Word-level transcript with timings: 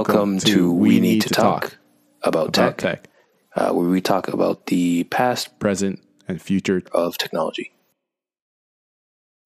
Welcome, 0.00 0.38
to 0.38 0.72
We 0.72 0.98
Need 0.98 1.20
to 1.22 1.28
Talk 1.28 1.76
about, 2.22 2.54
tech, 2.54 2.78
tech, 2.78 3.06
Uh, 3.54 3.70
where 3.74 3.86
we 3.86 4.00
talk 4.00 4.28
about 4.28 4.64
the 4.64 5.04
past 5.04 5.58
present, 5.58 6.00
and 6.26 6.40
future. 6.40 6.82
of 6.92 7.18
technology. 7.18 7.72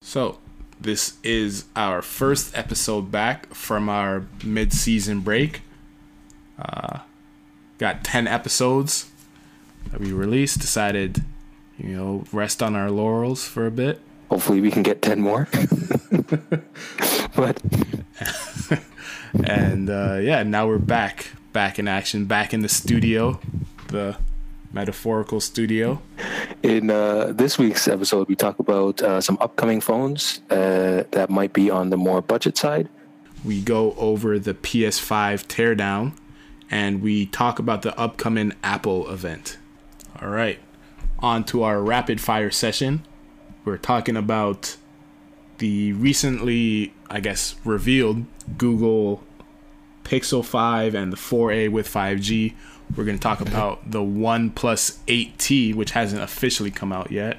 So, 0.01 0.39
this 0.79 1.15
is 1.23 1.65
our 1.75 2.01
first 2.01 2.57
episode 2.57 3.11
back 3.11 3.53
from 3.53 3.89
our 3.89 4.27
mid-season 4.45 5.19
break. 5.19 5.61
Uh, 6.57 6.99
got 7.77 8.05
ten 8.05 8.25
episodes 8.25 9.09
that 9.91 9.99
we 9.99 10.13
released. 10.13 10.61
Decided, 10.61 11.21
you 11.77 11.89
know, 11.89 12.23
rest 12.31 12.63
on 12.63 12.77
our 12.77 12.89
laurels 12.89 13.43
for 13.43 13.67
a 13.67 13.71
bit. 13.71 13.99
Hopefully, 14.29 14.61
we 14.61 14.71
can 14.71 14.83
get 14.83 15.01
10 15.01 15.19
more. 15.19 15.49
but 17.35 17.61
and 19.43 19.89
uh, 19.89 20.19
yeah, 20.21 20.43
now 20.43 20.67
we're 20.67 20.77
back, 20.77 21.31
back 21.53 21.79
in 21.79 21.87
action, 21.87 22.25
back 22.25 22.53
in 22.53 22.61
the 22.61 22.69
studio, 22.69 23.39
the 23.89 24.17
metaphorical 24.73 25.39
studio. 25.39 26.01
in 26.63 26.89
uh, 26.89 27.31
this 27.33 27.57
week's 27.57 27.87
episode, 27.87 28.27
we 28.27 28.35
talk 28.35 28.59
about 28.59 29.01
uh, 29.01 29.21
some 29.21 29.37
upcoming 29.41 29.81
phones 29.81 30.41
uh, 30.49 31.03
that 31.11 31.29
might 31.29 31.53
be 31.53 31.69
on 31.69 31.89
the 31.89 31.97
more 31.97 32.21
budget 32.21 32.57
side. 32.57 32.89
We 33.43 33.61
go 33.61 33.93
over 33.97 34.39
the 34.39 34.53
PS5 34.53 35.45
teardown, 35.45 36.13
and 36.69 37.01
we 37.01 37.25
talk 37.25 37.59
about 37.59 37.81
the 37.83 37.97
upcoming 37.99 38.53
Apple 38.63 39.09
event. 39.09 39.57
All 40.21 40.29
right, 40.29 40.59
on 41.19 41.43
to 41.45 41.63
our 41.63 41.81
rapid 41.81 42.19
fire 42.21 42.51
session. 42.51 43.05
We're 43.63 43.77
talking 43.77 44.15
about 44.15 44.77
the 45.57 45.93
recently, 45.93 46.93
I 47.09 47.19
guess, 47.19 47.55
revealed 47.63 48.25
Google 48.57 49.23
Pixel 50.03 50.43
5 50.43 50.93
and 50.95 51.11
the 51.11 51.17
4A 51.17 51.69
with 51.69 51.91
5G. 51.91 52.53
We're 52.95 53.03
going 53.03 53.17
to 53.17 53.23
talk 53.23 53.41
about 53.41 53.89
the 53.89 53.99
OnePlus 53.99 54.99
8T, 55.07 55.73
which 55.73 55.91
hasn't 55.91 56.21
officially 56.21 56.71
come 56.71 56.93
out 56.93 57.11
yet, 57.11 57.37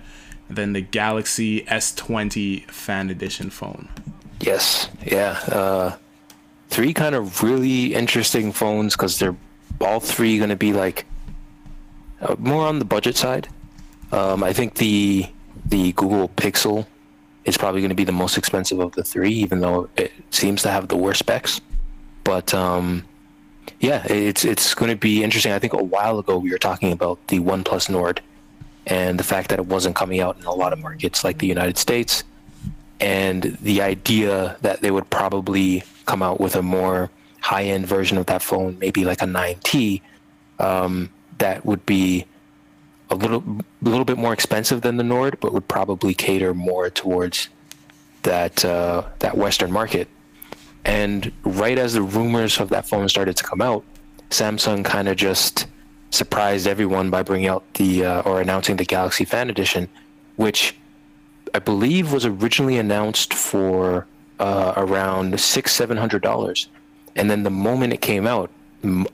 and 0.49 0.59
then 0.59 0.73
the 0.73 0.81
Galaxy 0.81 1.63
S20 1.63 2.69
Fan 2.69 3.11
Edition 3.11 3.51
phone. 3.51 3.89
Yes, 4.41 4.89
yeah. 5.05 5.39
Uh, 5.47 5.97
three 6.69 6.93
kind 6.93 7.15
of 7.15 7.43
really 7.43 7.95
interesting 7.95 8.53
phones 8.53 8.97
because 8.97 9.19
they're 9.19 9.37
all 9.81 10.01
three 10.01 10.39
going 10.39 10.51
to 10.51 10.57
be 10.57 10.73
like 10.73 11.07
uh, 12.21 12.35
more 12.39 12.67
on 12.67 12.79
the 12.79 12.85
budget 12.85 13.17
side. 13.17 13.49
Um, 14.13 14.43
I 14.43 14.53
think 14.53 14.75
the 14.75 15.27
the 15.65 15.93
Google 15.93 16.29
Pixel 16.29 16.87
is 17.47 17.57
probably 17.57 17.81
going 17.81 17.91
to 17.91 17.97
be 17.97 18.05
the 18.05 18.13
most 18.13 18.37
expensive 18.37 18.81
of 18.81 18.93
the 18.93 19.05
three, 19.05 19.33
even 19.33 19.61
though 19.61 19.89
it 19.97 20.13
seems 20.31 20.63
to 20.63 20.71
have 20.71 20.89
the 20.89 20.97
worst 20.97 21.21
specs. 21.21 21.61
But 22.25 22.53
um, 22.53 23.05
yeah, 23.81 24.05
it's 24.09 24.45
it's 24.45 24.75
going 24.75 24.91
to 24.91 24.97
be 24.97 25.23
interesting. 25.23 25.53
I 25.53 25.59
think 25.59 25.73
a 25.73 25.83
while 25.83 26.19
ago 26.19 26.39
we 26.39 26.51
were 26.51 26.59
talking 26.59 26.93
about 26.93 27.25
the 27.29 27.39
OnePlus 27.39 27.89
Nord 27.89 28.21
and 28.87 29.19
the 29.19 29.25
fact 29.25 29.49
that 29.51 29.59
it 29.59 29.67
wasn't 29.67 29.97
coming 29.97 30.21
out 30.21 30.37
in 30.39 30.45
a 30.45 30.53
lot 30.53 30.73
of 30.73 30.79
markets 30.81 31.25
like 31.25 31.39
the 31.39 31.47
United 31.47 31.79
States 31.79 32.25
and 33.01 33.57
the 33.63 33.83
idea 33.83 34.57
that 34.63 34.81
they 34.81 34.91
would 34.91 35.09
probably 35.11 35.83
come 36.07 36.23
out 36.23 36.41
with 36.41 36.57
a 36.57 36.63
more 36.63 37.11
high-end 37.41 37.87
version 37.87 38.17
of 38.17 38.27
that 38.27 38.43
phone, 38.43 38.79
maybe 38.79 39.05
like 39.05 39.23
a 39.23 39.27
9T, 39.27 40.01
um, 40.59 41.11
that 41.39 41.65
would 41.67 41.85
be 41.85 42.25
a 43.11 43.15
little 43.15 43.43
a 43.85 43.89
little 43.89 44.05
bit 44.05 44.19
more 44.19 44.33
expensive 44.33 44.81
than 44.81 44.97
the 44.97 45.05
Nord, 45.05 45.39
but 45.41 45.53
would 45.53 45.69
probably 45.69 46.15
cater 46.15 46.55
more 46.55 46.91
towards 46.91 47.49
that 48.23 48.65
uh, 48.65 49.03
that 49.21 49.37
Western 49.37 49.73
market. 49.73 50.09
And 50.85 51.33
right 51.45 51.79
as 51.79 51.95
the 51.95 52.03
rumors 52.03 52.61
of 52.61 52.69
that 52.71 52.89
phone 52.89 53.09
started 53.09 53.37
to 53.37 53.45
come 53.45 53.61
out, 53.61 53.85
Samsung 54.31 54.85
kind 54.85 55.09
of 55.09 55.17
just 55.17 55.67
surprised 56.11 56.67
everyone 56.67 57.11
by 57.11 57.23
bringing 57.23 57.49
out 57.49 57.65
the 57.75 58.05
uh, 58.05 58.23
or 58.23 58.41
announcing 58.41 58.77
the 58.77 58.85
Galaxy 58.85 59.25
Fan 59.25 59.51
Edition, 59.51 59.89
which 60.37 60.77
I 61.55 61.59
believe 61.59 62.13
was 62.13 62.25
originally 62.25 62.79
announced 62.79 63.35
for 63.35 64.07
uh, 64.39 64.75
around 64.77 65.39
six 65.41 65.73
seven 65.73 65.97
hundred 65.97 66.23
dollars, 66.23 66.69
and 67.15 67.31
then 67.31 67.43
the 67.43 67.51
moment 67.51 67.93
it 67.93 68.01
came 68.01 68.27
out, 68.27 68.51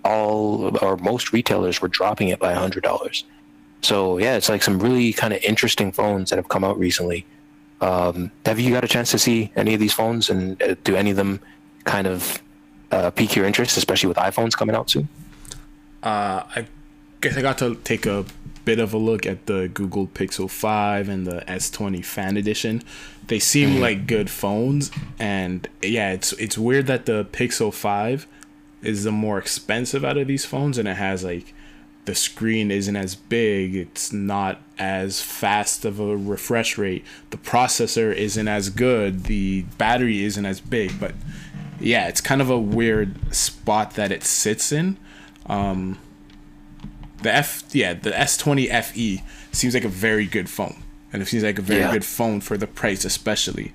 all 0.05 0.77
or 0.83 0.97
most 0.99 1.33
retailers 1.33 1.81
were 1.81 1.89
dropping 1.89 2.29
it 2.29 2.39
by 2.39 2.53
hundred 2.55 2.83
dollars. 2.83 3.25
So 3.83 4.19
yeah, 4.19 4.37
it's 4.37 4.49
like 4.49 4.63
some 4.63 4.79
really 4.79 5.13
kind 5.13 5.33
of 5.33 5.43
interesting 5.43 5.93
phones 5.93 6.31
that 6.31 6.37
have 6.37 6.49
come 6.49 6.65
out 6.65 6.79
recently. 6.79 7.27
Um, 7.81 8.31
have 8.47 8.61
you 8.61 8.71
got 8.71 8.85
a 8.85 8.89
chance 8.89 9.11
to 9.11 9.19
see 9.19 9.51
any 9.57 9.75
of 9.75 9.81
these 9.81 9.93
phones, 9.93 10.31
and 10.31 10.61
uh, 10.63 10.77
do 10.85 10.95
any 10.95 11.11
of 11.11 11.17
them 11.17 11.41
kind 11.85 12.07
of 12.07 12.41
uh, 12.93 13.11
pique 13.11 13.35
your 13.35 13.45
interest, 13.45 13.77
especially 13.77 14.07
with 14.07 14.17
iPhones 14.17 14.57
coming 14.57 14.77
out 14.77 14.89
soon? 14.89 15.09
Uh, 16.03 16.45
I 16.57 16.67
guess 17.21 17.37
I 17.37 17.43
got 17.43 17.59
to 17.59 17.75
take 17.77 18.07
a 18.07 18.25
bit 18.65 18.79
of 18.79 18.95
a 18.95 18.99
look 18.99 19.27
at 19.27 19.47
the 19.47 19.69
Google 19.75 20.07
Pixel 20.07 20.49
5 20.49 21.09
and 21.09 21.27
the 21.27 21.41
S20 21.49 22.05
Fan 22.05 22.37
Edition. 22.37 22.85
They 23.27 23.41
seem 23.41 23.81
like 23.81 24.07
good 24.07 24.31
phones, 24.31 24.93
and 25.19 25.69
yeah, 25.81 26.13
it's 26.13 26.33
it's 26.35 26.57
weird 26.57 26.87
that 26.87 27.07
the 27.07 27.25
Pixel 27.25 27.75
5 27.75 28.27
is 28.83 29.05
the 29.05 29.13
more 29.13 29.39
expensive 29.39 30.05
out 30.05 30.19
of 30.19 30.29
these 30.29 30.45
phones, 30.45 30.79
and 30.79 30.87
it 30.87 30.97
has 30.97 31.25
like 31.25 31.53
the 32.05 32.15
screen 32.15 32.71
isn't 32.71 32.97
as 32.97 33.15
big, 33.15 33.75
it's 33.77 34.13
not 34.13 34.61
as 34.79 35.21
fast 35.21 35.85
of 35.85 36.01
a 36.01 36.17
refresh 36.17 36.77
rate, 36.77 37.05
the 37.31 37.37
processor 37.37 38.13
isn't 38.13 38.49
as 38.49 38.71
good, 38.71 39.25
the 39.25 39.63
battery 39.79 40.25
isn't 40.25 40.45
as 40.45 40.61
big, 40.61 40.99
but 40.99 41.15
yeah, 41.81 42.09
it's 42.09 42.21
kind 42.21 42.41
of 42.41 42.51
a 42.51 42.59
weird 42.59 43.15
spot 43.35 43.95
that 43.95 44.11
it 44.11 44.25
sits 44.25 44.73
in. 44.73 44.97
Um, 45.47 45.99
the 47.23 47.33
F, 47.33 47.63
yeah, 47.73 47.95
the 47.95 48.11
S20 48.11 48.69
FE 48.83 49.23
seems 49.53 49.75
like 49.75 49.85
a 49.85 49.89
very 49.89 50.27
good 50.27 50.51
phone, 50.51 50.83
and 51.13 51.23
it 51.23 51.27
seems 51.27 51.45
like 51.45 51.59
a 51.59 51.63
very 51.63 51.81
Yeah. 51.81 51.93
good 51.93 52.05
phone 52.05 52.41
for 52.41 52.57
the 52.57 52.67
price, 52.67 53.05
especially. 53.05 53.73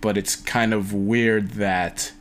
But 0.00 0.16
it's 0.16 0.34
kind 0.36 0.72
of 0.72 0.92
weird 0.94 1.52
that, 1.52 2.12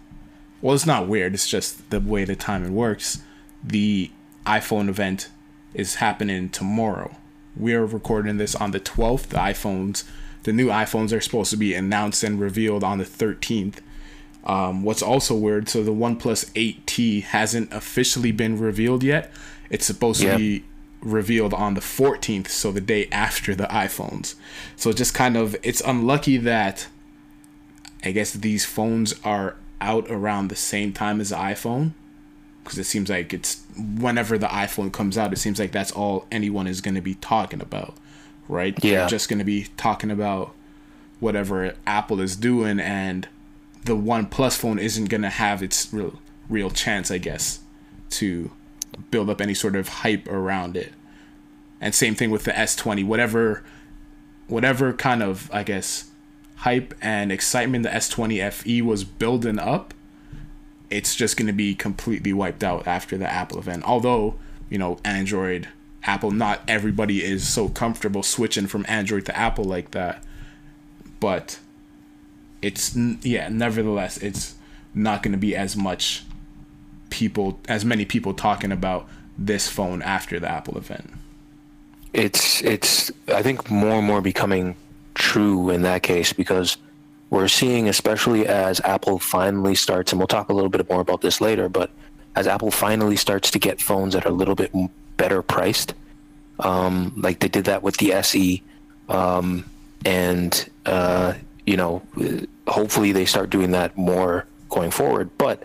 well, 0.62 0.76
it's 0.76 0.86
not 0.86 1.08
weird. 1.08 1.34
It's 1.34 1.48
just 1.48 1.90
the 1.92 2.00
way 2.00 2.26
the 2.26 2.36
timing 2.36 2.74
works. 2.74 3.20
The 3.64 4.12
iPhone 4.46 4.90
event 4.90 5.30
is 5.76 5.96
happening 5.96 6.50
tomorrow. 6.50 7.16
We're 7.56 7.86
recording 7.86 8.38
this 8.38 8.56
on 8.56 8.72
the 8.72 8.80
12th. 8.80 9.28
The 9.28 9.38
iPhones, 9.38 10.04
the 10.44 10.54
new 10.54 10.68
iPhones 10.68 11.16
are 11.16 11.22
supposed 11.22 11.52
to 11.52 11.58
be 11.58 11.74
announced 11.74 12.24
and 12.24 12.40
revealed 12.40 12.84
on 12.84 12.98
the 12.98 13.06
13th. 13.06 13.76
Um, 14.44 14.84
what's 14.84 15.02
also 15.02 15.36
weird, 15.36 15.70
so 15.70 15.84
the 15.84 15.92
OnePlus 15.92 16.52
8T 16.54 17.24
hasn't 17.24 17.74
officially 17.74 18.32
been 18.32 18.60
revealed 18.60 19.04
yet. 19.04 19.32
It's 19.70 19.86
supposed 19.86 20.22
Yeah. 20.22 20.34
to 20.34 20.38
be 20.38 20.64
revealed 21.02 21.54
on 21.54 21.74
the 21.74 21.82
14th, 21.82 22.50
so 22.50 22.72
the 22.72 22.82
day 22.82 23.08
after 23.12 23.56
the 23.56 23.66
iPhones. 23.66 24.36
So 24.76 24.92
just 24.94 25.14
kind 25.14 25.36
of, 25.36 25.56
it's 25.64 25.82
unlucky 25.82 26.38
that 26.38 26.88
I 28.04 28.12
guess 28.12 28.34
these 28.34 28.66
phones 28.66 29.16
are 29.24 29.56
out 29.82 30.06
around 30.12 30.50
the 30.50 30.56
same 30.56 30.94
time 30.94 31.20
as 31.20 31.30
the 31.30 31.38
iPhone. 31.38 31.92
Because 32.64 32.78
it 32.80 32.84
seems 32.86 33.10
like 33.10 33.34
it's 33.34 33.62
whenever 33.78 34.38
the 34.38 34.48
iPhone 34.48 34.92
comes 34.92 35.18
out, 35.18 35.34
it 35.34 35.38
seems 35.38 35.60
like 35.60 35.72
that's 35.72 35.92
all 35.92 36.26
anyone 36.32 36.68
is 36.68 36.82
going 36.82 36.96
to 36.96 37.02
be 37.02 37.16
talking 37.16 37.62
about, 37.62 37.96
right? 38.48 38.78
Yeah. 38.84 39.00
They're 39.00 39.10
just 39.10 39.30
going 39.30 39.40
to 39.40 39.46
be 39.46 39.68
talking 39.78 40.12
about 40.12 40.54
whatever 41.20 41.76
Apple 41.88 42.22
is 42.22 42.36
doing, 42.36 42.80
and 42.80 43.28
the 43.84 43.96
One 43.96 44.26
Plus 44.28 44.56
phone 44.58 44.80
isn't 44.80 45.06
going 45.06 45.22
to 45.22 45.30
have 45.30 45.62
its 45.64 45.92
real 45.94 46.20
real 46.50 46.70
chance, 46.70 47.10
I 47.10 47.18
guess, 47.18 47.60
to 48.12 48.52
build 49.12 49.30
up 49.30 49.42
any 49.42 49.54
sort 49.54 49.76
of 49.76 49.88
hype 49.88 50.28
around 50.28 50.78
it. 50.78 50.94
And 51.82 51.94
same 51.94 52.16
thing 52.16 52.32
with 52.32 52.44
the 52.44 52.52
S20, 52.52 53.06
whatever 53.06 53.64
whatever 54.48 54.94
kind 54.94 55.24
of 55.24 55.50
I 55.52 55.64
guess 55.64 56.12
hype 56.58 56.94
and 57.02 57.32
excitement 57.32 57.84
the 57.84 57.90
S20 57.90 58.52
FE 58.52 58.82
was 58.82 59.04
building 59.04 59.60
up, 59.60 59.94
it's 60.90 61.16
just 61.16 61.38
going 61.38 61.48
to 61.48 61.54
be 61.54 61.76
completely 61.76 62.34
wiped 62.34 62.64
out 62.64 62.88
after 62.88 63.18
the 63.18 63.32
Apple 63.32 63.60
event. 63.60 63.84
Although, 63.86 64.36
you 64.70 64.78
know, 64.78 64.98
Android, 65.04 65.68
Apple, 66.04 66.32
not 66.32 66.62
everybody 66.68 67.24
is 67.24 67.48
so 67.48 67.70
comfortable 67.70 68.24
switching 68.24 68.68
from 68.68 68.86
Android 68.88 69.26
to 69.26 69.38
Apple 69.38 69.66
like 69.66 69.92
that. 69.92 70.24
But 71.20 71.60
it's 72.62 72.96
yeah, 72.96 73.50
nevertheless, 73.50 74.18
it's 74.18 74.56
not 74.94 75.24
going 75.24 75.32
to 75.34 75.38
be 75.38 75.56
as 75.56 75.76
much 75.76 76.24
people 77.10 77.60
as 77.68 77.86
many 77.86 78.06
people 78.06 78.34
talking 78.34 78.72
about 78.72 79.08
this 79.38 79.70
phone 79.70 80.02
after 80.02 80.40
the 80.40 80.50
Apple 80.50 80.78
event. 80.78 81.12
it's 82.14 82.62
it's 82.64 83.12
I 83.28 83.44
think 83.44 83.70
more 83.70 83.96
and 83.96 84.08
more 84.08 84.22
becoming 84.22 84.76
true 85.14 85.70
in 85.70 85.82
that 85.84 86.04
case 86.04 86.34
because 86.34 86.78
we're 87.30 87.48
seeing 87.48 87.90
especially 87.90 88.48
as 88.48 88.80
Apple 88.82 89.20
finally 89.20 89.76
starts 89.76 90.12
and 90.12 90.20
we'll 90.20 90.28
talk 90.28 90.50
a 90.50 90.54
little 90.54 90.70
bit 90.70 90.90
more 90.90 91.02
about 91.02 91.22
this 91.22 91.42
later 91.42 91.70
but 91.70 91.90
as 92.36 92.48
Apple 92.48 92.72
finally 92.72 93.16
starts 93.16 93.50
to 93.52 93.60
get 93.60 93.82
phones 93.82 94.14
that 94.14 94.26
are 94.26 94.30
a 94.30 94.34
little 94.34 94.56
bit 94.56 94.72
better 95.18 95.42
priced 95.42 95.94
um, 96.60 97.14
like 97.18 97.40
they 97.40 97.48
did 97.48 97.66
that 97.66 97.84
with 97.84 97.98
the 97.98 98.14
SE 98.14 98.62
um, 99.10 99.66
and 100.06 100.70
uh, 100.86 101.34
you 101.66 101.78
know 101.78 102.02
hopefully 102.68 103.12
they 103.12 103.26
start 103.26 103.50
doing 103.50 103.72
that 103.72 103.98
more 103.98 104.46
going 104.70 104.92
forward 104.92 105.30
but 105.38 105.64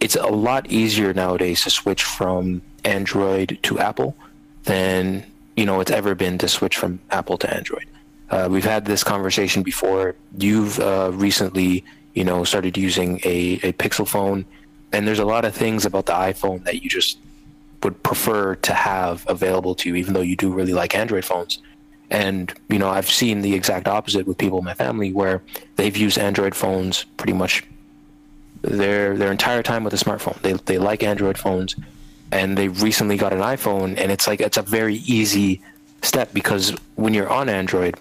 it's 0.00 0.16
a 0.16 0.26
lot 0.26 0.70
easier 0.70 1.12
nowadays 1.12 1.62
to 1.62 1.70
switch 1.70 2.02
from 2.02 2.62
Android 2.84 3.58
to 3.62 3.78
Apple 3.78 4.16
than 4.64 5.24
you 5.56 5.66
know 5.66 5.80
it's 5.80 5.90
ever 5.90 6.14
been 6.14 6.38
to 6.38 6.48
switch 6.48 6.76
from 6.76 6.98
Apple 7.10 7.38
to 7.38 7.54
Android. 7.54 7.86
Uh, 8.30 8.48
we've 8.50 8.64
had 8.64 8.84
this 8.84 9.02
conversation 9.02 9.62
before. 9.62 10.14
You've 10.38 10.78
uh, 10.78 11.10
recently, 11.12 11.84
you 12.14 12.24
know, 12.24 12.44
started 12.44 12.76
using 12.76 13.20
a, 13.24 13.54
a 13.62 13.72
Pixel 13.72 14.06
phone, 14.06 14.44
and 14.92 15.06
there's 15.06 15.18
a 15.18 15.24
lot 15.24 15.44
of 15.44 15.54
things 15.54 15.84
about 15.84 16.06
the 16.06 16.12
iPhone 16.12 16.64
that 16.64 16.82
you 16.82 16.88
just 16.88 17.18
would 17.82 18.00
prefer 18.02 18.54
to 18.56 18.74
have 18.74 19.24
available 19.28 19.74
to 19.74 19.88
you, 19.88 19.96
even 19.96 20.14
though 20.14 20.20
you 20.20 20.36
do 20.36 20.52
really 20.52 20.72
like 20.72 20.94
Android 20.94 21.24
phones. 21.24 21.58
And 22.10 22.52
you 22.68 22.78
know, 22.78 22.88
I've 22.88 23.10
seen 23.10 23.40
the 23.40 23.54
exact 23.54 23.88
opposite 23.88 24.26
with 24.26 24.38
people 24.38 24.58
in 24.58 24.64
my 24.64 24.74
family 24.74 25.12
where 25.12 25.42
they've 25.76 25.96
used 25.96 26.18
Android 26.18 26.54
phones 26.54 27.04
pretty 27.16 27.32
much 27.32 27.64
their 28.62 29.16
their 29.16 29.32
entire 29.32 29.62
time 29.62 29.84
with 29.84 29.94
a 29.94 29.96
smartphone. 29.96 30.40
They 30.42 30.52
they 30.52 30.78
like 30.78 31.02
Android 31.02 31.38
phones, 31.38 31.74
and 32.30 32.56
they 32.56 32.68
recently 32.68 33.16
got 33.16 33.32
an 33.32 33.40
iPhone, 33.40 33.96
and 33.96 34.12
it's 34.12 34.26
like 34.26 34.40
it's 34.40 34.56
a 34.56 34.62
very 34.62 34.96
easy 34.96 35.62
step 36.02 36.32
because 36.32 36.74
when 36.96 37.14
you're 37.14 37.30
on 37.30 37.48
Android, 37.48 37.96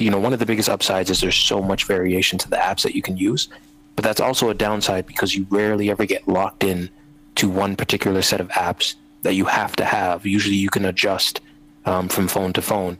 you 0.00 0.10
know 0.10 0.18
one 0.18 0.32
of 0.32 0.38
the 0.38 0.46
biggest 0.46 0.68
upsides 0.68 1.10
is 1.10 1.20
there's 1.20 1.36
so 1.36 1.62
much 1.62 1.84
variation 1.84 2.38
to 2.38 2.50
the 2.50 2.56
apps 2.56 2.82
that 2.82 2.94
you 2.94 3.02
can 3.02 3.16
use, 3.16 3.48
but 3.96 4.04
that's 4.04 4.20
also 4.20 4.50
a 4.50 4.54
downside 4.54 5.06
because 5.06 5.34
you 5.34 5.46
rarely 5.50 5.90
ever 5.90 6.06
get 6.06 6.26
locked 6.26 6.64
in 6.64 6.90
to 7.36 7.48
one 7.48 7.76
particular 7.76 8.22
set 8.22 8.40
of 8.40 8.48
apps 8.48 8.94
that 9.22 9.34
you 9.34 9.44
have 9.44 9.76
to 9.76 9.84
have. 9.84 10.26
Usually, 10.26 10.56
you 10.56 10.70
can 10.70 10.84
adjust 10.84 11.40
um, 11.84 12.08
from 12.08 12.28
phone 12.28 12.52
to 12.54 12.62
phone 12.62 12.98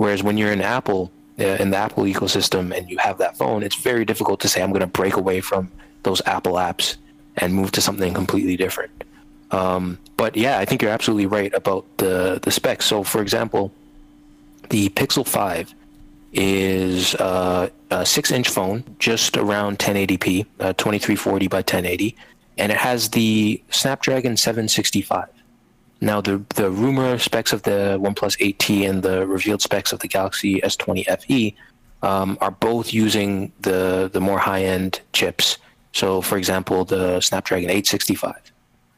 Whereas 0.00 0.22
when 0.22 0.38
you're 0.38 0.50
in 0.50 0.62
Apple, 0.62 1.12
uh, 1.38 1.44
in 1.44 1.72
the 1.72 1.76
Apple 1.76 2.04
ecosystem, 2.04 2.74
and 2.74 2.88
you 2.88 2.96
have 2.96 3.18
that 3.18 3.36
phone, 3.36 3.62
it's 3.62 3.76
very 3.76 4.06
difficult 4.06 4.40
to 4.40 4.48
say 4.48 4.62
I'm 4.62 4.70
going 4.70 4.80
to 4.80 4.86
break 4.86 5.16
away 5.16 5.42
from 5.42 5.70
those 6.04 6.22
Apple 6.24 6.54
apps 6.54 6.96
and 7.36 7.52
move 7.52 7.70
to 7.72 7.82
something 7.82 8.14
completely 8.14 8.56
different. 8.56 9.04
Um, 9.50 9.98
but 10.16 10.38
yeah, 10.38 10.58
I 10.58 10.64
think 10.64 10.80
you're 10.80 10.90
absolutely 10.90 11.26
right 11.26 11.52
about 11.52 11.84
the 11.98 12.40
the 12.42 12.50
specs. 12.50 12.86
So, 12.86 13.04
for 13.04 13.20
example, 13.20 13.74
the 14.70 14.88
Pixel 14.88 15.28
Five 15.28 15.74
is 16.32 17.14
uh, 17.16 17.68
a 17.90 18.06
six-inch 18.06 18.48
phone, 18.48 18.84
just 18.98 19.36
around 19.36 19.78
1080p, 19.78 20.46
uh, 20.60 20.72
2340 20.74 21.48
by 21.48 21.58
1080, 21.58 22.16
and 22.58 22.70
it 22.70 22.78
has 22.78 23.10
the 23.10 23.62
Snapdragon 23.70 24.36
765. 24.36 25.28
Now, 26.00 26.20
the 26.20 26.42
the 26.54 26.70
rumor 26.70 27.18
specs 27.18 27.52
of 27.52 27.62
the 27.62 27.98
OnePlus 28.00 28.38
8T 28.38 28.88
and 28.88 29.02
the 29.02 29.26
revealed 29.26 29.60
specs 29.60 29.92
of 29.92 30.00
the 30.00 30.08
Galaxy 30.08 30.60
S20 30.60 31.04
FE 31.20 31.54
um, 32.02 32.38
are 32.40 32.50
both 32.50 32.94
using 32.94 33.52
the 33.60 34.08
the 34.12 34.20
more 34.20 34.38
high 34.38 34.64
end 34.64 35.00
chips. 35.12 35.58
So, 35.92 36.22
for 36.22 36.38
example, 36.38 36.84
the 36.84 37.20
Snapdragon 37.20 37.68
865, 37.68 38.52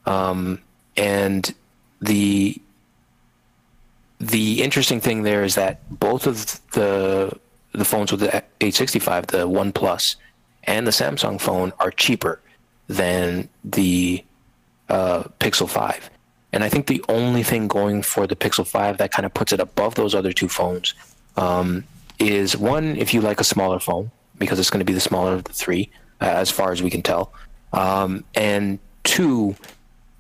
um, 0.07 0.61
and 0.97 1.53
the 2.01 2.61
the 4.23 4.63
interesting 4.63 5.01
thing 5.01 5.25
there 5.25 5.43
is 5.43 5.57
that 5.57 5.81
both 5.91 6.27
of 6.27 6.61
the 6.71 7.37
the 7.73 7.85
phones 7.85 8.13
with 8.13 8.21
the 8.21 8.29
865, 8.29 9.29
the 9.29 9.49
OnePlus 9.49 10.17
and 10.65 10.87
the 10.87 10.91
Samsung 10.91 11.41
phone, 11.41 11.73
are 11.81 11.91
cheaper 11.91 12.39
than 12.87 13.49
the 13.65 14.23
uh, 14.91 15.25
Pixel 15.41 15.69
5. 15.69 16.11
And 16.53 16.63
I 16.63 16.69
think 16.69 16.87
the 16.87 17.03
only 17.09 17.43
thing 17.43 17.67
going 17.67 18.03
for 18.03 18.27
the 18.27 18.37
Pixel 18.37 18.67
5 18.67 18.99
that 18.99 19.11
kind 19.11 19.25
of 19.25 19.33
puts 19.33 19.55
it 19.55 19.61
above 19.61 19.95
those 19.95 20.15
other 20.15 20.35
two 20.35 20.49
phones 20.49 20.93
um, 21.39 21.85
is 22.19 22.57
one, 22.57 22.97
if 22.97 23.15
you 23.15 23.23
like 23.23 23.41
a 23.41 23.45
smaller 23.45 23.81
phone, 23.81 24.11
because 24.39 24.59
it's 24.59 24.69
going 24.69 24.81
to 24.81 24.85
be 24.85 24.93
the 24.93 25.01
smaller 25.01 25.33
of 25.33 25.45
the 25.45 25.55
three, 25.55 25.91
uh, 26.21 26.27
as 26.27 26.51
far 26.51 26.73
as 26.73 26.83
we 26.83 26.91
can 26.91 27.03
tell. 27.03 27.33
Um, 27.73 28.23
and 28.35 28.79
two, 29.03 29.57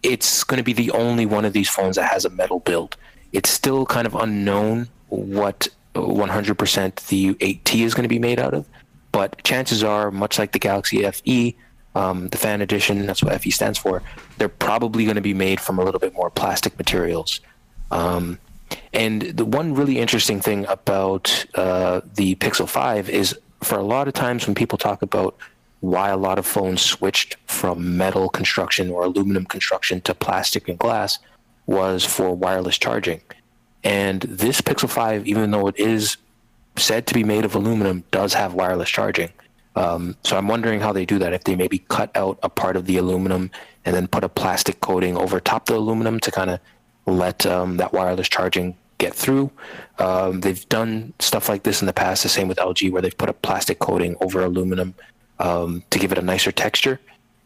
it's 0.03 0.43
going 0.43 0.57
to 0.57 0.65
be 0.65 0.73
the 0.73 0.91
only 0.93 1.27
one 1.27 1.45
of 1.45 1.53
these 1.53 1.69
phones 1.69 1.97
that 1.97 2.11
has 2.11 2.25
a 2.25 2.31
metal 2.31 2.61
build. 2.61 2.97
It's 3.33 3.51
still 3.51 3.87
kind 3.87 4.07
of 4.07 4.15
unknown 4.15 4.89
what 5.09 5.69
100% 5.95 7.07
the 7.07 7.35
8T 7.35 7.85
is 7.85 7.95
going 7.95 8.05
to 8.05 8.09
be 8.09 8.19
made 8.19 8.39
out 8.39 8.55
of, 8.55 8.67
but 9.13 9.43
chances 9.45 9.85
are, 9.85 10.11
much 10.11 10.39
like 10.39 10.53
the 10.53 10.59
Galaxy 10.59 11.09
FE, 11.11 11.57
um, 11.95 12.29
the 12.29 12.39
fan 12.39 12.63
edition, 12.63 13.07
that's 13.07 13.23
what 13.23 13.39
FE 13.41 13.51
stands 13.51 13.79
for, 13.79 14.03
they're 14.39 14.49
probably 14.49 15.05
going 15.05 15.17
to 15.17 15.23
be 15.23 15.35
made 15.35 15.61
from 15.61 15.79
a 15.79 15.85
little 15.85 16.01
bit 16.01 16.15
more 16.15 16.31
plastic 16.31 16.77
materials. 16.79 17.41
Um, 17.91 18.39
and 18.95 19.23
the 19.23 19.45
one 19.45 19.75
really 19.75 19.99
interesting 19.99 20.41
thing 20.41 20.65
about 20.67 21.45
uh, 21.55 22.01
the 22.15 22.35
Pixel 22.37 22.69
5 22.69 23.11
is 23.11 23.39
for 23.63 23.79
a 23.79 23.83
lot 23.83 24.09
of 24.09 24.15
times 24.15 24.47
when 24.47 24.55
people 24.55 24.79
talk 24.79 25.03
about 25.03 25.37
why 25.81 26.11
a 26.11 26.17
lot 26.17 26.39
of 26.39 26.47
phones 26.47 26.81
switched 26.81 27.37
from 27.47 27.97
metal 27.97 28.29
construction 28.29 28.91
or 28.91 29.05
aluminum 29.05 29.45
construction 29.45 30.01
to 30.03 30.15
plastic 30.15 30.69
and 30.69 30.79
glass 30.79 31.19
was 31.67 32.05
for 32.05 32.35
wireless 32.35 32.79
charging. 32.79 33.21
And 33.85 34.23
this 34.23 34.61
Pixel 34.61 34.89
5, 34.89 35.27
even 35.27 35.51
though 35.51 35.69
it 35.69 35.79
is 35.79 36.17
said 36.77 37.07
to 37.09 37.15
be 37.15 37.25
made 37.25 37.45
of 37.45 37.55
aluminum, 37.55 38.05
does 38.11 38.35
have 38.35 38.55
wireless 38.55 38.89
charging. 38.89 39.31
Um, 39.75 40.17
so 40.23 40.37
I'm 40.37 40.49
wondering 40.49 40.81
how 40.81 40.93
they 40.93 41.07
do 41.07 41.19
that. 41.19 41.33
If 41.33 41.45
they 41.45 41.57
maybe 41.57 41.79
cut 41.79 42.15
out 42.17 42.39
a 42.43 42.49
part 42.49 42.77
of 42.77 42.87
the 42.87 42.99
aluminum 42.99 43.51
and 43.85 43.95
then 43.95 44.07
put 44.07 44.25
a 44.25 44.29
plastic 44.29 44.81
coating 44.81 45.17
over 45.17 45.41
top 45.41 45.67
the 45.67 45.77
aluminum 45.77 46.21
to 46.21 46.31
kind 46.31 46.51
of 46.51 46.61
let 47.07 47.47
um, 47.47 47.79
that 47.79 47.93
wireless 47.93 48.29
charging 48.29 48.77
get 48.99 49.15
through. 49.15 49.51
Um, 49.99 50.41
they've 50.41 50.69
done 50.69 51.13
stuff 51.19 51.49
like 51.49 51.65
this 51.65 51.83
in 51.83 51.87
the 51.87 51.93
past. 51.93 52.23
The 52.23 52.29
same 52.29 52.49
with 52.49 52.59
LG, 52.59 52.91
where 52.93 53.03
they've 53.03 53.17
put 53.17 53.29
a 53.29 53.33
plastic 53.33 53.79
coating 53.79 54.17
over 54.21 54.45
aluminum 54.45 54.95
um, 55.39 55.83
to 55.91 55.99
give 55.99 56.13
it 56.13 56.19
a 56.19 56.23
nicer 56.23 56.53
texture. 56.53 57.01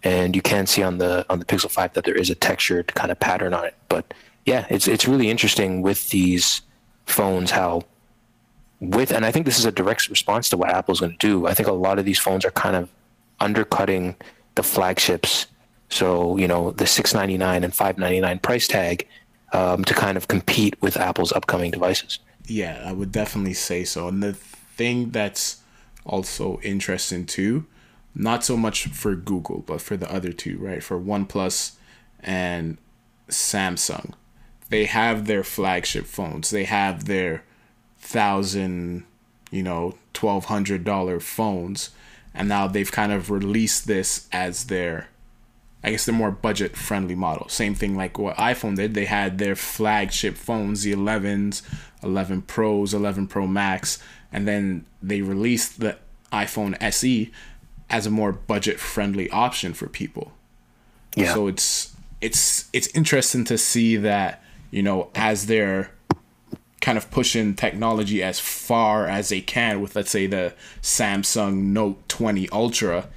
And 0.06 0.36
you 0.36 0.42
can 0.42 0.68
see 0.68 0.84
on 0.84 0.98
the 0.98 1.26
on 1.28 1.40
the 1.40 1.44
Pixel 1.44 1.68
5 1.68 1.94
that 1.94 2.04
there 2.04 2.14
is 2.14 2.30
a 2.30 2.36
textured 2.36 2.94
kind 2.94 3.10
of 3.10 3.18
pattern 3.18 3.52
on 3.52 3.64
it. 3.64 3.74
But 3.88 4.14
yeah, 4.44 4.64
it's 4.70 4.86
it's 4.86 5.08
really 5.08 5.28
interesting 5.28 5.82
with 5.82 6.10
these 6.10 6.62
phones 7.06 7.50
how 7.50 7.82
with, 8.78 9.10
and 9.10 9.24
I 9.26 9.32
think 9.32 9.46
this 9.46 9.58
is 9.58 9.64
a 9.64 9.72
direct 9.72 10.08
response 10.08 10.48
to 10.50 10.56
what 10.56 10.70
Apple's 10.70 11.00
going 11.00 11.10
to 11.10 11.18
do. 11.18 11.48
I 11.48 11.54
think 11.54 11.68
a 11.68 11.72
lot 11.72 11.98
of 11.98 12.04
these 12.04 12.20
phones 12.20 12.44
are 12.44 12.52
kind 12.52 12.76
of 12.76 12.88
undercutting 13.40 14.14
the 14.54 14.62
flagships. 14.62 15.46
So 15.88 16.36
you 16.36 16.46
know 16.46 16.70
the 16.70 16.86
six 16.86 17.12
ninety 17.12 17.36
nine 17.36 17.64
and 17.64 17.74
five 17.74 17.98
ninety 17.98 18.20
nine 18.20 18.38
price 18.38 18.68
tag 18.68 19.08
um, 19.52 19.84
to 19.86 19.92
kind 19.92 20.16
of 20.16 20.28
compete 20.28 20.80
with 20.80 20.96
Apple's 20.96 21.32
upcoming 21.32 21.72
devices. 21.72 22.20
Yeah, 22.46 22.80
I 22.86 22.92
would 22.92 23.10
definitely 23.10 23.54
say 23.54 23.82
so. 23.82 24.06
And 24.06 24.22
the 24.22 24.34
thing 24.34 25.10
that's 25.10 25.62
also 26.04 26.60
interesting 26.62 27.26
too, 27.26 27.66
not 28.16 28.44
so 28.44 28.56
much 28.56 28.86
for 28.86 29.14
Google, 29.14 29.62
but 29.66 29.82
for 29.82 29.96
the 29.96 30.10
other 30.10 30.32
two, 30.32 30.56
right? 30.58 30.82
For 30.82 30.98
OnePlus 30.98 31.72
and 32.20 32.78
Samsung, 33.28 34.14
they 34.70 34.86
have 34.86 35.26
their 35.26 35.44
flagship 35.44 36.06
phones. 36.06 36.50
They 36.50 36.64
have 36.64 37.04
their 37.04 37.44
thousand, 37.98 39.04
you 39.50 39.62
know, 39.62 39.96
twelve 40.14 40.46
hundred 40.46 40.82
dollar 40.82 41.20
phones, 41.20 41.90
and 42.34 42.48
now 42.48 42.66
they've 42.66 42.90
kind 42.90 43.12
of 43.12 43.30
released 43.30 43.86
this 43.86 44.28
as 44.32 44.64
their, 44.64 45.08
I 45.84 45.90
guess, 45.90 46.06
the 46.06 46.12
more 46.12 46.30
budget 46.30 46.74
friendly 46.74 47.14
model. 47.14 47.50
Same 47.50 47.74
thing 47.74 47.96
like 47.96 48.18
what 48.18 48.36
iPhone 48.38 48.76
did. 48.76 48.94
They 48.94 49.04
had 49.04 49.36
their 49.36 49.56
flagship 49.56 50.36
phones, 50.36 50.84
the 50.84 50.94
11s, 50.94 51.60
11 52.02 52.42
Pros, 52.42 52.94
11 52.94 53.26
Pro 53.26 53.46
Max, 53.46 53.98
and 54.32 54.48
then 54.48 54.86
they 55.02 55.20
released 55.20 55.80
the 55.80 55.98
iPhone 56.32 56.76
SE 56.80 57.30
as 57.88 58.06
a 58.06 58.10
more 58.10 58.32
budget 58.32 58.80
friendly 58.80 59.30
option 59.30 59.72
for 59.72 59.86
people. 59.86 60.32
Yeah. 61.14 61.34
So 61.34 61.46
it's 61.46 61.94
it's 62.20 62.68
it's 62.72 62.88
interesting 62.88 63.44
to 63.44 63.58
see 63.58 63.96
that 63.96 64.42
you 64.70 64.82
know 64.82 65.10
as 65.14 65.46
they're 65.46 65.90
kind 66.80 66.98
of 66.98 67.10
pushing 67.10 67.54
technology 67.54 68.22
as 68.22 68.38
far 68.38 69.06
as 69.06 69.28
they 69.30 69.40
can 69.40 69.80
with 69.80 69.96
let's 69.96 70.10
say 70.10 70.26
the 70.26 70.54
Samsung 70.82 71.64
Note 71.64 72.08
20 72.08 72.48
Ultra 72.50 73.08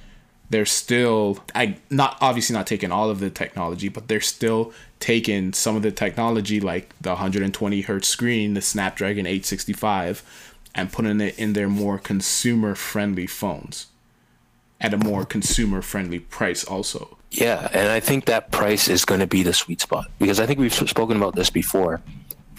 they're 0.48 0.66
still 0.66 1.38
I 1.54 1.76
not 1.88 2.16
obviously 2.20 2.54
not 2.54 2.66
taking 2.66 2.90
all 2.90 3.10
of 3.10 3.20
the 3.20 3.30
technology 3.30 3.88
but 3.88 4.08
they're 4.08 4.20
still 4.20 4.72
taking 4.98 5.52
some 5.52 5.76
of 5.76 5.82
the 5.82 5.92
technology 5.92 6.58
like 6.58 6.94
the 7.00 7.10
120 7.10 7.82
hertz 7.82 8.08
screen 8.08 8.54
the 8.54 8.60
Snapdragon 8.60 9.26
865 9.26 10.54
and 10.74 10.92
putting 10.92 11.20
it 11.20 11.38
in 11.38 11.52
their 11.52 11.68
more 11.68 11.98
consumer 11.98 12.74
friendly 12.74 13.26
phones 13.26 13.86
at 14.80 14.94
a 14.94 14.98
more 14.98 15.24
consumer 15.24 15.82
friendly 15.82 16.18
price 16.18 16.64
also 16.64 17.16
yeah 17.30 17.68
and 17.72 17.88
I 17.88 18.00
think 18.00 18.24
that 18.26 18.50
price 18.50 18.88
is 18.88 19.04
going 19.04 19.20
to 19.20 19.26
be 19.26 19.42
the 19.42 19.52
sweet 19.52 19.80
spot 19.80 20.10
because 20.18 20.40
I 20.40 20.46
think 20.46 20.58
we've 20.58 20.72
spoken 20.72 21.16
about 21.16 21.34
this 21.34 21.50
before 21.50 22.00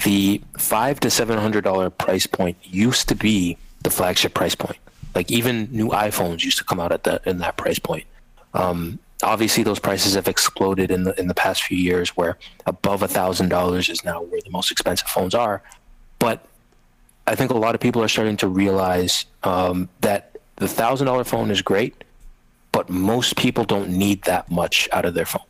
the 0.04 0.42
five 0.58 1.00
to 1.02 1.10
seven 1.10 1.38
hundred 1.38 1.64
dollar 1.64 1.90
price 1.90 2.26
point 2.26 2.58
used 2.64 3.08
to 3.10 3.16
be 3.16 3.58
the 3.84 3.90
flagship 3.90 4.34
price 4.34 4.56
point. 4.56 4.78
Like 5.16 5.30
even 5.32 5.68
new 5.72 5.90
iPhones 5.90 6.44
used 6.44 6.58
to 6.60 6.64
come 6.64 6.80
out 6.80 6.92
at 6.92 7.04
that 7.04 7.26
in 7.28 7.40
that 7.40 7.58
price 7.58 7.80
point. 7.80 8.06
Um, 8.54 9.00
obviously, 9.24 9.64
those 9.64 9.80
prices 9.80 10.16
have 10.16 10.28
exploded 10.28 10.92
in 10.92 11.04
the 11.04 11.20
in 11.20 11.28
the 11.28 11.34
past 11.34 11.64
few 11.64 11.78
years, 11.78 12.10
where 12.10 12.38
above 12.66 13.10
thousand 13.12 13.50
dollars 13.50 13.90
is 13.90 14.04
now 14.04 14.22
where 14.22 14.42
the 14.42 14.50
most 14.50 14.72
expensive 14.72 15.08
phones 15.08 15.36
are. 15.36 15.62
But 16.20 16.46
I 17.28 17.36
think 17.36 17.52
a 17.52 17.58
lot 17.58 17.76
of 17.76 17.82
people 17.82 18.04
are 18.04 18.08
starting 18.08 18.38
to 18.38 18.48
realize 18.48 19.26
um, 19.44 19.90
that 20.02 20.38
the 20.58 20.68
thousand 20.68 21.08
dollar 21.08 21.24
phone 21.24 21.52
is 21.52 21.62
great, 21.62 22.04
but 22.72 22.90
most 22.90 23.36
people 23.38 23.64
don't 23.64 23.90
need 23.90 24.24
that 24.24 24.50
much 24.50 24.88
out 24.92 25.06
of 25.06 25.14
their 25.14 25.26
phone. 25.26 25.44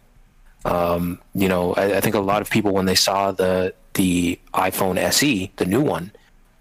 Um, 0.65 1.19
you 1.33 1.47
know, 1.47 1.73
I, 1.73 1.97
I, 1.97 2.01
think 2.01 2.15
a 2.15 2.19
lot 2.19 2.41
of 2.41 2.49
people 2.49 2.71
when 2.71 2.85
they 2.85 2.95
saw 2.95 3.31
the 3.31 3.73
the 3.95 4.39
iPhone 4.53 4.97
SE, 4.97 5.51
the 5.55 5.65
new 5.65 5.81
one, 5.81 6.11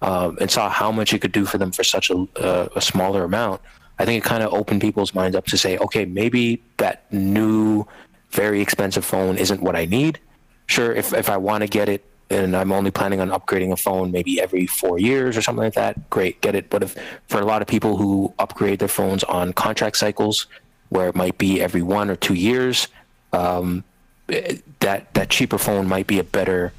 um, 0.00 0.38
and 0.40 0.50
saw 0.50 0.70
how 0.70 0.90
much 0.90 1.12
it 1.12 1.20
could 1.20 1.32
do 1.32 1.44
for 1.44 1.58
them 1.58 1.70
for 1.70 1.84
such 1.84 2.10
a, 2.10 2.26
a, 2.36 2.70
a 2.76 2.80
smaller 2.80 3.24
amount, 3.24 3.60
I 3.98 4.06
think 4.06 4.24
it 4.24 4.26
kind 4.26 4.42
of 4.42 4.54
opened 4.54 4.80
people's 4.80 5.14
minds 5.14 5.36
up 5.36 5.44
to 5.46 5.58
say, 5.58 5.76
okay, 5.76 6.06
maybe 6.06 6.62
that 6.78 7.12
new, 7.12 7.86
very 8.30 8.62
expensive 8.62 9.04
phone 9.04 9.36
isn't 9.36 9.60
what 9.60 9.76
I 9.76 9.84
need. 9.84 10.18
Sure, 10.66 10.92
if 10.94 11.12
if 11.12 11.28
I 11.28 11.36
want 11.36 11.62
to 11.62 11.68
get 11.68 11.88
it 11.90 12.04
and 12.30 12.56
I'm 12.56 12.72
only 12.72 12.90
planning 12.90 13.20
on 13.20 13.30
upgrading 13.30 13.72
a 13.72 13.76
phone 13.76 14.12
maybe 14.12 14.40
every 14.40 14.66
four 14.66 14.98
years 14.98 15.36
or 15.36 15.42
something 15.42 15.64
like 15.64 15.74
that, 15.74 16.08
great, 16.10 16.40
get 16.40 16.54
it. 16.54 16.70
But 16.70 16.82
if 16.82 16.96
for 17.28 17.40
a 17.40 17.44
lot 17.44 17.60
of 17.60 17.68
people 17.68 17.96
who 17.96 18.32
upgrade 18.38 18.78
their 18.78 18.88
phones 18.88 19.24
on 19.24 19.52
contract 19.52 19.96
cycles, 19.96 20.46
where 20.90 21.08
it 21.08 21.14
might 21.14 21.38
be 21.38 21.60
every 21.60 21.82
one 21.82 22.10
or 22.10 22.16
two 22.16 22.34
years, 22.34 22.88
um, 23.32 23.84
that 24.26 25.12
that 25.14 25.28
cheaper 25.28 25.58
phone 25.58 25.88
might 25.88 26.06
be 26.06 26.18
a 26.18 26.24
better 26.24 26.72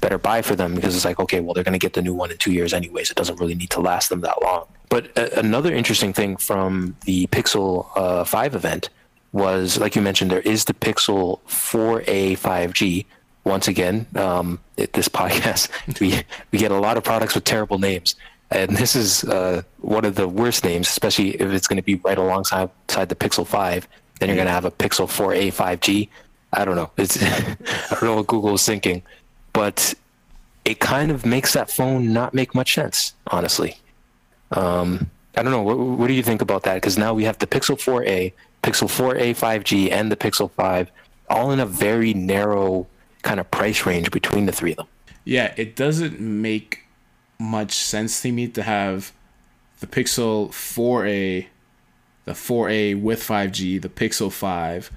better 0.00 0.18
buy 0.18 0.42
for 0.42 0.54
them 0.54 0.74
because 0.74 0.94
it's 0.94 1.04
like 1.04 1.18
okay, 1.18 1.40
well 1.40 1.54
they're 1.54 1.64
going 1.64 1.72
to 1.72 1.78
get 1.78 1.94
the 1.94 2.02
new 2.02 2.14
one 2.14 2.30
in 2.30 2.36
two 2.36 2.52
years 2.52 2.72
anyways. 2.72 3.10
It 3.10 3.16
doesn't 3.16 3.40
really 3.40 3.54
need 3.54 3.70
to 3.70 3.80
last 3.80 4.10
them 4.10 4.20
that 4.20 4.42
long. 4.42 4.66
But 4.88 5.16
a- 5.16 5.38
another 5.38 5.72
interesting 5.74 6.12
thing 6.12 6.36
from 6.36 6.96
the 7.04 7.26
Pixel 7.28 7.88
uh, 7.96 8.24
5 8.24 8.54
event 8.54 8.90
was, 9.32 9.78
like 9.78 9.94
you 9.94 10.02
mentioned, 10.02 10.30
there 10.30 10.40
is 10.40 10.64
the 10.64 10.74
Pixel 10.74 11.40
4a 11.46 12.38
5G, 12.38 13.04
once 13.48 13.66
again, 13.66 14.06
um, 14.14 14.60
it, 14.76 14.92
this 14.92 15.08
podcast, 15.08 15.70
we, 16.00 16.22
we 16.52 16.58
get 16.58 16.70
a 16.70 16.76
lot 16.76 16.96
of 16.96 17.04
products 17.04 17.34
with 17.34 17.44
terrible 17.44 17.78
names. 17.78 18.14
And 18.50 18.76
this 18.76 18.94
is 18.96 19.24
uh, 19.24 19.62
one 19.80 20.04
of 20.04 20.14
the 20.14 20.26
worst 20.28 20.64
names, 20.64 20.88
especially 20.88 21.30
if 21.30 21.50
it's 21.52 21.66
going 21.66 21.76
to 21.76 21.82
be 21.82 21.96
right 21.96 22.16
alongside 22.16 22.70
the 22.86 23.16
Pixel 23.16 23.46
5. 23.46 23.88
Then 24.20 24.28
you're 24.28 24.36
going 24.36 24.46
to 24.46 24.52
have 24.52 24.64
a 24.64 24.70
Pixel 24.70 25.06
4a 25.06 25.52
5G. 25.52 26.08
I 26.52 26.64
don't 26.64 26.76
know. 26.76 26.90
It's 26.96 27.22
I 27.22 27.56
don't 27.90 28.02
know 28.02 28.16
what 28.16 28.26
Google 28.26 28.54
is 28.54 28.64
thinking, 28.64 29.02
but 29.52 29.94
it 30.64 30.80
kind 30.80 31.10
of 31.10 31.26
makes 31.26 31.52
that 31.52 31.70
phone 31.70 32.12
not 32.12 32.32
make 32.32 32.54
much 32.54 32.74
sense, 32.74 33.14
honestly. 33.28 33.76
Um, 34.52 35.10
I 35.36 35.42
don't 35.42 35.52
know. 35.52 35.62
What, 35.62 35.78
what 35.78 36.06
do 36.08 36.14
you 36.14 36.22
think 36.22 36.40
about 36.40 36.62
that? 36.62 36.74
Because 36.74 36.96
now 36.96 37.12
we 37.12 37.24
have 37.24 37.38
the 37.38 37.46
Pixel 37.46 37.76
4a, 37.76 38.32
Pixel 38.62 38.88
4a 38.88 39.30
5G, 39.30 39.92
and 39.92 40.10
the 40.10 40.16
Pixel 40.16 40.50
5, 40.50 40.90
all 41.28 41.52
in 41.52 41.60
a 41.60 41.66
very 41.66 42.14
narrow 42.14 42.86
kind 43.22 43.40
of 43.40 43.50
price 43.50 43.86
range 43.86 44.10
between 44.10 44.46
the 44.46 44.52
three 44.52 44.72
of 44.72 44.78
them. 44.78 44.86
Yeah, 45.24 45.52
it 45.56 45.76
doesn't 45.76 46.20
make 46.20 46.84
much 47.38 47.72
sense 47.72 48.22
to 48.22 48.32
me 48.32 48.48
to 48.48 48.62
have 48.62 49.12
the 49.80 49.86
Pixel 49.86 50.48
4a, 50.50 51.46
the 52.24 52.32
4a 52.32 53.00
with 53.00 53.20
5G, 53.20 53.80
the 53.80 53.88
Pixel 53.88 54.32
5. 54.32 54.90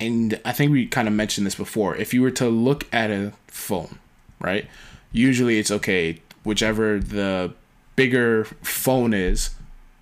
And 0.00 0.40
I 0.44 0.52
think 0.52 0.72
we 0.72 0.86
kind 0.86 1.06
of 1.08 1.14
mentioned 1.14 1.46
this 1.46 1.54
before. 1.54 1.94
If 1.96 2.14
you 2.14 2.22
were 2.22 2.30
to 2.32 2.48
look 2.48 2.92
at 2.92 3.10
a 3.10 3.32
phone, 3.46 3.98
right? 4.40 4.66
Usually 5.12 5.58
it's 5.58 5.70
okay, 5.70 6.20
whichever 6.44 6.98
the 6.98 7.54
bigger 7.96 8.44
phone 8.62 9.12
is, 9.12 9.50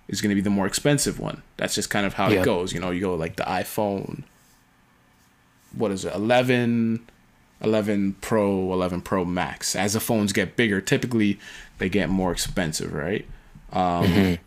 is 0.07 0.21
going 0.21 0.29
to 0.29 0.35
be 0.35 0.41
the 0.41 0.49
more 0.49 0.65
expensive 0.65 1.19
one. 1.19 1.43
That's 1.57 1.75
just 1.75 1.89
kind 1.89 2.05
of 2.05 2.13
how 2.13 2.29
yeah. 2.29 2.41
it 2.41 2.45
goes. 2.45 2.73
You 2.73 2.79
know, 2.79 2.91
you 2.91 3.01
go 3.01 3.15
like 3.15 3.35
the 3.35 3.43
iPhone 3.43 4.23
what 5.75 5.91
is 5.91 6.05
it 6.05 6.13
11 6.13 7.07
11 7.61 8.15
pro 8.21 8.71
11 8.73 9.01
pro 9.01 9.25
max. 9.25 9.75
As 9.75 9.93
the 9.93 9.99
phones 9.99 10.33
get 10.33 10.55
bigger 10.55 10.81
typically 10.81 11.39
they 11.77 11.89
get 11.89 12.09
more 12.09 12.31
expensive 12.31 12.93
right? 12.93 13.25
Um, 13.71 14.05
mm-hmm. 14.05 14.43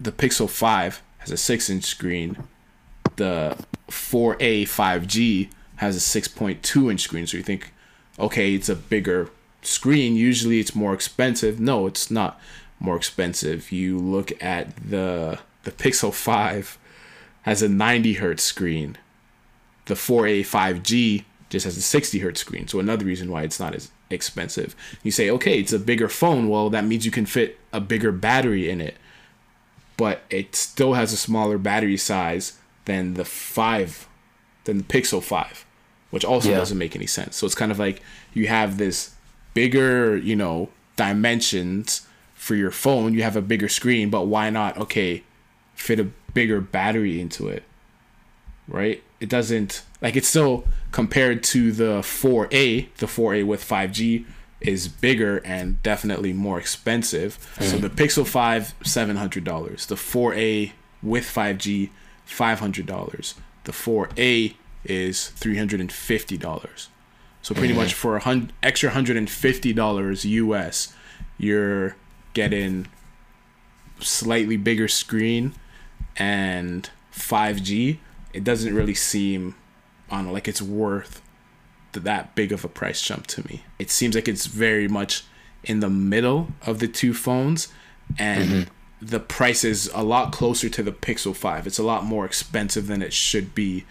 the 0.00 0.12
pixel 0.12 0.48
5 0.48 1.02
has 1.18 1.30
a 1.30 1.36
6 1.36 1.70
inch 1.70 1.84
screen. 1.84 2.36
The 3.16 3.56
4a 3.88 4.62
5g 4.62 5.50
has 5.76 5.96
a 5.96 6.20
6.2 6.20 6.90
inch 6.90 7.00
screen. 7.00 7.26
So 7.26 7.36
you 7.36 7.42
think 7.42 7.72
okay 8.18 8.54
it's 8.54 8.68
a 8.68 8.76
bigger 8.76 9.30
screen. 9.62 10.16
Usually 10.16 10.60
it's 10.60 10.74
more 10.74 10.94
expensive. 10.94 11.60
No 11.60 11.86
it's 11.86 12.10
not 12.10 12.40
more 12.78 12.96
expensive. 12.96 13.72
You 13.72 13.98
look 13.98 14.32
at 14.42 14.74
the 14.76 15.40
the 15.64 15.72
pixel 15.72 16.12
5 16.12 16.78
has 17.42 17.62
a 17.62 17.68
90 17.68 18.14
hertz 18.14 18.42
screen 18.42 18.96
the 19.86 19.94
4A 19.94 20.40
5G 20.40 21.24
just 21.50 21.64
has 21.64 21.76
a 21.76 21.82
60 21.82 22.18
hertz 22.20 22.40
screen. 22.40 22.66
So 22.66 22.80
another 22.80 23.04
reason 23.04 23.30
why 23.30 23.42
it's 23.42 23.60
not 23.60 23.74
as 23.74 23.90
expensive. 24.10 24.74
You 25.02 25.10
say, 25.10 25.30
okay, 25.30 25.58
it's 25.58 25.72
a 25.72 25.78
bigger 25.78 26.08
phone. 26.08 26.48
Well, 26.48 26.70
that 26.70 26.84
means 26.84 27.04
you 27.04 27.10
can 27.10 27.26
fit 27.26 27.58
a 27.72 27.80
bigger 27.80 28.12
battery 28.12 28.70
in 28.70 28.80
it, 28.80 28.96
but 29.96 30.22
it 30.30 30.54
still 30.56 30.94
has 30.94 31.12
a 31.12 31.16
smaller 31.16 31.58
battery 31.58 31.96
size 31.96 32.58
than 32.84 33.14
the 33.14 33.24
five, 33.24 34.08
than 34.64 34.78
the 34.78 34.84
Pixel 34.84 35.22
5, 35.22 35.64
which 36.10 36.24
also 36.24 36.50
yeah. 36.50 36.56
doesn't 36.56 36.78
make 36.78 36.96
any 36.96 37.06
sense. 37.06 37.36
So 37.36 37.46
it's 37.46 37.54
kind 37.54 37.72
of 37.72 37.78
like 37.78 38.02
you 38.34 38.48
have 38.48 38.78
this 38.78 39.14
bigger, 39.54 40.16
you 40.16 40.36
know, 40.36 40.70
dimensions 40.96 42.06
for 42.34 42.54
your 42.54 42.70
phone. 42.70 43.14
You 43.14 43.22
have 43.22 43.36
a 43.36 43.42
bigger 43.42 43.68
screen, 43.68 44.10
but 44.10 44.26
why 44.26 44.50
not? 44.50 44.76
Okay, 44.78 45.22
fit 45.74 46.00
a 46.00 46.08
bigger 46.34 46.60
battery 46.60 47.20
into 47.20 47.48
it, 47.48 47.62
right? 48.66 49.02
It 49.22 49.28
doesn't 49.28 49.84
like 50.02 50.16
it's 50.16 50.26
still 50.26 50.64
compared 50.90 51.44
to 51.44 51.70
the 51.70 52.00
4A, 52.00 52.88
the 52.96 53.06
4A 53.06 53.46
with 53.46 53.64
5G 53.64 54.26
is 54.60 54.88
bigger 54.88 55.38
and 55.38 55.80
definitely 55.84 56.32
more 56.32 56.58
expensive. 56.58 57.38
Mm. 57.56 57.62
So 57.62 57.78
the 57.78 57.88
Pixel 57.88 58.26
5 58.26 58.74
$700, 58.82 59.86
the 59.86 59.94
4A 59.94 60.72
with 61.04 61.24
5G 61.24 61.90
$500. 62.28 63.34
The 63.64 63.72
4A 63.72 64.54
is 64.84 65.32
$350. 65.38 66.88
So 67.42 67.54
pretty 67.54 67.74
mm. 67.74 67.76
much 67.76 67.94
for 67.94 68.16
a 68.16 68.20
hundred, 68.20 68.52
extra 68.60 68.90
$150 68.90 70.24
US, 70.24 70.94
you're 71.38 71.96
getting 72.34 72.88
slightly 74.00 74.56
bigger 74.56 74.88
screen 74.88 75.54
and 76.16 76.90
5G 77.14 77.98
it 78.32 78.44
doesn't 78.44 78.74
really 78.74 78.94
seem, 78.94 79.54
on 80.10 80.30
like 80.32 80.48
it's 80.48 80.62
worth 80.62 81.22
that 81.92 82.34
big 82.34 82.52
of 82.52 82.64
a 82.64 82.68
price 82.68 83.02
jump 83.02 83.26
to 83.28 83.46
me. 83.46 83.64
It 83.78 83.90
seems 83.90 84.14
like 84.14 84.28
it's 84.28 84.46
very 84.46 84.88
much 84.88 85.24
in 85.64 85.80
the 85.80 85.90
middle 85.90 86.48
of 86.66 86.78
the 86.78 86.88
two 86.88 87.14
phones, 87.14 87.68
and 88.18 88.48
mm-hmm. 88.48 89.06
the 89.06 89.20
price 89.20 89.64
is 89.64 89.90
a 89.94 90.02
lot 90.02 90.32
closer 90.32 90.68
to 90.68 90.82
the 90.82 90.92
Pixel 90.92 91.34
5. 91.34 91.66
It's 91.66 91.78
a 91.78 91.82
lot 91.84 92.04
more 92.04 92.24
expensive 92.24 92.86
than 92.86 93.02
it 93.02 93.12
should 93.12 93.54
be, 93.54 93.84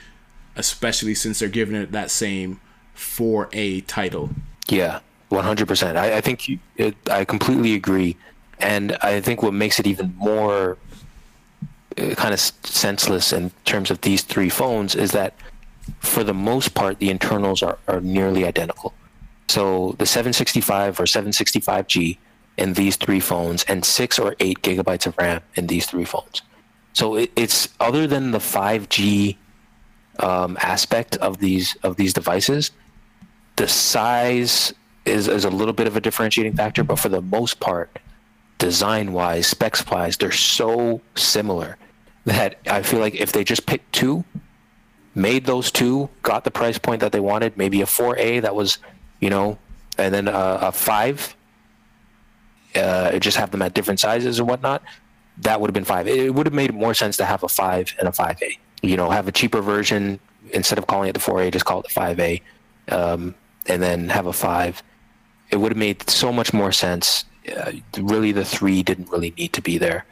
especially 0.55 1.15
since 1.15 1.39
they're 1.39 1.49
giving 1.49 1.75
it 1.75 1.91
that 1.91 2.11
same 2.11 2.59
4A 2.95 3.85
title. 3.87 4.31
Yeah, 4.67 4.99
100%. 5.31 5.95
I, 5.95 6.17
I 6.17 6.21
think 6.21 6.47
you, 6.49 6.59
it, 6.75 6.95
I 7.09 7.25
completely 7.25 7.73
agree. 7.73 8.17
And 8.59 8.95
I 9.01 9.21
think 9.21 9.41
what 9.41 9.53
makes 9.53 9.79
it 9.79 9.87
even 9.87 10.13
more 10.17 10.77
kind 11.95 12.33
of 12.33 12.39
senseless 12.39 13.33
in 13.33 13.51
terms 13.65 13.91
of 13.91 14.01
these 14.01 14.23
three 14.23 14.49
phones 14.49 14.95
is 14.95 15.11
that 15.11 15.33
for 15.99 16.23
the 16.23 16.33
most 16.33 16.73
part 16.73 16.99
the 16.99 17.09
internals 17.09 17.61
are, 17.61 17.77
are 17.87 18.01
nearly 18.01 18.45
identical. 18.45 18.93
So 19.47 19.95
the 19.97 20.05
765 20.05 20.99
or 20.99 21.03
765g 21.03 22.17
in 22.57 22.73
these 22.73 22.95
three 22.95 23.19
phones 23.19 23.63
and 23.65 23.83
six 23.83 24.19
or 24.19 24.35
eight 24.39 24.61
gigabytes 24.61 25.05
of 25.05 25.17
ram 25.17 25.41
in 25.55 25.67
these 25.67 25.85
three 25.85 26.05
phones. 26.05 26.41
So 26.93 27.15
it, 27.15 27.31
it's 27.35 27.69
other 27.79 28.07
than 28.07 28.31
the 28.31 28.39
5g 28.39 29.37
um, 30.19 30.57
aspect 30.61 31.17
of 31.17 31.39
these 31.39 31.75
of 31.83 31.95
these 31.95 32.13
devices 32.13 32.71
the 33.55 33.67
size 33.67 34.73
is, 35.05 35.27
is 35.27 35.45
a 35.45 35.49
little 35.49 35.73
bit 35.73 35.87
of 35.87 35.95
a 35.95 36.01
differentiating 36.01 36.53
factor 36.53 36.83
but 36.83 36.99
for 36.99 37.09
the 37.09 37.21
most 37.21 37.59
part 37.59 37.97
design 38.61 39.11
wise, 39.11 39.47
specs 39.47 39.83
wise, 39.87 40.17
they're 40.17 40.31
so 40.31 41.01
similar 41.15 41.79
that 42.25 42.57
I 42.67 42.81
feel 42.81 42.99
like 42.99 43.15
if 43.15 43.31
they 43.31 43.43
just 43.43 43.65
picked 43.65 43.91
two, 43.93 44.23
made 45.15 45.45
those 45.45 45.71
two, 45.71 46.09
got 46.21 46.43
the 46.43 46.51
price 46.51 46.77
point 46.77 47.01
that 47.01 47.11
they 47.11 47.19
wanted, 47.19 47.57
maybe 47.57 47.81
a 47.81 47.85
4A 47.85 48.41
that 48.41 48.55
was, 48.55 48.77
you 49.19 49.29
know, 49.29 49.57
and 49.97 50.13
then 50.13 50.27
a, 50.27 50.59
a 50.61 50.71
5, 50.71 51.35
uh, 52.75 53.19
just 53.19 53.37
have 53.37 53.51
them 53.51 53.61
at 53.61 53.73
different 53.73 53.99
sizes 53.99 54.39
and 54.39 54.47
whatnot, 54.47 54.81
that 55.39 55.59
would 55.59 55.69
have 55.69 55.73
been 55.73 55.85
5. 55.85 56.07
It 56.07 56.33
would 56.33 56.45
have 56.45 56.53
made 56.53 56.73
more 56.73 56.93
sense 56.93 57.17
to 57.17 57.25
have 57.25 57.43
a 57.43 57.49
5 57.49 57.95
and 57.99 58.07
a 58.07 58.11
5A. 58.11 58.57
You 58.81 58.97
know, 58.97 59.09
have 59.09 59.27
a 59.27 59.31
cheaper 59.31 59.61
version 59.61 60.19
instead 60.53 60.77
of 60.77 60.87
calling 60.87 61.09
it 61.09 61.13
the 61.13 61.19
4A, 61.19 61.51
just 61.51 61.65
call 61.65 61.81
it 61.81 61.87
the 61.93 61.99
5A, 61.99 62.41
um, 62.89 63.35
and 63.67 63.81
then 63.81 64.09
have 64.09 64.27
a 64.27 64.33
5. 64.33 64.83
It 65.49 65.57
would 65.57 65.71
have 65.71 65.77
made 65.77 66.09
so 66.09 66.31
much 66.31 66.53
more 66.53 66.71
sense 66.71 67.25
uh, 67.49 67.71
really 67.97 68.31
the 68.31 68.45
three 68.45 68.83
didn't 68.83 69.09
really 69.09 69.33
need 69.37 69.53
to 69.53 69.61
be 69.61 69.77
there. 69.77 70.05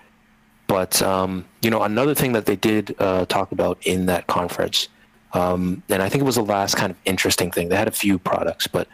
But 0.70 1.02
um, 1.02 1.46
you 1.64 1.72
know, 1.72 1.82
another 1.82 2.14
thing 2.14 2.34
that 2.34 2.46
they 2.46 2.56
did 2.56 2.96
uh, 3.00 3.26
talk 3.26 3.52
about 3.52 3.80
in 3.88 4.06
that 4.06 4.28
conference, 4.28 4.88
um, 5.34 5.82
and 5.90 6.04
I 6.04 6.10
think 6.10 6.22
it 6.22 6.26
was 6.26 6.36
the 6.36 6.44
last 6.44 6.76
kind 6.76 6.92
of 6.92 6.98
interesting 7.06 7.50
thing. 7.50 7.70
They 7.70 7.76
had 7.76 7.88
a 7.88 7.92
few 8.06 8.20
products, 8.20 8.68
but 8.68 8.88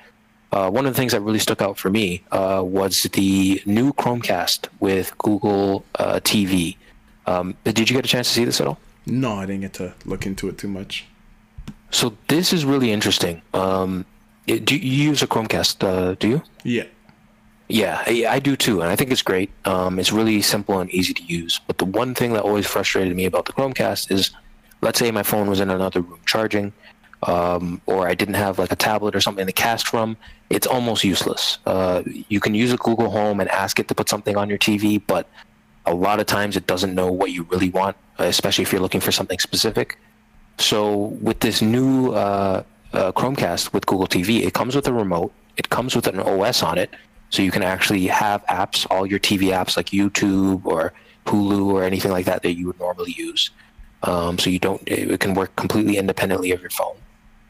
uh, 0.53 0.69
one 0.69 0.85
of 0.85 0.93
the 0.93 0.97
things 0.97 1.11
that 1.11 1.19
really 1.19 1.37
stuck 1.37 1.61
out 1.61 1.77
for 1.77 1.89
me 1.89 2.23
uh, 2.31 2.63
was 2.65 3.03
the 3.11 3.61
new 3.65 3.91
Chromecast 3.91 4.69
with 4.79 5.17
Google 5.17 5.83
uh, 5.99 6.21
TV. 6.23 6.77
Um, 7.25 7.57
did 7.65 7.89
you 7.89 7.95
get 7.95 8.05
a 8.05 8.07
chance 8.07 8.29
to 8.29 8.33
see 8.33 8.45
this 8.45 8.61
at 8.61 8.67
all? 8.67 8.79
No, 9.05 9.33
I 9.33 9.45
didn't 9.45 9.61
get 9.61 9.73
to 9.73 9.93
look 10.05 10.25
into 10.25 10.47
it 10.47 10.57
too 10.57 10.69
much. 10.69 11.03
So 11.91 12.15
this 12.29 12.53
is 12.53 12.63
really 12.63 12.93
interesting. 12.93 13.41
Um, 13.53 14.05
it, 14.47 14.63
do 14.63 14.77
you 14.77 15.09
use 15.09 15.21
a 15.21 15.27
Chromecast? 15.27 15.83
Uh, 15.83 16.15
do 16.15 16.29
you? 16.29 16.41
Yeah. 16.63 16.85
Yeah, 17.67 18.03
I, 18.05 18.39
do 18.39 18.55
too, 18.55 18.81
and 18.81 18.91
I 18.91 18.95
think 18.95 19.11
it's 19.11 19.23
great. 19.23 19.49
Um, 19.65 19.97
it's 19.97 20.11
really 20.11 20.41
simple 20.43 20.79
and 20.79 20.89
easy 20.91 21.15
to 21.15 21.23
use. 21.23 21.59
But 21.65 21.79
the 21.79 21.85
one 21.85 22.13
thing 22.13 22.33
that 22.33 22.43
always 22.43 22.67
frustrated 22.67 23.15
me 23.15 23.25
about 23.25 23.45
the 23.45 23.53
Chromecast 23.53 24.11
is, 24.11 24.31
let's 24.81 24.99
say 24.99 25.09
my 25.09 25.23
phone 25.23 25.49
was 25.49 25.59
in 25.59 25.71
another 25.71 26.01
room 26.01 26.19
charging, 26.27 26.73
um, 27.23 27.81
or 27.87 28.07
I 28.07 28.13
didn't 28.13 28.35
have 28.35 28.59
like 28.59 28.71
a 28.71 28.75
tablet 28.75 29.15
or 29.15 29.21
something 29.21 29.41
in 29.41 29.47
the 29.47 29.53
cast 29.53 29.93
room. 29.93 30.15
It's 30.51 30.67
almost 30.67 31.03
useless. 31.03 31.57
Uh, 31.65 32.03
you 32.05 32.39
can 32.39 32.53
use 32.53 32.71
a 32.71 32.77
Google 32.77 33.09
Home 33.09 33.39
and 33.39 33.49
ask 33.49 33.79
it 33.79 33.87
to 33.87 33.95
put 33.95 34.09
something 34.09 34.37
on 34.37 34.47
your 34.47 34.59
TV, 34.59 35.01
but 35.05 35.27
a 35.87 35.93
lot 35.93 36.19
of 36.19 36.27
times 36.27 36.55
it 36.55 36.67
doesn't 36.67 36.93
know 36.93 37.11
what 37.11 37.31
you 37.31 37.43
really 37.49 37.69
want, 37.69 37.97
especially 38.19 38.61
if 38.61 38.71
you're 38.71 38.81
looking 38.81 39.01
for 39.01 39.11
something 39.11 39.39
specific. 39.39 39.97
So 40.59 40.95
with 41.21 41.39
this 41.39 41.63
new 41.63 42.11
uh, 42.13 42.63
uh, 42.93 43.11
Chromecast 43.13 43.73
with 43.73 43.87
Google 43.87 44.07
TV, 44.07 44.43
it 44.45 44.53
comes 44.53 44.75
with 44.75 44.87
a 44.87 44.93
remote. 44.93 45.33
It 45.57 45.69
comes 45.69 45.95
with 45.95 46.07
an 46.07 46.19
OS 46.19 46.61
on 46.61 46.77
it, 46.77 46.93
so 47.35 47.41
you 47.41 47.51
can 47.51 47.63
actually 47.63 48.07
have 48.07 48.45
apps, 48.45 48.87
all 48.89 49.05
your 49.05 49.19
TV 49.19 49.49
apps 49.49 49.75
like 49.75 49.87
YouTube 49.87 50.65
or 50.65 50.93
Hulu 51.25 51.67
or 51.67 51.83
anything 51.83 52.11
like 52.11 52.25
that 52.25 52.43
that 52.43 52.53
you 52.53 52.67
would 52.67 52.79
normally 52.79 53.11
use. 53.11 53.49
Um, 54.03 54.39
so 54.39 54.49
you 54.49 54.59
don't, 54.59 54.81
it 54.87 55.19
can 55.19 55.33
work 55.33 55.55
completely 55.55 55.97
independently 55.97 56.51
of 56.51 56.61
your 56.61 56.69
phone. 56.69 56.95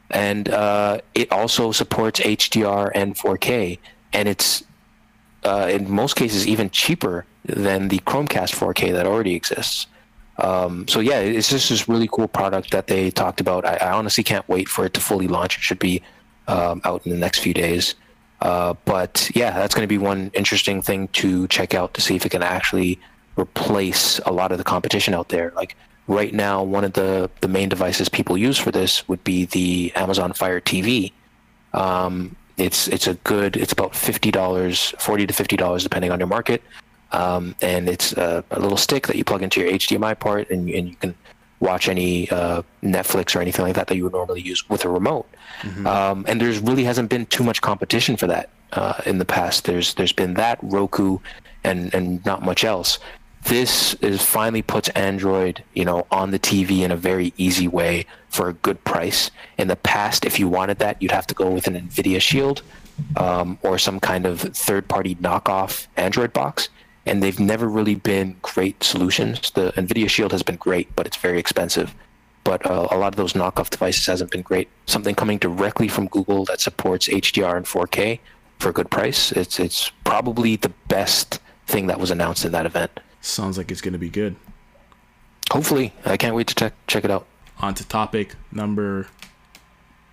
And 0.09 0.49
uh, 0.49 1.01
it 1.13 1.31
also 1.31 1.71
supports 1.71 2.19
HDR 2.19 2.91
and 2.95 3.15
4K, 3.15 3.79
and 4.13 4.27
it's 4.27 4.63
uh, 5.43 5.67
in 5.69 5.91
most 5.91 6.15
cases 6.15 6.47
even 6.47 6.69
cheaper 6.69 7.25
than 7.43 7.89
the 7.89 7.99
Chromecast 7.99 8.55
4K 8.55 8.91
that 8.93 9.05
already 9.05 9.35
exists. 9.35 9.87
Um, 10.37 10.87
so 10.87 10.99
yeah, 10.99 11.19
it's 11.19 11.49
just 11.49 11.69
this 11.69 11.87
really 11.87 12.09
cool 12.11 12.27
product 12.27 12.71
that 12.71 12.87
they 12.87 13.11
talked 13.11 13.39
about. 13.39 13.65
I, 13.65 13.75
I 13.75 13.91
honestly 13.91 14.23
can't 14.23 14.47
wait 14.49 14.67
for 14.67 14.85
it 14.85 14.93
to 14.95 15.01
fully 15.01 15.27
launch. 15.27 15.57
It 15.57 15.61
should 15.61 15.79
be 15.79 16.01
um, 16.47 16.81
out 16.83 17.05
in 17.05 17.11
the 17.11 17.17
next 17.17 17.39
few 17.39 17.53
days. 17.53 17.95
Uh, 18.41 18.73
but 18.85 19.29
yeah, 19.33 19.51
that's 19.51 19.73
going 19.73 19.83
to 19.83 19.87
be 19.87 19.97
one 19.97 20.31
interesting 20.33 20.81
thing 20.81 21.07
to 21.09 21.47
check 21.47 21.73
out 21.73 21.93
to 21.93 22.01
see 22.01 22.15
if 22.15 22.25
it 22.25 22.29
can 22.29 22.43
actually 22.43 22.99
replace 23.37 24.19
a 24.19 24.31
lot 24.31 24.51
of 24.51 24.57
the 24.57 24.63
competition 24.63 25.13
out 25.13 25.29
there. 25.29 25.51
Like 25.55 25.75
right 26.07 26.33
now, 26.33 26.63
one 26.63 26.83
of 26.83 26.93
the 26.93 27.29
the 27.41 27.47
main 27.47 27.69
devices 27.69 28.09
people 28.09 28.37
use 28.37 28.57
for 28.57 28.71
this 28.71 29.07
would 29.07 29.23
be 29.23 29.45
the 29.45 29.91
Amazon 29.95 30.33
Fire 30.33 30.61
TV. 30.61 31.11
Um, 31.73 32.35
it's 32.57 32.87
it's 32.87 33.07
a 33.07 33.15
good. 33.15 33.57
It's 33.57 33.73
about 33.73 33.95
fifty 33.95 34.31
dollars, 34.31 34.93
forty 34.99 35.27
to 35.27 35.33
fifty 35.33 35.57
dollars, 35.57 35.83
depending 35.83 36.11
on 36.11 36.19
your 36.19 36.27
market. 36.27 36.61
Um, 37.11 37.55
and 37.61 37.87
it's 37.87 38.13
a, 38.13 38.43
a, 38.51 38.59
little 38.59 38.77
stick 38.77 39.07
that 39.07 39.15
you 39.15 39.23
plug 39.23 39.41
into 39.41 39.61
your 39.61 39.71
HDMI 39.71 40.19
port, 40.19 40.49
and, 40.49 40.69
and 40.69 40.89
you 40.89 40.95
can 40.95 41.15
watch 41.59 41.87
any 41.87 42.29
uh, 42.29 42.61
Netflix 42.83 43.35
or 43.35 43.41
anything 43.41 43.65
like 43.65 43.75
that 43.75 43.87
that 43.87 43.95
you 43.95 44.03
would 44.03 44.13
normally 44.13 44.41
use 44.41 44.67
with 44.69 44.85
a 44.85 44.89
remote. 44.89 45.27
Mm-hmm. 45.61 45.87
Um, 45.87 46.25
and 46.27 46.39
there's 46.39 46.59
really 46.59 46.83
hasn't 46.83 47.09
been 47.09 47.25
too 47.27 47.43
much 47.43 47.61
competition 47.61 48.17
for 48.17 48.27
that 48.27 48.49
uh, 48.73 49.01
in 49.05 49.17
the 49.17 49.25
past. 49.25 49.65
There's 49.65 49.93
there's 49.95 50.13
been 50.13 50.35
that 50.35 50.59
Roku, 50.61 51.19
and 51.63 51.93
and 51.93 52.25
not 52.25 52.43
much 52.43 52.63
else. 52.63 52.99
This 53.45 53.93
is 53.95 54.25
finally 54.25 54.63
puts 54.63 54.89
Android, 54.89 55.63
you 55.75 55.85
know, 55.85 56.07
on 56.09 56.31
the 56.31 56.39
TV 56.39 56.79
in 56.79 56.91
a 56.91 56.95
very 56.95 57.31
easy 57.37 57.67
way 57.67 58.07
for 58.29 58.49
a 58.49 58.53
good 58.53 58.83
price. 58.85 59.29
In 59.59 59.67
the 59.67 59.75
past, 59.75 60.25
if 60.25 60.39
you 60.39 60.47
wanted 60.47 60.79
that, 60.79 60.99
you'd 60.99 61.11
have 61.11 61.27
to 61.27 61.35
go 61.35 61.51
with 61.51 61.67
an 61.67 61.75
NVIDIA 61.75 62.19
Shield 62.19 62.63
um, 63.17 63.59
or 63.61 63.77
some 63.77 63.99
kind 63.99 64.25
of 64.25 64.41
third-party 64.41 65.15
knockoff 65.15 65.85
Android 65.95 66.33
box 66.33 66.69
and 67.05 67.21
they've 67.21 67.39
never 67.39 67.67
really 67.67 67.95
been 67.95 68.35
great 68.41 68.83
solutions. 68.83 69.51
The 69.51 69.71
NVIDIA 69.73 70.09
Shield 70.09 70.31
has 70.31 70.43
been 70.43 70.55
great, 70.55 70.95
but 70.95 71.05
it's 71.05 71.17
very 71.17 71.39
expensive. 71.39 71.93
But 72.43 72.65
uh, 72.65 72.87
a 72.91 72.97
lot 72.97 73.13
of 73.13 73.15
those 73.15 73.33
knockoff 73.33 73.69
devices 73.69 74.05
hasn't 74.05 74.31
been 74.31 74.41
great. 74.41 74.69
Something 74.85 75.15
coming 75.15 75.37
directly 75.37 75.87
from 75.87 76.07
Google 76.07 76.45
that 76.45 76.61
supports 76.61 77.07
HDR 77.07 77.57
and 77.57 77.65
4K 77.65 78.19
for 78.59 78.69
a 78.69 78.73
good 78.73 78.89
price. 78.89 79.31
It's 79.31 79.59
it's 79.59 79.91
probably 80.03 80.55
the 80.55 80.71
best 80.87 81.39
thing 81.67 81.87
that 81.87 81.99
was 81.99 82.11
announced 82.11 82.45
in 82.45 82.51
that 82.51 82.65
event. 82.65 82.99
Sounds 83.21 83.57
like 83.57 83.71
it's 83.71 83.81
going 83.81 83.93
to 83.93 83.99
be 83.99 84.09
good. 84.09 84.35
Hopefully, 85.51 85.93
I 86.05 86.17
can't 86.17 86.35
wait 86.35 86.47
to 86.47 86.55
check 86.55 86.73
check 86.87 87.03
it 87.03 87.11
out. 87.11 87.25
On 87.59 87.73
to 87.73 87.87
topic 87.87 88.35
number 88.51 89.07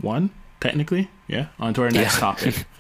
one, 0.01 0.31
technically. 0.61 1.11
Yeah. 1.27 1.49
On 1.59 1.75
to 1.75 1.83
our 1.83 1.91
next 1.91 2.15
yeah. 2.15 2.21
topic. 2.21 2.67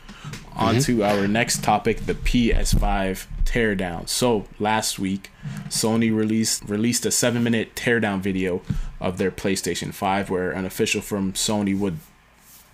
On 0.54 0.74
mm-hmm. 0.74 0.80
to 0.80 1.04
our 1.04 1.26
next 1.26 1.64
topic, 1.64 2.06
the 2.06 2.14
PS5 2.14 3.26
teardown. 3.44 4.08
So 4.08 4.46
last 4.58 4.98
week, 4.98 5.30
Sony 5.68 6.14
released 6.14 6.64
released 6.68 7.06
a 7.06 7.10
seven 7.10 7.42
minute 7.42 7.74
teardown 7.74 8.20
video 8.20 8.62
of 9.00 9.18
their 9.18 9.30
PlayStation 9.30 9.94
5, 9.94 10.30
where 10.30 10.52
an 10.52 10.64
official 10.64 11.00
from 11.00 11.32
Sony 11.32 11.78
would 11.78 11.98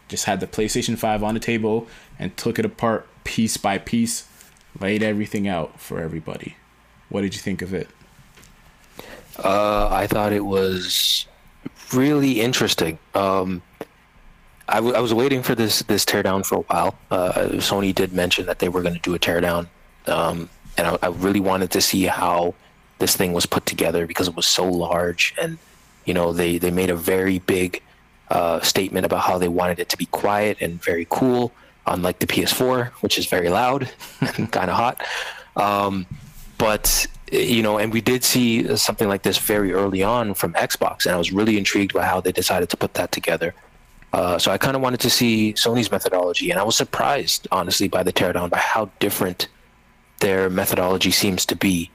just 0.08 0.24
had 0.24 0.40
the 0.40 0.46
PlayStation 0.46 0.96
5 0.96 1.22
on 1.22 1.34
the 1.34 1.40
table 1.40 1.86
and 2.18 2.36
took 2.36 2.58
it 2.58 2.64
apart 2.64 3.06
piece 3.24 3.56
by 3.56 3.78
piece, 3.78 4.26
laid 4.80 5.02
everything 5.02 5.46
out 5.46 5.80
for 5.80 6.00
everybody. 6.00 6.56
What 7.08 7.20
did 7.20 7.34
you 7.34 7.40
think 7.40 7.62
of 7.62 7.74
it? 7.74 7.88
Uh, 9.42 9.88
I 9.90 10.06
thought 10.06 10.32
it 10.32 10.44
was 10.44 11.26
really 11.92 12.40
interesting. 12.40 12.98
Um, 13.14 13.62
I, 14.68 14.76
w- 14.76 14.94
I 14.94 15.00
was 15.00 15.14
waiting 15.14 15.42
for 15.42 15.54
this 15.54 15.80
this 15.84 16.04
teardown 16.04 16.44
for 16.44 16.56
a 16.56 16.60
while. 16.62 16.98
Uh, 17.10 17.32
Sony 17.54 17.94
did 17.94 18.12
mention 18.12 18.46
that 18.46 18.58
they 18.58 18.68
were 18.68 18.82
going 18.82 18.94
to 18.94 19.00
do 19.00 19.14
a 19.14 19.18
teardown, 19.18 19.68
um, 20.06 20.48
and 20.76 20.86
I, 20.86 20.98
I, 21.02 21.08
really 21.08 21.40
wanted 21.40 21.70
to 21.70 21.80
see 21.80 22.04
how 22.04 22.54
this 22.98 23.16
thing 23.16 23.32
was 23.32 23.46
put 23.46 23.64
together 23.64 24.06
because 24.06 24.28
it 24.28 24.36
was 24.36 24.46
so 24.46 24.68
large, 24.68 25.34
and 25.40 25.58
you 26.04 26.12
know 26.12 26.32
they 26.32 26.58
they 26.58 26.70
made 26.70 26.90
a 26.90 26.96
very 26.96 27.38
big 27.38 27.82
uh, 28.30 28.60
statement 28.60 29.06
about 29.06 29.20
how 29.20 29.38
they 29.38 29.48
wanted 29.48 29.78
it 29.78 29.88
to 29.88 29.96
be 29.96 30.06
quiet 30.06 30.58
and 30.60 30.82
very 30.82 31.06
cool, 31.08 31.50
unlike 31.86 32.18
the 32.18 32.26
PS4, 32.26 32.88
which 33.00 33.18
is 33.18 33.26
very 33.26 33.48
loud 33.48 33.90
and 34.36 34.52
kind 34.52 34.70
of 34.70 34.76
hot. 34.76 35.02
Um, 35.56 36.06
but 36.58 37.06
you 37.32 37.62
know, 37.62 37.78
and 37.78 37.92
we 37.92 38.02
did 38.02 38.22
see 38.22 38.76
something 38.76 39.08
like 39.08 39.22
this 39.22 39.38
very 39.38 39.72
early 39.72 40.02
on 40.02 40.34
from 40.34 40.52
Xbox, 40.54 41.06
and 41.06 41.14
I 41.14 41.18
was 41.18 41.32
really 41.32 41.56
intrigued 41.56 41.94
by 41.94 42.04
how 42.04 42.20
they 42.20 42.32
decided 42.32 42.68
to 42.70 42.76
put 42.76 42.94
that 42.94 43.12
together. 43.12 43.54
Uh, 44.12 44.38
so 44.38 44.50
I 44.50 44.58
kind 44.58 44.74
of 44.74 44.82
wanted 44.82 45.00
to 45.00 45.10
see 45.10 45.52
Sony's 45.54 45.90
methodology, 45.90 46.50
and 46.50 46.58
I 46.58 46.62
was 46.62 46.76
surprised, 46.76 47.46
honestly, 47.52 47.88
by 47.88 48.02
the 48.02 48.12
teardown, 48.12 48.48
by 48.50 48.58
how 48.58 48.90
different 49.00 49.48
their 50.20 50.48
methodology 50.48 51.10
seems 51.10 51.44
to 51.46 51.56
be 51.56 51.90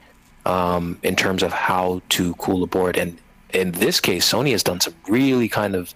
um, 0.46 0.98
in 1.02 1.16
terms 1.16 1.42
of 1.42 1.52
how 1.52 2.02
to 2.10 2.34
cool 2.34 2.62
a 2.62 2.66
board. 2.66 2.96
And 2.96 3.18
in 3.52 3.72
this 3.72 4.00
case, 4.00 4.30
Sony 4.30 4.52
has 4.52 4.62
done 4.62 4.80
some 4.80 4.94
really 5.08 5.48
kind 5.48 5.74
of 5.74 5.94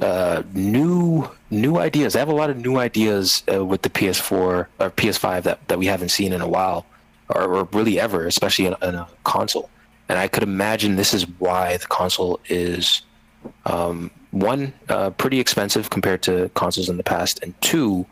uh, 0.00 0.42
new 0.52 1.28
new 1.50 1.78
ideas. 1.78 2.12
They 2.12 2.18
have 2.18 2.28
a 2.28 2.34
lot 2.34 2.50
of 2.50 2.58
new 2.58 2.76
ideas 2.76 3.42
uh, 3.52 3.64
with 3.64 3.82
the 3.82 3.90
PS4 3.90 4.32
or 4.32 4.68
PS5 4.78 5.42
that, 5.44 5.66
that 5.68 5.78
we 5.78 5.86
haven't 5.86 6.10
seen 6.10 6.32
in 6.32 6.40
a 6.40 6.48
while, 6.48 6.86
or, 7.28 7.42
or 7.42 7.64
really 7.72 7.98
ever, 7.98 8.26
especially 8.26 8.66
in, 8.66 8.74
in, 8.82 8.94
a 8.94 9.08
console. 9.24 9.70
And 10.08 10.18
I 10.18 10.28
could 10.28 10.42
imagine 10.42 10.96
this 10.96 11.14
is 11.14 11.28
why 11.38 11.78
the 11.78 11.86
console 11.86 12.38
is 12.48 13.02
um, 13.66 14.10
one, 14.30 14.72
uh, 14.88 15.10
pretty 15.10 15.40
expensive 15.40 15.90
compared 15.90 16.22
to 16.22 16.50
consoles 16.54 16.88
in 16.88 16.96
the 16.96 17.02
past, 17.02 17.42
and 17.42 17.58
two, 17.60 18.06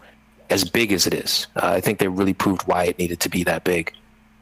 as 0.50 0.64
big 0.64 0.92
as 0.92 1.07
it 1.07 1.14
is. 1.14 1.46
Uh, 1.57 1.68
I 1.68 1.81
think 1.81 1.98
they 1.98 2.09
really 2.09 2.35
proved 2.35 2.62
why 2.62 2.85
it 2.85 2.98
needed 2.98 3.20
to 3.20 3.29
be 3.29 3.44
that 3.44 3.64
big. 3.64 3.92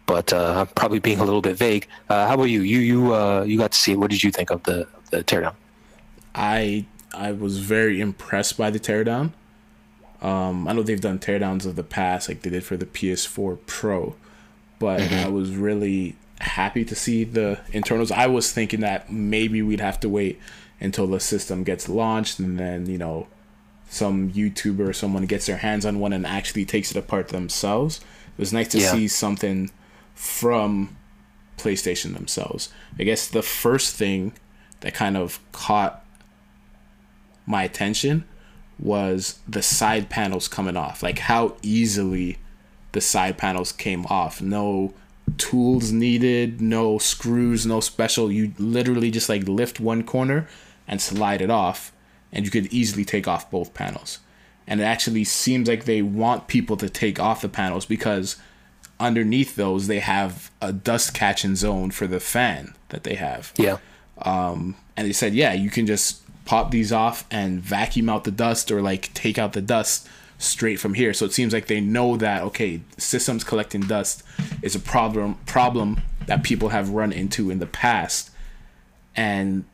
But 0.07 0.33
uh, 0.33 0.61
I'm 0.61 0.67
probably 0.69 0.99
being 0.99 1.19
a 1.19 1.25
little 1.25 1.41
bit 1.41 1.57
vague. 1.57 1.89
Uh, 2.09 2.29
how 2.29 2.35
about 2.35 2.45
you? 2.45 2.61
You 2.61 2.79
you 2.81 3.15
uh, 3.15 3.43
you 3.43 3.59
got 3.59 3.73
to 3.73 3.79
see. 3.79 3.93
It. 3.93 3.99
What 3.99 4.11
did 4.11 4.23
you 4.23 4.31
think 4.31 4.51
of 4.51 4.63
the 4.65 4.87
the 5.11 5.25
teardown? 5.25 5.55
I 6.35 6.85
I 7.15 7.33
was 7.33 7.59
very 7.59 8.01
impressed 8.01 8.59
by 8.59 8.71
the 8.71 8.79
teardown. 8.79 9.33
Um, 10.21 10.69
I 10.69 10.73
know 10.73 10.83
they've 10.83 11.01
done 11.01 11.19
teardowns 11.19 11.67
of 11.67 11.77
the 11.77 11.83
past, 11.83 12.29
like 12.29 12.43
they 12.43 12.51
did 12.51 12.65
for 12.65 12.77
the 12.77 12.87
PS4 12.87 13.59
Pro, 13.67 14.15
but 14.79 15.01
mm-hmm. 15.01 15.27
I 15.27 15.29
was 15.29 15.55
really 15.55 16.17
happy 16.41 16.85
to 16.85 16.95
see 16.95 17.25
the 17.25 17.61
internals. 17.73 18.11
I 18.11 18.27
was 18.27 18.53
thinking 18.53 18.81
that 18.81 19.13
maybe 19.13 19.63
we'd 19.63 19.81
have 19.81 20.01
to 20.01 20.09
wait 20.09 20.41
until 20.81 21.07
the 21.07 21.21
system 21.21 21.65
gets 21.65 21.89
launched 21.89 22.39
and 22.39 22.59
then 22.59 22.87
you 22.87 22.99
know 22.99 23.27
some 23.89 24.31
youtuber 24.33 24.89
or 24.89 24.93
someone 24.93 25.27
gets 25.27 25.47
their 25.47 25.59
hands 25.59 25.87
on 25.87 26.01
one 26.01 26.13
and 26.13 26.27
actually 26.27 26.65
takes 26.65 26.91
it 26.91 26.97
apart 26.97 27.29
themselves. 27.29 27.99
It 27.99 28.41
was 28.41 28.53
nice 28.53 28.69
to 28.69 28.79
yeah. 28.79 28.91
see 28.93 29.09
something 29.09 29.71
from 30.15 30.97
playstation 31.57 32.15
themselves. 32.15 32.73
I 32.99 33.05
guess 33.05 33.29
the 33.29 33.43
first 33.43 33.95
thing 33.95 34.33
that 34.81 34.95
kind 34.95 35.17
of 35.17 35.39
caught 35.53 36.05
my 37.47 37.63
attention 37.63 38.25
was 38.79 39.39
the 39.47 39.63
side 39.63 40.11
panels 40.11 40.49
coming 40.49 40.77
off 40.77 41.03
like 41.03 41.21
how 41.21 41.57
easily 41.63 42.39
the 42.93 43.01
side 43.01 43.39
panels 43.39 43.71
came 43.71 44.05
off. 44.07 44.43
No 44.43 44.93
tools 45.39 45.93
needed 45.93 46.61
no 46.61 46.99
screws 46.99 47.65
no 47.65 47.81
special. 47.81 48.31
You 48.31 48.53
literally 48.59 49.11
just 49.11 49.29
like 49.29 49.47
lift 49.47 49.79
one 49.79 50.03
corner 50.03 50.49
and 50.87 51.01
slide 51.01 51.41
it 51.41 51.51
off, 51.51 51.93
and 52.33 52.45
you 52.45 52.51
could 52.51 52.73
easily 52.73 53.05
take 53.05 53.27
off 53.29 53.51
both 53.51 53.75
panels. 53.75 54.19
And 54.67 54.81
it 54.81 54.85
actually 54.85 55.25
seems 55.25 55.69
like 55.69 55.85
they 55.85 56.03
want 56.03 56.49
people 56.49 56.77
to 56.79 56.89
take 56.89 57.21
off 57.21 57.43
the 57.43 57.49
panels 57.49 57.85
because 57.85 58.37
underneath 58.99 59.57
those 59.57 59.87
they 59.87 59.99
have 59.99 60.51
a 60.61 60.73
dust 60.73 61.13
catching 61.13 61.57
zone 61.57 61.91
for 61.91 62.07
the 62.07 62.21
fan 62.21 62.75
that 62.89 63.03
they 63.03 63.15
have. 63.15 63.53
Yeah. 63.57 63.79
Um, 64.19 64.77
and 64.97 65.07
they 65.07 65.13
said, 65.13 65.35
yeah, 65.35 65.53
you 65.53 65.71
can 65.71 65.87
just 65.87 66.23
pop 66.45 66.71
these 66.71 66.93
off 66.93 67.27
and 67.31 67.61
vacuum 67.61 68.09
out 68.09 68.25
the 68.25 68.31
dust 68.31 68.71
or 68.71 68.81
like 68.81 69.13
take 69.15 69.39
out 69.39 69.53
the 69.53 69.63
dust 69.63 70.09
straight 70.39 70.77
from 70.77 70.95
here. 70.95 71.13
So 71.13 71.27
it 71.27 71.33
seems 71.33 71.53
like 71.53 71.67
they 71.67 71.81
know 71.81 72.17
that 72.17 72.43
okay, 72.43 72.81
systems 72.97 73.45
collecting 73.45 73.83
dust 73.83 74.23
is 74.63 74.75
a 74.75 74.81
problem 74.81 75.37
problem 75.47 76.01
that 76.27 76.43
people 76.43 76.71
have 76.71 76.91
run 76.91 77.13
into 77.13 77.51
in 77.51 77.59
the 77.59 77.67
past. 77.67 78.31
And 79.17 79.65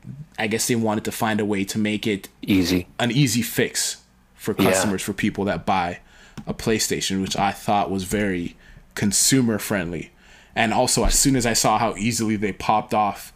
I 0.41 0.47
guess 0.47 0.67
they 0.67 0.75
wanted 0.75 1.05
to 1.05 1.13
find 1.13 1.39
a 1.41 1.45
way 1.45 1.65
to 1.67 1.79
make 1.79 2.07
it 2.07 2.29
Easy. 2.43 2.87
an 2.99 3.11
easy 3.13 3.43
fix 3.43 3.99
for 4.35 4.55
Yeah. 4.59 4.71
customers 4.71 5.03
for 5.03 5.13
people 5.13 5.45
that 5.45 5.67
buy 5.67 5.99
a 6.47 6.55
PlayStation, 6.55 7.21
which 7.21 7.37
I 7.37 7.53
thought 7.53 7.91
was 7.91 8.05
very 8.05 8.57
consumer 8.95 9.59
friendly. 9.59 10.11
And 10.57 10.73
also, 10.73 11.05
as 11.05 11.15
soon 11.15 11.37
as 11.37 11.47
I 11.47 11.53
saw 11.53 11.79
how 11.79 11.95
easily 11.97 12.37
they 12.37 12.53
popped 12.53 12.95
off 12.95 13.33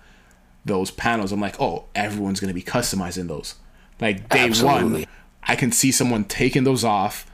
those 0.65 0.91
panels, 0.91 1.31
I'm 1.31 1.41
like, 1.41 1.61
oh, 1.61 1.85
everyone's 1.95 2.41
gonna 2.41 2.55
be 2.55 2.63
customizing 2.63 3.29
those. 3.29 3.55
Like 4.01 4.29
day 4.31 4.51
one, 4.51 5.05
I 5.45 5.57
can 5.57 5.71
see 5.73 5.93
someone 5.93 6.25
taking 6.25 6.65
those 6.65 6.85
off, 6.85 7.27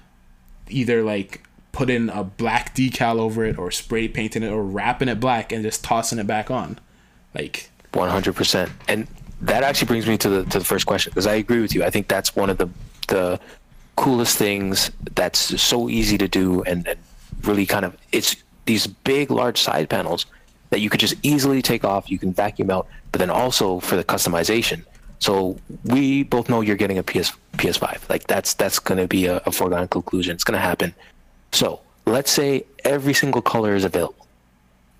either 0.69 1.03
like 1.03 1.43
putting 1.73 2.09
a 2.11 2.25
black 2.25 2.75
decal 2.75 3.19
over 3.21 3.45
it, 3.45 3.57
or 3.57 3.71
spray 3.71 4.09
painting 4.09 4.43
it, 4.43 4.49
or 4.51 4.63
wrapping 4.65 5.09
it 5.09 5.21
black 5.21 5.53
and 5.53 5.63
just 5.63 5.85
tossing 5.85 6.19
it 6.19 6.27
back 6.27 6.51
on. 6.51 6.79
Like, 7.35 7.71
One 7.95 8.11
hundred 8.11 8.35
percent, 8.35 8.71
and 8.89 9.07
that 9.43 9.63
actually 9.63 9.87
brings 9.87 10.07
me 10.07 10.19
to 10.19 10.29
the 10.29 10.45
to 10.47 10.59
the 10.59 10.65
first 10.65 10.87
question 10.87 11.11
because 11.11 11.27
I 11.27 11.35
agree 11.35 11.61
with 11.61 11.75
you. 11.75 11.85
I 11.85 11.91
think 11.91 12.09
that's 12.09 12.37
one 12.37 12.51
of 12.51 12.59
the 12.59 12.69
the 13.09 13.41
coolest 13.97 14.37
things 14.37 14.91
that's 15.15 15.61
so 15.61 15.89
easy 15.89 16.17
to 16.17 16.29
do 16.29 16.63
and, 16.63 16.87
and 16.87 16.99
really 17.43 17.67
kind 17.67 17.85
of 17.85 17.97
it's 18.13 18.37
these 18.67 18.87
big 18.87 19.31
large 19.31 19.61
side 19.61 19.89
panels 19.89 20.27
that 20.71 20.81
you 20.81 20.89
could 20.89 21.01
just 21.01 21.15
easily 21.23 21.61
take 21.61 21.85
off. 21.85 22.11
You 22.11 22.19
can 22.19 22.33
vacuum 22.33 22.71
out, 22.71 22.87
but 23.13 23.19
then 23.19 23.31
also 23.31 23.81
for 23.81 23.97
the 23.97 24.05
customization. 24.05 24.85
So 25.19 25.59
we 25.85 26.23
both 26.23 26.49
know 26.49 26.61
you're 26.61 26.77
getting 26.77 26.99
a 26.99 27.03
PS 27.03 27.33
PS5. 27.57 28.09
Like 28.09 28.27
that's 28.27 28.55
that's 28.55 28.79
going 28.79 28.99
to 28.99 29.07
be 29.07 29.27
a, 29.27 29.39
a 29.47 29.53
foregone 29.53 29.89
conclusion. 29.89 30.35
It's 30.35 30.45
going 30.45 30.57
to 30.57 30.67
happen. 30.67 30.95
So 31.53 31.81
let's 32.07 32.31
say 32.31 32.65
every 32.85 33.15
single 33.15 33.43
color 33.43 33.75
is 33.75 33.85
available 33.85 34.27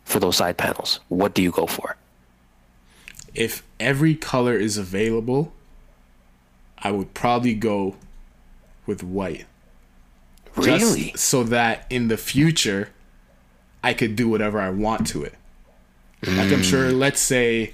for 0.05 0.21
those 0.21 0.37
side 0.37 0.57
panels. 0.57 1.01
What 1.09 1.35
do 1.35 1.43
you 1.43 1.51
go 1.51 1.67
for? 1.67 1.97
If 3.41 3.63
every 3.81 4.15
color 4.15 4.55
is 4.55 4.77
available, 4.77 5.55
I 6.77 6.91
would 6.91 7.15
probably 7.15 7.55
go 7.55 7.97
with 8.85 9.03
white. 9.03 9.47
Just 10.61 11.17
so 11.17 11.43
that 11.45 11.87
in 11.89 12.09
the 12.09 12.19
future, 12.19 12.91
I 13.83 13.95
could 13.95 14.15
do 14.15 14.29
whatever 14.29 14.61
I 14.61 14.69
want 14.69 15.07
to 15.09 15.25
it. 15.25 15.33
Like 16.23 16.53
I'm 16.53 16.63
sure, 16.63 16.91
mm. 16.91 16.99
let's 16.99 17.19
say, 17.19 17.73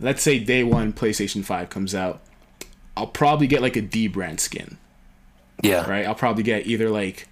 let's 0.00 0.22
say 0.22 0.38
day 0.38 0.64
one 0.64 0.92
PlayStation 0.92 1.42
Five 1.42 1.70
comes 1.70 1.94
out, 1.94 2.20
I'll 2.94 3.06
probably 3.06 3.46
get 3.46 3.62
like 3.62 3.76
a 3.76 3.82
dbrand 3.82 4.38
skin, 4.38 4.76
Yeah. 5.62 5.88
right? 5.88 6.04
I'll 6.04 6.14
probably 6.14 6.42
get 6.42 6.66
either 6.66 6.90
like 6.90 7.26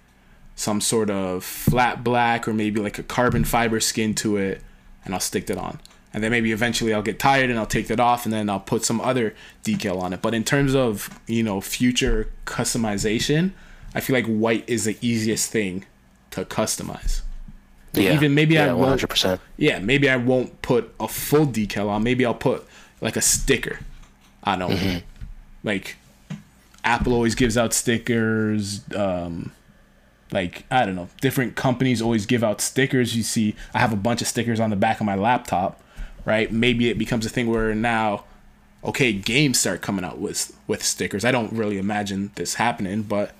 some 0.55 0.81
sort 0.81 1.11
of 1.11 1.43
flat 1.43 2.03
black 2.03 2.47
or 2.47 2.53
maybe 2.55 2.81
like 2.81 2.97
a 2.97 3.03
carbon 3.03 3.43
fiber 3.43 3.79
skin 3.79 4.15
to 4.15 4.37
it, 4.37 4.63
and 5.05 5.13
I'll 5.13 5.19
stick 5.19 5.45
that 5.47 5.59
on. 5.59 5.79
And 6.13 6.23
then 6.23 6.31
maybe 6.31 6.51
eventually 6.51 6.93
I'll 6.93 7.03
get 7.03 7.19
tired 7.19 7.49
and 7.51 7.59
I'll 7.59 7.67
take 7.67 7.87
that 7.87 7.99
off 7.99 8.25
and 8.25 8.33
then 8.33 8.49
I'll 8.49 8.59
put 8.59 8.83
some 8.83 8.99
other 8.99 9.35
decal 9.63 10.01
on 10.01 10.11
it. 10.13 10.21
But 10.23 10.33
in 10.33 10.43
terms 10.43 10.73
of, 10.73 11.19
you 11.27 11.43
know, 11.43 11.61
future 11.61 12.29
customization, 12.45 13.51
I 13.93 13.99
feel 13.99 14.15
like 14.15 14.25
white 14.25 14.63
is 14.67 14.85
the 14.85 14.97
easiest 15.01 15.51
thing 15.51 15.85
to 16.31 16.45
customize. 16.45 17.21
Yeah. 17.93 18.13
even 18.13 18.33
maybe 18.35 18.57
I 18.57 18.65
yeah, 18.65 18.67
won't- 18.67 18.79
one 18.79 18.89
hundred 18.89 19.09
percent. 19.09 19.41
Yeah, 19.57 19.79
maybe 19.79 20.09
I 20.09 20.17
won't 20.17 20.61
put 20.61 20.93
a 20.99 21.07
full 21.07 21.47
decal 21.47 21.89
on. 21.89 22.03
Maybe 22.03 22.25
I'll 22.25 22.33
put 22.35 22.65
like 23.01 23.15
a 23.15 23.21
sticker. 23.21 23.79
I 24.43 24.55
don't 24.55 24.69
know. 24.69 24.99
Like 25.63 25.97
Apple 26.83 27.13
always 27.13 27.35
gives 27.35 27.57
out 27.57 27.73
stickers. 27.73 28.81
Um, 28.95 29.51
like 30.31 30.65
I 30.69 30.85
don't 30.85 30.95
know, 30.95 31.09
different 31.21 31.55
companies 31.55 32.01
always 32.01 32.25
give 32.25 32.43
out 32.43 32.61
stickers. 32.61 33.15
You 33.17 33.23
see, 33.23 33.55
I 33.73 33.79
have 33.79 33.91
a 33.91 33.97
bunch 33.97 34.21
of 34.21 34.27
stickers 34.27 34.59
on 34.59 34.69
the 34.69 34.75
back 34.75 34.99
of 34.99 35.05
my 35.05 35.15
laptop. 35.15 35.81
Right? 36.25 36.51
Maybe 36.51 36.89
it 36.89 36.97
becomes 36.97 37.25
a 37.25 37.29
thing 37.29 37.47
where 37.47 37.73
now, 37.73 38.25
okay, 38.83 39.13
games 39.13 39.59
start 39.59 39.81
coming 39.81 40.05
out 40.05 40.19
with 40.19 40.55
with 40.67 40.83
stickers. 40.83 41.25
I 41.25 41.31
don't 41.31 41.51
really 41.53 41.77
imagine 41.77 42.31
this 42.35 42.55
happening, 42.55 43.03
but 43.03 43.33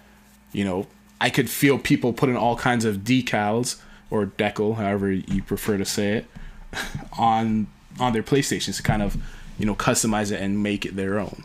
you 0.51 0.63
know, 0.63 0.87
I 1.21 1.29
could 1.29 1.49
feel 1.49 1.77
people 1.77 2.13
putting 2.13 2.37
all 2.37 2.55
kinds 2.55 2.85
of 2.85 2.99
decals 2.99 3.81
or 4.09 4.25
decal, 4.25 4.75
however 4.77 5.11
you 5.11 5.43
prefer 5.43 5.77
to 5.77 5.85
say 5.85 6.13
it, 6.13 6.25
on 7.17 7.67
on 7.99 8.13
their 8.13 8.23
PlayStations 8.23 8.77
to 8.77 8.83
kind 8.83 9.01
of, 9.01 9.17
you 9.57 9.65
know, 9.65 9.75
customize 9.75 10.31
it 10.31 10.41
and 10.41 10.63
make 10.63 10.85
it 10.85 10.95
their 10.95 11.19
own. 11.19 11.43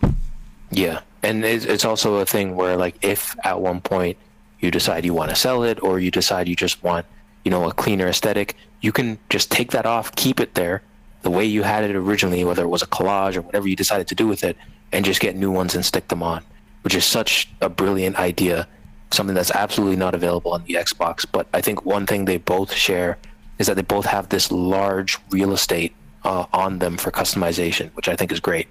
Yeah, 0.70 1.00
and 1.22 1.44
it's, 1.44 1.64
it's 1.64 1.84
also 1.84 2.16
a 2.16 2.26
thing 2.26 2.54
where 2.56 2.76
like 2.76 2.96
if 3.02 3.36
at 3.44 3.60
one 3.60 3.80
point 3.80 4.16
you 4.60 4.70
decide 4.70 5.04
you 5.04 5.14
want 5.14 5.30
to 5.30 5.36
sell 5.36 5.62
it 5.62 5.82
or 5.82 5.98
you 5.98 6.10
decide 6.10 6.48
you 6.48 6.56
just 6.56 6.82
want 6.82 7.06
you 7.44 7.50
know 7.50 7.68
a 7.68 7.72
cleaner 7.72 8.06
aesthetic, 8.06 8.56
you 8.80 8.92
can 8.92 9.18
just 9.30 9.50
take 9.50 9.72
that 9.72 9.86
off, 9.86 10.14
keep 10.14 10.40
it 10.40 10.54
there 10.54 10.82
the 11.24 11.30
way 11.30 11.44
you 11.44 11.62
had 11.64 11.82
it 11.82 11.96
originally, 11.96 12.44
whether 12.44 12.62
it 12.62 12.68
was 12.68 12.82
a 12.82 12.86
collage 12.86 13.36
or 13.36 13.42
whatever 13.42 13.66
you 13.66 13.76
decided 13.76 14.06
to 14.08 14.14
do 14.14 14.28
with 14.28 14.44
it, 14.44 14.56
and 14.92 15.04
just 15.04 15.20
get 15.20 15.34
new 15.34 15.50
ones 15.50 15.74
and 15.74 15.84
stick 15.84 16.06
them 16.08 16.22
on, 16.22 16.44
which 16.82 16.94
is 16.94 17.04
such 17.04 17.50
a 17.60 17.68
brilliant 17.68 18.16
idea. 18.16 18.68
Something 19.10 19.34
that's 19.34 19.50
absolutely 19.50 19.96
not 19.96 20.14
available 20.14 20.52
on 20.52 20.64
the 20.64 20.74
Xbox. 20.74 21.26
But 21.30 21.46
I 21.52 21.60
think 21.60 21.84
one 21.84 22.06
thing 22.06 22.24
they 22.24 22.38
both 22.38 22.72
share 22.72 23.18
is 23.58 23.66
that 23.66 23.76
they 23.76 23.82
both 23.82 24.06
have 24.06 24.28
this 24.28 24.50
large 24.52 25.18
real 25.30 25.52
estate 25.52 25.92
uh, 26.24 26.46
on 26.52 26.78
them 26.78 26.96
for 26.96 27.10
customization, 27.10 27.90
which 27.94 28.08
I 28.08 28.16
think 28.16 28.32
is 28.32 28.40
great. 28.40 28.68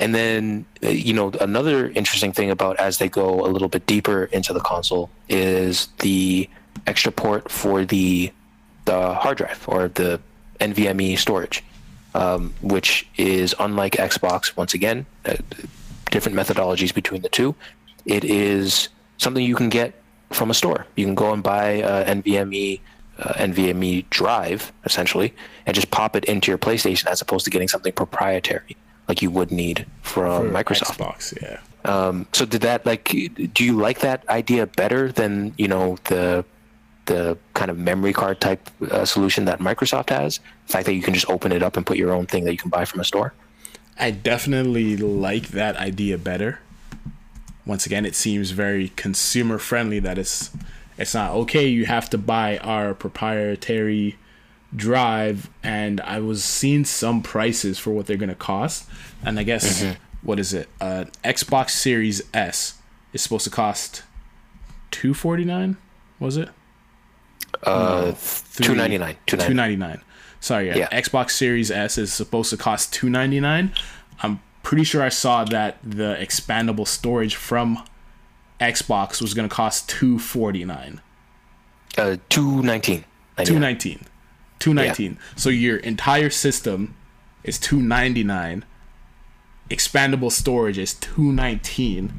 And 0.00 0.14
then, 0.14 0.64
you 0.80 1.12
know, 1.12 1.32
another 1.40 1.90
interesting 1.90 2.32
thing 2.32 2.50
about 2.50 2.78
as 2.78 2.98
they 2.98 3.08
go 3.08 3.44
a 3.44 3.48
little 3.48 3.68
bit 3.68 3.84
deeper 3.86 4.24
into 4.26 4.52
the 4.52 4.60
console 4.60 5.10
is 5.28 5.88
the 5.98 6.48
extra 6.86 7.10
port 7.12 7.50
for 7.50 7.84
the 7.84 8.32
the 8.84 9.14
hard 9.14 9.38
drive 9.38 9.62
or 9.66 9.88
the 9.88 10.20
NVMe 10.60 11.18
storage, 11.18 11.64
um, 12.14 12.54
which 12.62 13.06
is 13.16 13.54
unlike 13.58 13.92
Xbox. 13.94 14.56
Once 14.56 14.74
again, 14.74 15.06
uh, 15.24 15.34
different 16.10 16.36
methodologies 16.36 16.94
between 16.94 17.22
the 17.22 17.28
two. 17.28 17.54
It 18.04 18.24
is 18.24 18.88
something 19.18 19.44
you 19.44 19.56
can 19.56 19.68
get 19.68 19.94
from 20.30 20.50
a 20.50 20.54
store. 20.54 20.86
You 20.96 21.04
can 21.04 21.14
go 21.14 21.32
and 21.32 21.42
buy 21.42 21.82
NVMe 22.06 22.80
uh, 23.18 23.32
NVMe 23.34 24.08
drive 24.10 24.72
essentially, 24.84 25.34
and 25.66 25.74
just 25.74 25.90
pop 25.90 26.16
it 26.16 26.24
into 26.26 26.50
your 26.50 26.58
PlayStation 26.58 27.06
as 27.06 27.20
opposed 27.20 27.44
to 27.44 27.50
getting 27.50 27.68
something 27.68 27.92
proprietary 27.92 28.76
like 29.08 29.22
you 29.22 29.30
would 29.30 29.50
need 29.50 29.86
from 30.02 30.50
Microsoft. 30.50 30.98
Xbox, 30.98 31.42
yeah. 31.42 31.60
Um, 31.84 32.26
so 32.32 32.44
did 32.44 32.60
that 32.62 32.84
like? 32.84 33.04
Do 33.54 33.64
you 33.64 33.76
like 33.76 34.00
that 34.00 34.28
idea 34.28 34.66
better 34.66 35.10
than 35.10 35.54
you 35.56 35.68
know 35.68 35.96
the 36.04 36.44
the 37.08 37.36
kind 37.54 37.70
of 37.70 37.76
memory 37.76 38.12
card 38.12 38.40
type 38.40 38.70
uh, 38.90 39.04
solution 39.04 39.44
that 39.46 39.58
Microsoft 39.58 40.10
has? 40.10 40.38
The 40.66 40.72
fact 40.72 40.86
that 40.86 40.94
you 40.94 41.02
can 41.02 41.14
just 41.14 41.28
open 41.28 41.50
it 41.52 41.62
up 41.62 41.76
and 41.76 41.84
put 41.84 41.96
your 41.96 42.12
own 42.12 42.26
thing 42.26 42.44
that 42.44 42.52
you 42.52 42.58
can 42.58 42.70
buy 42.70 42.84
from 42.84 43.00
a 43.00 43.04
store. 43.04 43.34
I 43.98 44.12
definitely 44.12 44.96
like 44.96 45.48
that 45.48 45.76
idea 45.76 46.18
better. 46.18 46.60
Once 47.66 47.84
again, 47.84 48.06
it 48.06 48.14
seems 48.14 48.52
very 48.52 48.90
consumer 48.90 49.58
friendly 49.58 49.98
that 49.98 50.16
it's 50.18 50.50
it's 50.96 51.14
not 51.14 51.32
okay, 51.32 51.66
you 51.66 51.86
have 51.86 52.08
to 52.10 52.18
buy 52.18 52.58
our 52.58 52.94
proprietary 52.94 54.16
drive 54.74 55.48
and 55.62 56.00
I 56.02 56.20
was 56.20 56.44
seeing 56.44 56.84
some 56.84 57.22
prices 57.22 57.78
for 57.78 57.90
what 57.90 58.06
they're 58.06 58.16
going 58.16 58.28
to 58.28 58.34
cost. 58.34 58.88
And 59.24 59.38
I 59.38 59.42
guess 59.42 59.84
what 60.22 60.38
is 60.38 60.52
it? 60.54 60.68
Uh 60.80 61.06
Xbox 61.24 61.70
Series 61.70 62.22
S 62.32 62.78
is 63.12 63.22
supposed 63.22 63.44
to 63.44 63.50
cost 63.50 64.02
249, 64.90 65.76
was 66.20 66.36
it? 66.36 66.48
Uh, 67.62 68.12
two 68.56 68.74
ninety 68.74 68.98
nine. 68.98 69.16
Two 69.26 69.36
ninety. 69.54 69.76
nine. 69.76 70.02
Sorry, 70.40 70.68
yeah. 70.68 70.76
Yeah. 70.76 71.00
Xbox 71.00 71.32
Series 71.32 71.70
S 71.70 71.98
is 71.98 72.12
supposed 72.12 72.50
to 72.50 72.56
cost 72.56 72.92
two 72.92 73.10
ninety 73.10 73.40
nine. 73.40 73.72
I'm 74.22 74.40
pretty 74.62 74.84
sure 74.84 75.02
I 75.02 75.08
saw 75.08 75.44
that 75.44 75.78
the 75.82 76.16
expandable 76.20 76.86
storage 76.86 77.34
from 77.34 77.84
Xbox 78.60 79.20
was 79.20 79.34
gonna 79.34 79.48
cost 79.48 79.88
two 79.88 80.18
forty 80.18 80.64
nine. 80.64 81.00
Uh, 81.96 82.16
two 82.28 82.62
nineteen. 82.62 83.04
Two 83.44 83.58
nineteen. 83.58 84.04
Two 84.58 84.74
nineteen. 84.74 85.18
So 85.36 85.50
your 85.50 85.76
entire 85.78 86.30
system 86.30 86.96
is 87.44 87.58
two 87.58 87.80
ninety 87.80 88.24
nine. 88.24 88.64
Expandable 89.70 90.32
storage 90.32 90.78
is 90.78 90.94
two 90.94 91.32
nineteen, 91.32 92.12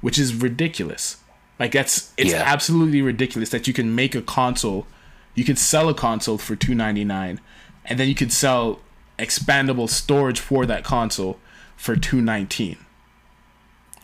which 0.00 0.18
is 0.18 0.34
ridiculous. 0.34 1.16
Like 1.58 1.72
that's 1.72 2.12
it's 2.16 2.32
Yeah. 2.32 2.42
absolutely 2.44 3.02
ridiculous 3.02 3.50
that 3.50 3.66
you 3.66 3.72
can 3.74 3.94
make 3.94 4.14
a 4.14 4.22
console, 4.22 4.86
you 5.34 5.44
can 5.44 5.56
sell 5.56 5.88
a 5.88 5.94
console 5.94 6.38
for 6.38 6.56
two 6.56 6.74
ninety 6.74 7.04
nine, 7.04 7.40
and 7.84 7.98
then 7.98 8.08
you 8.08 8.14
can 8.14 8.30
sell 8.30 8.80
expandable 9.18 9.88
storage 9.88 10.40
for 10.40 10.66
that 10.66 10.84
console 10.84 11.38
for 11.76 11.96
two 11.96 12.20
nineteen. 12.20 12.76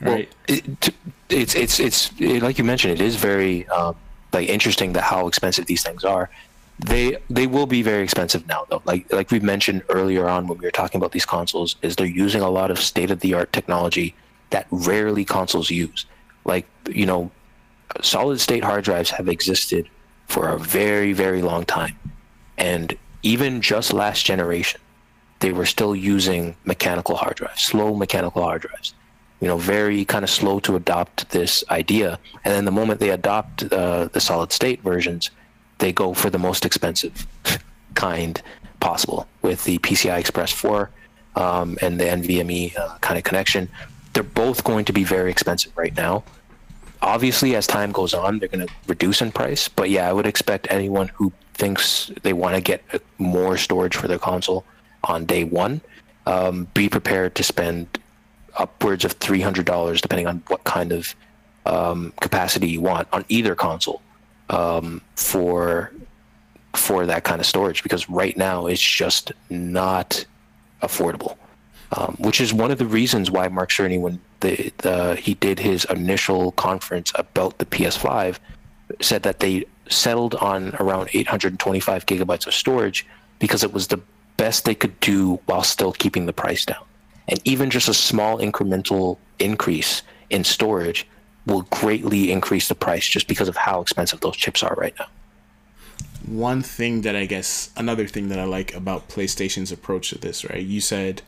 Right. 0.00 0.32
It, 0.48 0.94
it's 1.28 1.54
it's 1.54 1.80
it's 1.80 2.10
it, 2.18 2.42
like 2.42 2.56
you 2.58 2.64
mentioned. 2.64 2.94
It 2.94 3.00
is 3.00 3.16
very 3.16 3.68
um, 3.68 3.96
like 4.32 4.48
interesting 4.48 4.92
that 4.94 5.02
how 5.02 5.26
expensive 5.26 5.66
these 5.66 5.82
things 5.82 6.04
are. 6.04 6.30
They 6.78 7.18
they 7.28 7.46
will 7.46 7.66
be 7.66 7.82
very 7.82 8.02
expensive 8.02 8.46
now 8.46 8.64
though. 8.70 8.80
Like 8.86 9.12
like 9.12 9.30
we 9.30 9.40
mentioned 9.40 9.82
earlier 9.90 10.28
on 10.28 10.46
when 10.46 10.56
we 10.58 10.64
were 10.64 10.70
talking 10.70 10.98
about 10.98 11.12
these 11.12 11.26
consoles, 11.26 11.76
is 11.82 11.96
they're 11.96 12.06
using 12.06 12.40
a 12.40 12.48
lot 12.48 12.70
of 12.70 12.78
state 12.78 13.10
of 13.10 13.20
the 13.20 13.34
art 13.34 13.52
technology 13.52 14.14
that 14.50 14.66
rarely 14.70 15.24
consoles 15.24 15.68
use. 15.68 16.06
Like 16.46 16.66
you 16.88 17.04
know, 17.04 17.30
solid 18.02 18.40
state 18.40 18.64
hard 18.64 18.84
drives 18.84 19.10
have 19.10 19.28
existed 19.28 19.88
for 20.26 20.48
a 20.48 20.58
very 20.58 21.12
very 21.12 21.42
long 21.42 21.64
time, 21.64 21.98
and 22.58 22.96
even 23.22 23.60
just 23.60 23.92
last 23.92 24.24
generation, 24.24 24.80
they 25.40 25.52
were 25.52 25.66
still 25.66 25.94
using 25.94 26.56
mechanical 26.64 27.16
hard 27.16 27.36
drives, 27.36 27.62
slow 27.62 27.94
mechanical 27.94 28.42
hard 28.42 28.62
drives 28.62 28.94
you 29.40 29.48
know, 29.48 29.56
very 29.56 30.04
kind 30.04 30.22
of 30.22 30.30
slow 30.30 30.60
to 30.60 30.76
adopt 30.76 31.28
this 31.30 31.64
idea. 31.70 32.18
And 32.44 32.54
then 32.54 32.66
the 32.66 32.70
moment 32.70 33.00
they 33.00 33.10
adopt 33.10 33.62
uh, 33.72 34.06
the 34.06 34.20
solid 34.20 34.52
state 34.52 34.82
versions, 34.82 35.30
they 35.78 35.92
go 35.92 36.12
for 36.12 36.28
the 36.30 36.38
most 36.38 36.66
expensive 36.66 37.26
kind 37.94 38.40
possible 38.80 39.26
with 39.42 39.64
the 39.64 39.78
PCI 39.78 40.18
Express 40.18 40.52
4 40.52 40.90
um, 41.36 41.78
and 41.80 41.98
the 41.98 42.04
NVMe 42.04 42.76
uh, 42.78 42.98
kind 42.98 43.16
of 43.16 43.24
connection. 43.24 43.68
They're 44.12 44.22
both 44.22 44.62
going 44.62 44.84
to 44.86 44.92
be 44.92 45.04
very 45.04 45.30
expensive 45.30 45.72
right 45.76 45.96
now. 45.96 46.22
Obviously, 47.02 47.56
as 47.56 47.66
time 47.66 47.92
goes 47.92 48.12
on, 48.12 48.38
they're 48.38 48.48
going 48.48 48.66
to 48.66 48.72
reduce 48.86 49.22
in 49.22 49.32
price. 49.32 49.68
But 49.68 49.90
yeah, 49.90 50.08
I 50.08 50.12
would 50.12 50.26
expect 50.26 50.66
anyone 50.70 51.08
who 51.08 51.32
thinks 51.54 52.10
they 52.22 52.32
want 52.32 52.54
to 52.56 52.60
get 52.60 52.82
more 53.18 53.56
storage 53.56 53.96
for 53.96 54.08
their 54.08 54.18
console 54.18 54.64
on 55.04 55.24
day 55.24 55.44
one, 55.44 55.80
um, 56.26 56.66
be 56.74 56.88
prepared 56.88 57.34
to 57.36 57.42
spend 57.42 57.98
upwards 58.56 59.04
of 59.04 59.12
three 59.12 59.40
hundred 59.40 59.64
dollars, 59.66 60.00
depending 60.00 60.26
on 60.26 60.42
what 60.48 60.64
kind 60.64 60.92
of 60.92 61.14
um, 61.66 62.12
capacity 62.20 62.68
you 62.68 62.80
want 62.80 63.08
on 63.12 63.24
either 63.28 63.54
console 63.54 64.02
um, 64.50 65.00
for 65.16 65.92
for 66.74 67.06
that 67.06 67.24
kind 67.24 67.40
of 67.40 67.46
storage. 67.46 67.82
Because 67.82 68.08
right 68.10 68.36
now 68.36 68.66
it's 68.66 68.80
just 68.82 69.32
not 69.48 70.24
affordable, 70.82 71.36
um, 71.96 72.16
which 72.18 72.40
is 72.40 72.52
one 72.52 72.70
of 72.70 72.78
the 72.78 72.86
reasons 72.86 73.30
why 73.30 73.48
Mark 73.48 73.70
Cerny, 73.70 74.00
when 74.00 74.20
the, 74.40 74.72
the 74.78 75.16
he 75.16 75.34
did 75.34 75.58
his 75.58 75.84
initial 75.86 76.52
conference 76.52 77.12
about 77.14 77.58
the 77.58 77.66
PS5, 77.66 78.38
said 79.00 79.22
that 79.22 79.40
they 79.40 79.64
settled 79.88 80.34
on 80.36 80.74
around 80.76 81.10
825 81.12 82.06
gigabytes 82.06 82.46
of 82.46 82.54
storage 82.54 83.06
because 83.38 83.64
it 83.64 83.72
was 83.72 83.88
the 83.88 84.00
best 84.36 84.64
they 84.64 84.74
could 84.74 84.98
do 85.00 85.40
while 85.46 85.62
still 85.62 85.92
keeping 85.92 86.26
the 86.26 86.32
price 86.32 86.64
down. 86.64 86.84
And 87.28 87.40
even 87.44 87.70
just 87.70 87.88
a 87.88 87.94
small 87.94 88.38
incremental 88.38 89.18
increase 89.38 90.02
in 90.30 90.44
storage 90.44 91.06
will 91.46 91.62
greatly 91.70 92.30
increase 92.30 92.68
the 92.68 92.74
price 92.74 93.06
just 93.06 93.28
because 93.28 93.48
of 93.48 93.56
how 93.56 93.80
expensive 93.80 94.20
those 94.20 94.36
chips 94.36 94.62
are 94.62 94.74
right 94.74 94.94
now. 94.98 95.06
One 96.26 96.62
thing 96.62 97.00
that 97.02 97.16
I 97.16 97.26
guess, 97.26 97.70
another 97.76 98.06
thing 98.06 98.28
that 98.28 98.38
I 98.38 98.44
like 98.44 98.74
about 98.74 99.08
PlayStation's 99.08 99.72
approach 99.72 100.10
to 100.10 100.18
this, 100.18 100.44
right? 100.44 100.62
You 100.62 100.80
said 100.80 101.22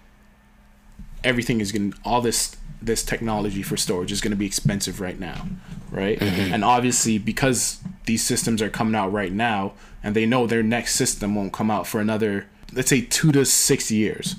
everything 1.24 1.60
is 1.60 1.72
going 1.72 1.92
to, 1.92 1.98
all 2.04 2.20
this 2.20 2.56
this 2.80 3.04
technology 3.04 3.62
for 3.62 3.76
storage 3.76 4.10
is 4.10 4.20
going 4.20 4.32
to 4.32 4.36
be 4.36 4.44
expensive 4.44 5.00
right 5.00 5.20
now, 5.20 5.46
right? 5.92 6.18
Mm-hmm. 6.18 6.52
And 6.52 6.64
obviously, 6.64 7.16
because 7.16 7.78
these 8.06 8.24
systems 8.24 8.60
are 8.60 8.68
coming 8.68 8.96
out 8.96 9.12
right 9.12 9.32
now, 9.32 9.74
and 10.02 10.16
they 10.16 10.26
know 10.26 10.48
their 10.48 10.64
next 10.64 10.96
system 10.96 11.36
won't 11.36 11.52
come 11.52 11.70
out 11.70 11.86
for 11.86 12.00
another, 12.00 12.48
let's 12.72 12.90
say, 12.90 13.00
two 13.00 13.30
to 13.30 13.44
six 13.44 13.92
years, 13.92 14.34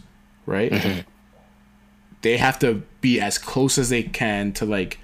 right? 0.45 0.71
Mm-hmm 0.71 1.09
they 2.23 2.37
have 2.37 2.57
to 2.59 2.81
be 3.01 3.21
as 3.21 3.37
close 3.37 3.77
as 3.77 3.89
they 3.89 4.01
can 4.01 4.51
to 4.53 4.65
like 4.65 4.97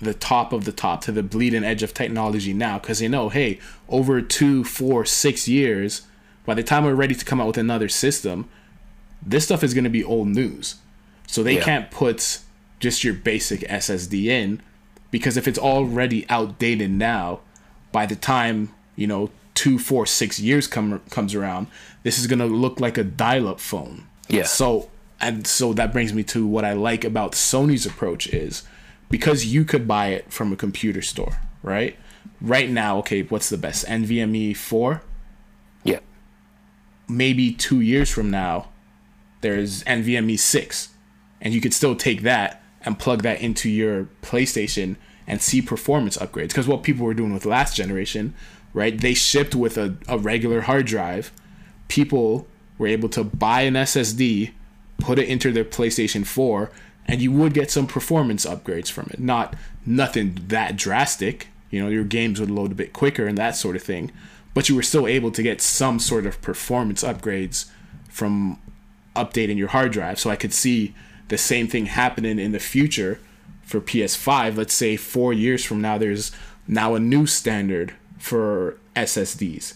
the 0.00 0.14
top 0.14 0.52
of 0.52 0.64
the 0.64 0.72
top 0.72 1.02
to 1.02 1.12
the 1.12 1.22
bleeding 1.22 1.64
edge 1.64 1.82
of 1.82 1.92
technology 1.92 2.54
now 2.54 2.78
because 2.78 3.00
they 3.00 3.08
know 3.08 3.28
hey 3.28 3.58
over 3.88 4.22
two 4.22 4.64
four 4.64 5.04
six 5.04 5.46
years 5.46 6.02
by 6.46 6.54
the 6.54 6.62
time 6.62 6.84
we're 6.84 6.94
ready 6.94 7.14
to 7.14 7.24
come 7.24 7.40
out 7.40 7.46
with 7.46 7.58
another 7.58 7.88
system 7.88 8.48
this 9.24 9.44
stuff 9.44 9.62
is 9.62 9.74
going 9.74 9.84
to 9.84 9.90
be 9.90 10.02
old 10.02 10.28
news 10.28 10.76
so 11.34 11.42
they 11.42 11.56
yeah. 11.56 11.64
can't 11.64 11.90
put 11.90 12.40
just 12.80 13.04
your 13.04 13.14
basic 13.14 13.60
ssd 13.60 14.24
in 14.24 14.62
because 15.10 15.36
if 15.36 15.48
it's 15.48 15.58
already 15.58 16.28
outdated 16.28 16.90
now 16.90 17.40
by 17.92 18.06
the 18.06 18.16
time 18.16 18.74
you 18.96 19.06
know 19.06 19.30
two 19.54 19.78
four 19.78 20.04
six 20.04 20.40
years 20.40 20.66
come 20.66 21.00
comes 21.10 21.34
around 21.34 21.66
this 22.02 22.18
is 22.18 22.26
going 22.26 22.38
to 22.38 22.46
look 22.46 22.80
like 22.80 22.98
a 22.98 23.04
dial-up 23.04 23.60
phone 23.60 24.06
yeah 24.28 24.42
so 24.42 24.90
and 25.20 25.46
so 25.46 25.72
that 25.72 25.92
brings 25.92 26.12
me 26.12 26.22
to 26.22 26.46
what 26.46 26.64
I 26.64 26.74
like 26.74 27.02
about 27.02 27.32
Sony's 27.32 27.86
approach 27.86 28.26
is 28.26 28.62
because 29.08 29.46
you 29.46 29.64
could 29.64 29.88
buy 29.88 30.08
it 30.08 30.30
from 30.30 30.52
a 30.52 30.56
computer 30.56 31.00
store, 31.00 31.38
right? 31.62 31.96
Right 32.40 32.68
now, 32.68 32.98
okay, 32.98 33.22
what's 33.22 33.48
the 33.48 33.56
best? 33.56 33.86
NVMe 33.86 34.54
4? 34.56 35.02
Yeah. 35.82 36.00
Maybe 37.08 37.52
2 37.52 37.80
years 37.80 38.10
from 38.10 38.30
now 38.30 38.68
there's 39.40 39.82
NVMe 39.84 40.38
6 40.38 40.88
and 41.44 41.54
you 41.54 41.60
could 41.60 41.72
still 41.72 41.94
take 41.94 42.22
that 42.22 42.62
and 42.82 42.98
plug 42.98 43.22
that 43.22 43.40
into 43.40 43.70
your 43.70 44.08
PlayStation 44.22 44.96
and 45.26 45.40
see 45.40 45.62
performance 45.62 46.16
upgrades 46.16 46.48
because 46.48 46.66
what 46.66 46.82
people 46.82 47.06
were 47.06 47.14
doing 47.14 47.32
with 47.32 47.46
last 47.46 47.76
generation, 47.76 48.34
right? 48.72 49.00
They 49.00 49.14
shipped 49.14 49.54
with 49.54 49.78
a, 49.78 49.96
a 50.08 50.18
regular 50.18 50.62
hard 50.62 50.86
drive. 50.86 51.30
People 51.88 52.48
were 52.76 52.88
able 52.88 53.08
to 53.10 53.22
buy 53.22 53.62
an 53.62 53.74
SSD 53.74 54.52
put 54.98 55.18
it 55.18 55.28
into 55.28 55.52
their 55.52 55.64
PlayStation 55.64 56.26
4, 56.26 56.70
and 57.06 57.20
you 57.20 57.32
would 57.32 57.54
get 57.54 57.70
some 57.70 57.86
performance 57.86 58.46
upgrades 58.46 58.90
from 58.90 59.08
it. 59.10 59.20
Not 59.20 59.54
nothing 59.84 60.38
that 60.48 60.76
drastic. 60.76 61.48
You 61.70 61.82
know, 61.82 61.88
your 61.88 62.04
games 62.04 62.40
would 62.40 62.50
load 62.50 62.72
a 62.72 62.76
bit 62.76 62.92
quicker 62.92 63.26
and 63.26 63.36
that 63.36 63.56
sort 63.56 63.76
of 63.76 63.82
thing, 63.82 64.12
but 64.54 64.68
you 64.68 64.76
were 64.76 64.82
still 64.82 65.06
able 65.06 65.30
to 65.32 65.42
get 65.42 65.60
some 65.60 65.98
sort 65.98 66.26
of 66.26 66.40
performance 66.40 67.02
upgrades 67.02 67.66
from 68.08 68.58
updating 69.16 69.56
your 69.56 69.68
hard 69.68 69.92
drive. 69.92 70.18
So 70.18 70.30
I 70.30 70.36
could 70.36 70.52
see 70.52 70.94
the 71.28 71.38
same 71.38 71.68
thing 71.68 71.86
happening 71.86 72.38
in 72.38 72.52
the 72.52 72.58
future 72.58 73.18
for 73.62 73.80
PS5. 73.80 74.56
Let's 74.56 74.74
say 74.74 74.96
four 74.96 75.32
years 75.32 75.64
from 75.64 75.80
now, 75.80 75.98
there's 75.98 76.32
now 76.66 76.94
a 76.94 77.00
new 77.00 77.26
standard 77.26 77.94
for 78.18 78.78
SSDs, 78.96 79.74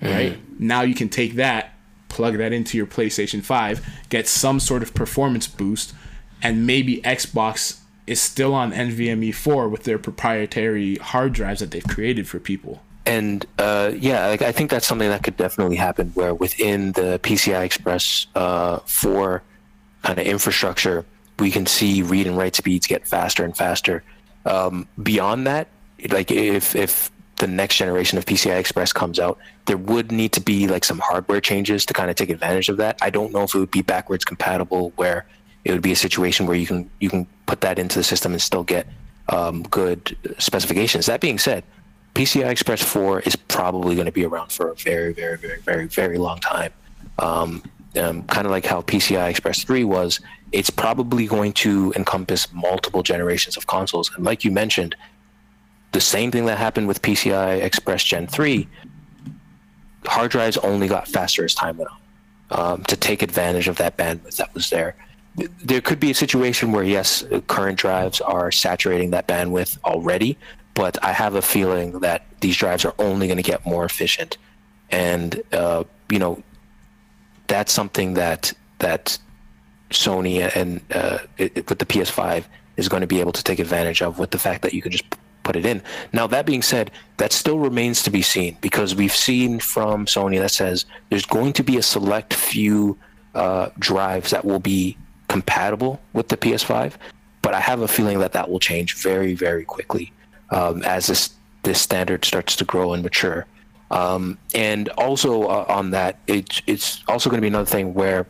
right? 0.00 0.34
Mm-hmm. 0.34 0.66
Now 0.66 0.82
you 0.82 0.94
can 0.94 1.08
take 1.08 1.34
that 1.34 1.74
plug 2.08 2.36
that 2.36 2.52
into 2.52 2.76
your 2.76 2.86
PlayStation 2.86 3.42
5, 3.42 3.86
get 4.10 4.28
some 4.28 4.60
sort 4.60 4.82
of 4.82 4.92
performance 4.94 5.46
boost, 5.46 5.94
and 6.42 6.66
maybe 6.66 7.00
Xbox 7.02 7.80
is 8.06 8.20
still 8.20 8.54
on 8.54 8.72
NVMe 8.72 9.34
4 9.34 9.68
with 9.68 9.84
their 9.84 9.98
proprietary 9.98 10.96
hard 10.96 11.32
drives 11.32 11.60
that 11.60 11.70
they've 11.70 11.86
created 11.86 12.28
for 12.28 12.38
people. 12.38 12.82
And 13.06 13.46
uh, 13.58 13.92
yeah, 13.96 14.28
like, 14.28 14.42
I 14.42 14.52
think 14.52 14.70
that's 14.70 14.86
something 14.86 15.08
that 15.08 15.22
could 15.22 15.36
definitely 15.36 15.76
happen 15.76 16.10
where 16.10 16.34
within 16.34 16.92
the 16.92 17.18
PCI 17.22 17.64
Express 17.64 18.26
uh, 18.34 18.78
4 18.80 19.42
kind 20.02 20.18
of 20.18 20.26
infrastructure, 20.26 21.04
we 21.38 21.50
can 21.50 21.66
see 21.66 22.02
read 22.02 22.26
and 22.26 22.36
write 22.36 22.56
speeds 22.56 22.86
get 22.86 23.06
faster 23.06 23.44
and 23.44 23.56
faster. 23.56 24.02
Um, 24.44 24.86
beyond 25.02 25.46
that, 25.46 25.68
like 26.10 26.30
if 26.30 26.74
if 26.74 27.10
the 27.36 27.46
next 27.46 27.76
generation 27.76 28.18
of 28.18 28.26
PCI 28.26 28.58
Express 28.58 28.92
comes 28.92 29.18
out, 29.18 29.38
there 29.66 29.76
would 29.76 30.12
need 30.12 30.32
to 30.32 30.40
be 30.40 30.68
like 30.68 30.84
some 30.84 30.98
hardware 30.98 31.40
changes 31.40 31.84
to 31.86 31.94
kind 31.94 32.10
of 32.10 32.16
take 32.16 32.30
advantage 32.30 32.68
of 32.68 32.76
that. 32.76 32.98
I 33.00 33.10
don't 33.10 33.32
know 33.32 33.42
if 33.42 33.54
it 33.54 33.58
would 33.58 33.70
be 33.70 33.82
backwards 33.82 34.24
compatible 34.24 34.92
where 34.96 35.26
it 35.64 35.72
would 35.72 35.82
be 35.82 35.92
a 35.92 35.96
situation 35.96 36.46
where 36.46 36.56
you 36.56 36.66
can 36.66 36.90
you 37.00 37.08
can 37.08 37.26
put 37.46 37.60
that 37.62 37.78
into 37.78 37.98
the 37.98 38.04
system 38.04 38.32
and 38.32 38.42
still 38.42 38.64
get 38.64 38.86
um, 39.28 39.62
good 39.64 40.16
specifications. 40.38 41.06
That 41.06 41.20
being 41.20 41.38
said, 41.38 41.64
PCI 42.14 42.50
Express 42.50 42.82
4 42.82 43.20
is 43.20 43.36
probably 43.36 43.94
going 43.94 44.06
to 44.06 44.12
be 44.12 44.24
around 44.24 44.52
for 44.52 44.70
a 44.70 44.74
very, 44.74 45.12
very, 45.12 45.38
very, 45.38 45.60
very, 45.60 45.86
very 45.86 46.18
long 46.18 46.38
time. 46.40 46.72
Um, 47.18 47.62
um, 47.96 48.22
kind 48.24 48.46
of 48.46 48.50
like 48.50 48.64
how 48.64 48.82
PCI 48.82 49.30
Express 49.30 49.64
3 49.64 49.84
was, 49.84 50.20
it's 50.52 50.70
probably 50.70 51.26
going 51.26 51.52
to 51.54 51.92
encompass 51.96 52.52
multiple 52.52 53.02
generations 53.02 53.56
of 53.56 53.66
consoles. 53.66 54.10
And 54.14 54.24
like 54.24 54.44
you 54.44 54.50
mentioned, 54.50 54.94
the 55.92 56.00
same 56.00 56.30
thing 56.30 56.46
that 56.46 56.58
happened 56.58 56.88
with 56.88 57.02
PCI 57.02 57.62
Express 57.62 58.04
Gen 58.04 58.26
3, 58.26 58.68
hard 60.06 60.30
drives 60.30 60.56
only 60.58 60.88
got 60.88 61.08
faster 61.08 61.44
as 61.44 61.54
time 61.54 61.76
went 61.76 61.90
on 61.90 61.98
um, 62.50 62.84
to 62.84 62.96
take 62.96 63.22
advantage 63.22 63.68
of 63.68 63.76
that 63.76 63.96
bandwidth 63.96 64.36
that 64.36 64.52
was 64.54 64.70
there. 64.70 64.94
There 65.62 65.80
could 65.80 65.98
be 65.98 66.10
a 66.10 66.14
situation 66.14 66.72
where, 66.72 66.84
yes, 66.84 67.24
current 67.46 67.78
drives 67.78 68.20
are 68.20 68.52
saturating 68.52 69.10
that 69.10 69.26
bandwidth 69.26 69.78
already, 69.84 70.36
but 70.74 71.02
I 71.02 71.12
have 71.12 71.34
a 71.34 71.42
feeling 71.42 72.00
that 72.00 72.26
these 72.40 72.56
drives 72.56 72.84
are 72.84 72.94
only 72.98 73.26
going 73.26 73.38
to 73.38 73.42
get 73.42 73.64
more 73.64 73.84
efficient. 73.84 74.36
And, 74.90 75.42
uh, 75.52 75.84
you 76.10 76.18
know, 76.18 76.42
that's 77.52 77.72
something 77.72 78.14
that, 78.14 78.52
that 78.78 79.18
Sony 79.90 80.50
and 80.56 80.80
uh, 80.94 81.18
it, 81.36 81.68
with 81.68 81.78
the 81.78 81.86
PS5 81.86 82.44
is 82.78 82.88
going 82.88 83.02
to 83.02 83.06
be 83.06 83.20
able 83.20 83.32
to 83.32 83.44
take 83.44 83.58
advantage 83.58 84.00
of 84.00 84.18
with 84.18 84.30
the 84.30 84.38
fact 84.38 84.62
that 84.62 84.72
you 84.72 84.80
can 84.80 84.90
just 84.90 85.04
put 85.42 85.54
it 85.54 85.66
in. 85.66 85.82
Now, 86.14 86.26
that 86.28 86.46
being 86.46 86.62
said, 86.62 86.90
that 87.18 87.30
still 87.30 87.58
remains 87.58 88.02
to 88.04 88.10
be 88.10 88.22
seen 88.22 88.56
because 88.62 88.94
we've 88.94 89.14
seen 89.14 89.60
from 89.60 90.06
Sony 90.06 90.38
that 90.38 90.50
says 90.50 90.86
there's 91.10 91.26
going 91.26 91.52
to 91.54 91.62
be 91.62 91.76
a 91.76 91.82
select 91.82 92.32
few 92.32 92.96
uh, 93.34 93.68
drives 93.78 94.30
that 94.30 94.44
will 94.44 94.60
be 94.60 94.96
compatible 95.28 96.00
with 96.14 96.28
the 96.28 96.38
PS5, 96.38 96.94
but 97.42 97.52
I 97.52 97.60
have 97.60 97.82
a 97.82 97.88
feeling 97.88 98.18
that 98.20 98.32
that 98.32 98.48
will 98.48 98.60
change 98.60 98.96
very, 98.96 99.34
very 99.34 99.64
quickly 99.64 100.10
um, 100.50 100.82
as 100.84 101.06
this 101.06 101.34
this 101.64 101.80
standard 101.80 102.24
starts 102.24 102.56
to 102.56 102.64
grow 102.64 102.92
and 102.92 103.04
mature. 103.04 103.46
Um, 103.92 104.38
and 104.54 104.88
also 104.90 105.44
uh, 105.44 105.66
on 105.68 105.90
that, 105.90 106.18
it, 106.26 106.62
it's 106.66 107.04
also 107.06 107.28
going 107.28 107.38
to 107.38 107.42
be 107.42 107.48
another 107.48 107.66
thing 107.66 107.92
where 107.92 108.26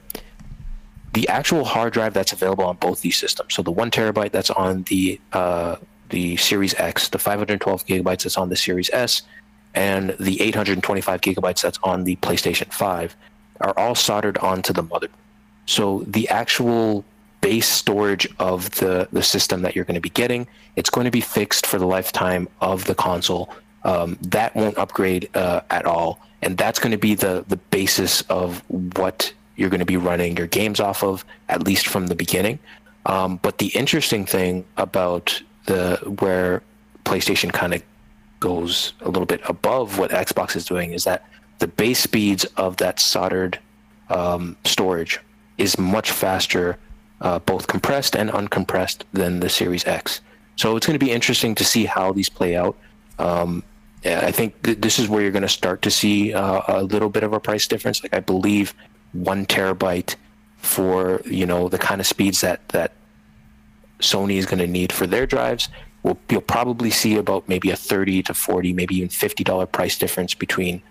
the 1.14 1.28
actual 1.28 1.64
hard 1.64 1.92
drive 1.92 2.14
that's 2.14 2.32
available 2.32 2.64
on 2.64 2.76
both 2.76 3.00
these 3.00 3.16
systems. 3.16 3.54
So 3.54 3.62
the 3.62 3.70
one 3.70 3.90
terabyte 3.90 4.32
that's 4.32 4.50
on 4.50 4.82
the 4.84 5.20
uh, 5.32 5.76
the 6.08 6.36
Series 6.36 6.74
X, 6.74 7.08
the 7.08 7.18
512 7.18 7.86
gigabytes 7.86 8.24
that's 8.24 8.36
on 8.36 8.50
the 8.50 8.56
Series 8.56 8.90
S, 8.92 9.22
and 9.74 10.10
the 10.20 10.40
825 10.42 11.20
gigabytes 11.20 11.62
that's 11.62 11.78
on 11.82 12.04
the 12.04 12.16
PlayStation 12.16 12.70
5 12.72 13.16
are 13.62 13.72
all 13.78 13.94
soldered 13.94 14.36
onto 14.38 14.72
the 14.72 14.82
motherboard. 14.82 15.08
So 15.66 16.04
the 16.06 16.28
actual 16.28 17.04
base 17.40 17.68
storage 17.68 18.28
of 18.38 18.70
the, 18.72 19.08
the 19.12 19.22
system 19.22 19.62
that 19.62 19.74
you're 19.74 19.84
going 19.84 19.94
to 19.94 20.00
be 20.00 20.10
getting, 20.10 20.46
it's 20.76 20.90
going 20.90 21.04
to 21.06 21.10
be 21.10 21.20
fixed 21.20 21.66
for 21.66 21.78
the 21.78 21.86
lifetime 21.86 22.48
of 22.60 22.84
the 22.84 22.94
console. 22.94 23.52
Um, 23.84 24.18
that 24.22 24.54
won't 24.54 24.78
upgrade 24.78 25.28
uh, 25.34 25.62
at 25.70 25.86
all. 25.86 26.20
And 26.42 26.56
that's 26.56 26.78
going 26.78 26.92
to 26.92 26.98
be 26.98 27.14
the, 27.14 27.44
the 27.48 27.56
basis 27.56 28.22
of 28.22 28.62
what 28.96 29.32
you're 29.56 29.70
going 29.70 29.80
to 29.80 29.86
be 29.86 29.96
running 29.96 30.36
your 30.36 30.46
games 30.46 30.80
off 30.80 31.02
of, 31.02 31.24
at 31.48 31.64
least 31.64 31.86
from 31.86 32.06
the 32.06 32.14
beginning. 32.14 32.58
Um, 33.06 33.38
but 33.42 33.58
the 33.58 33.68
interesting 33.68 34.26
thing 34.26 34.64
about 34.76 35.42
the 35.66 35.98
where 36.20 36.62
PlayStation 37.04 37.52
kind 37.52 37.74
of 37.74 37.82
goes 38.40 38.92
a 39.02 39.08
little 39.08 39.26
bit 39.26 39.40
above 39.48 39.98
what 39.98 40.10
Xbox 40.10 40.56
is 40.56 40.64
doing 40.64 40.92
is 40.92 41.04
that 41.04 41.24
the 41.58 41.68
base 41.68 42.00
speeds 42.00 42.44
of 42.56 42.76
that 42.78 42.98
soldered 42.98 43.58
um, 44.10 44.56
storage 44.64 45.20
is 45.58 45.78
much 45.78 46.10
faster, 46.10 46.76
uh, 47.20 47.38
both 47.40 47.68
compressed 47.68 48.16
and 48.16 48.30
uncompressed, 48.30 49.02
than 49.12 49.40
the 49.40 49.48
Series 49.48 49.86
X. 49.86 50.20
So 50.56 50.76
it's 50.76 50.86
going 50.86 50.98
to 50.98 51.04
be 51.04 51.12
interesting 51.12 51.54
to 51.56 51.64
see 51.64 51.84
how 51.84 52.12
these 52.12 52.28
play 52.28 52.56
out. 52.56 52.76
Um, 53.18 53.62
I 54.04 54.32
think 54.32 54.62
th- 54.62 54.80
this 54.80 54.98
is 54.98 55.08
where 55.08 55.22
you're 55.22 55.30
going 55.30 55.42
to 55.42 55.48
start 55.48 55.82
to 55.82 55.90
see 55.90 56.34
uh, 56.34 56.62
a 56.68 56.82
little 56.82 57.08
bit 57.08 57.22
of 57.22 57.32
a 57.32 57.40
price 57.40 57.66
difference. 57.66 58.02
Like 58.02 58.14
I 58.14 58.20
believe 58.20 58.74
one 59.12 59.46
terabyte 59.46 60.16
for 60.58 61.20
you 61.24 61.46
know 61.46 61.68
the 61.68 61.78
kind 61.78 62.00
of 62.00 62.06
speeds 62.06 62.40
that 62.40 62.68
that 62.70 62.92
Sony 64.00 64.36
is 64.36 64.46
going 64.46 64.58
to 64.58 64.66
need 64.66 64.92
for 64.92 65.06
their 65.06 65.26
drives. 65.26 65.68
We'll, 66.02 66.18
you'll 66.28 66.40
probably 66.40 66.90
see 66.90 67.16
about 67.16 67.48
maybe 67.48 67.70
a 67.70 67.76
30 67.76 68.24
to 68.24 68.34
40, 68.34 68.72
maybe 68.72 68.96
even 68.96 69.08
$50 69.08 69.70
price 69.70 69.96
difference 69.96 70.34
between 70.34 70.82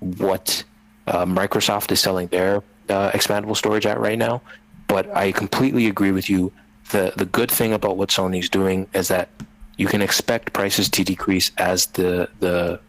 what 0.00 0.64
uh, 1.06 1.26
Microsoft 1.26 1.92
is 1.92 2.00
selling 2.00 2.28
their 2.28 2.62
uh, 2.88 3.10
expandable 3.10 3.56
storage 3.56 3.84
at 3.84 4.00
right 4.00 4.18
now. 4.18 4.40
But 4.88 5.14
I 5.14 5.32
completely 5.32 5.86
agree 5.86 6.12
with 6.12 6.30
you. 6.30 6.52
The, 6.90 7.12
the 7.16 7.26
good 7.26 7.50
thing 7.50 7.72
about 7.74 7.96
what 7.98 8.08
Sony's 8.08 8.48
doing 8.48 8.86
is 8.94 9.08
that 9.08 9.28
you 9.76 9.86
can 9.86 10.02
expect 10.02 10.52
prices 10.52 10.88
to 10.90 11.04
decrease 11.04 11.50
as 11.58 11.86
the, 11.86 12.28
the 12.40 12.80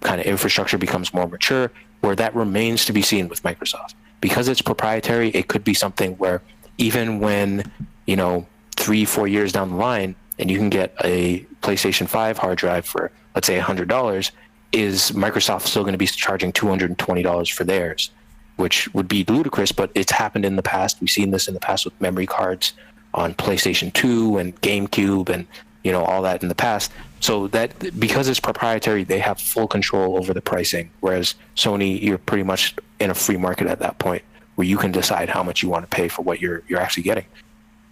kind 0.00 0.20
of 0.20 0.26
infrastructure 0.26 0.78
becomes 0.78 1.12
more 1.12 1.26
mature, 1.26 1.70
where 2.00 2.14
that 2.14 2.34
remains 2.34 2.84
to 2.84 2.92
be 2.92 3.02
seen 3.02 3.28
with 3.28 3.42
Microsoft. 3.42 3.94
Because 4.20 4.48
it's 4.48 4.62
proprietary, 4.62 5.30
it 5.30 5.48
could 5.48 5.64
be 5.64 5.74
something 5.74 6.12
where 6.14 6.42
even 6.78 7.20
when, 7.20 7.70
you 8.06 8.16
know, 8.16 8.46
three, 8.76 9.04
four 9.04 9.26
years 9.26 9.52
down 9.52 9.70
the 9.70 9.76
line, 9.76 10.14
and 10.38 10.50
you 10.50 10.58
can 10.58 10.70
get 10.70 10.94
a 11.04 11.40
PlayStation 11.62 12.08
5 12.08 12.38
hard 12.38 12.58
drive 12.58 12.84
for, 12.84 13.10
let's 13.34 13.46
say, 13.46 13.58
$100, 13.58 14.30
is 14.72 15.12
Microsoft 15.12 15.62
still 15.62 15.82
going 15.82 15.92
to 15.92 15.98
be 15.98 16.06
charging 16.06 16.52
$220 16.52 17.52
for 17.52 17.64
theirs, 17.64 18.10
which 18.56 18.92
would 18.94 19.06
be 19.06 19.24
ludicrous, 19.28 19.72
but 19.72 19.90
it's 19.94 20.10
happened 20.10 20.44
in 20.44 20.56
the 20.56 20.62
past. 20.62 21.00
We've 21.00 21.10
seen 21.10 21.30
this 21.30 21.46
in 21.46 21.54
the 21.54 21.60
past 21.60 21.84
with 21.84 21.98
memory 22.00 22.26
cards 22.26 22.72
on 23.14 23.34
PlayStation 23.34 23.92
2 23.92 24.38
and 24.38 24.60
GameCube 24.60 25.28
and 25.28 25.46
you 25.84 25.92
know 25.92 26.04
all 26.04 26.22
that 26.22 26.42
in 26.42 26.48
the 26.48 26.54
past. 26.54 26.90
So 27.20 27.46
that 27.48 27.98
because 28.00 28.28
it's 28.28 28.40
proprietary, 28.40 29.04
they 29.04 29.20
have 29.20 29.40
full 29.40 29.68
control 29.68 30.16
over 30.18 30.34
the 30.34 30.42
pricing. 30.42 30.90
Whereas 31.00 31.34
Sony, 31.56 32.02
you're 32.02 32.18
pretty 32.18 32.42
much 32.42 32.74
in 32.98 33.10
a 33.10 33.14
free 33.14 33.36
market 33.36 33.68
at 33.68 33.78
that 33.78 33.98
point, 33.98 34.22
where 34.56 34.66
you 34.66 34.76
can 34.76 34.90
decide 34.90 35.28
how 35.28 35.42
much 35.42 35.62
you 35.62 35.68
want 35.68 35.88
to 35.88 35.96
pay 35.96 36.08
for 36.08 36.22
what 36.22 36.40
you're 36.40 36.62
you're 36.68 36.80
actually 36.80 37.04
getting. 37.04 37.26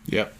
Yep. 0.06 0.34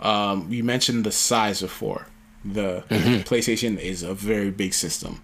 Um, 0.00 0.46
you 0.50 0.64
mentioned 0.64 1.04
the 1.04 1.12
size 1.12 1.60
before. 1.60 2.06
The 2.44 2.84
mm-hmm. 2.88 3.20
PlayStation 3.28 3.78
is 3.78 4.02
a 4.02 4.14
very 4.14 4.50
big 4.50 4.72
system. 4.72 5.20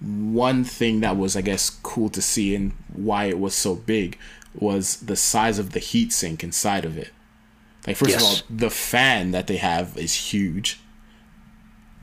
One 0.00 0.62
thing 0.62 1.00
that 1.00 1.16
was, 1.16 1.36
I 1.36 1.40
guess, 1.40 1.70
cool 1.70 2.08
to 2.10 2.22
see 2.22 2.54
and 2.54 2.72
why 2.92 3.24
it 3.24 3.38
was 3.38 3.54
so 3.54 3.74
big 3.74 4.16
was 4.54 4.96
the 4.96 5.16
size 5.16 5.58
of 5.58 5.72
the 5.72 5.80
heatsink 5.80 6.44
inside 6.44 6.84
of 6.84 6.96
it. 6.96 7.10
Like, 7.86 7.96
first 7.96 8.12
yes. 8.12 8.22
of 8.22 8.26
all, 8.26 8.56
the 8.56 8.70
fan 8.70 9.32
that 9.32 9.46
they 9.46 9.56
have 9.56 9.96
is 9.96 10.14
huge. 10.14 10.80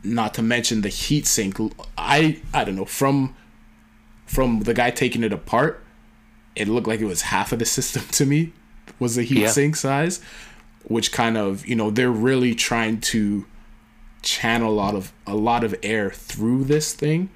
Not 0.04 0.34
to 0.36 0.41
mention 0.41 0.82
the 0.82 0.89
heatsink. 0.89 1.74
I 1.98 2.41
I 2.54 2.63
don't 2.63 2.76
know 2.76 2.86
from 2.86 3.36
from 4.26 4.62
the 4.62 4.74
guy 4.74 4.91
taking 4.91 5.24
it 5.24 5.34
apart, 5.34 5.84
it 6.56 6.67
looked 6.67 6.88
like 6.88 7.02
it 7.02 7.06
was 7.06 7.24
half 7.24 7.52
of 7.52 7.60
the 7.60 7.65
system 7.78 8.04
to 8.12 8.26
me. 8.26 8.54
Was 9.00 9.15
the 9.15 9.26
heatsink 9.26 9.70
yeah. 9.70 9.76
size? 9.76 10.22
which 10.86 11.12
kind 11.12 11.38
of 11.38 11.65
you 11.65 11.76
know 11.76 11.89
they're 11.89 12.12
really 12.12 12.56
trying 12.56 13.00
to 13.00 13.46
channel 14.22 14.72
a 14.72 14.76
lot 14.76 14.96
of 14.96 15.12
a 15.26 15.36
lot 15.36 15.63
of 15.63 15.76
air 15.84 16.10
through 16.10 16.63
this 16.63 16.94
thing 16.94 17.30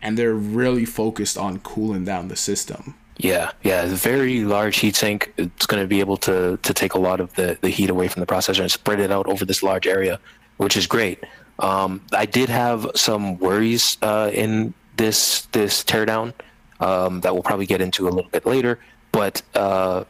and 0.00 0.16
they're 0.16 0.34
really 0.34 0.84
focused 0.84 1.36
on 1.36 1.58
cooling 1.60 2.04
down 2.04 2.28
the 2.28 2.36
system 2.36 2.94
yeah 3.18 3.50
yeah 3.62 3.86
very 3.86 4.44
large 4.44 4.78
heat 4.78 4.96
sink. 4.96 5.32
It's 5.36 5.66
going 5.66 5.82
to 5.82 5.86
be 5.86 6.00
able 6.00 6.16
to 6.18 6.58
to 6.62 6.74
take 6.74 6.94
a 6.94 6.98
lot 6.98 7.20
of 7.20 7.34
the 7.34 7.58
the 7.60 7.68
heat 7.68 7.90
away 7.90 8.08
from 8.08 8.20
the 8.20 8.26
processor 8.26 8.60
and 8.60 8.70
spread 8.70 9.00
it 9.00 9.10
out 9.10 9.26
over 9.26 9.44
this 9.44 9.62
large 9.62 9.86
area 9.86 10.18
which 10.56 10.76
is 10.76 10.86
great. 10.86 11.22
Um, 11.60 12.02
i 12.12 12.24
did 12.24 12.48
have 12.48 12.88
some 12.94 13.38
worries 13.38 13.98
uh, 14.02 14.30
in 14.32 14.74
this 14.96 15.46
this 15.52 15.82
teardown 15.82 16.32
um, 16.78 17.20
that 17.22 17.34
we'll 17.34 17.42
probably 17.42 17.66
get 17.66 17.80
into 17.80 18.06
a 18.08 18.10
little 18.10 18.30
bit 18.30 18.46
later 18.46 18.78
but 19.10 19.42
uh, 19.54 20.04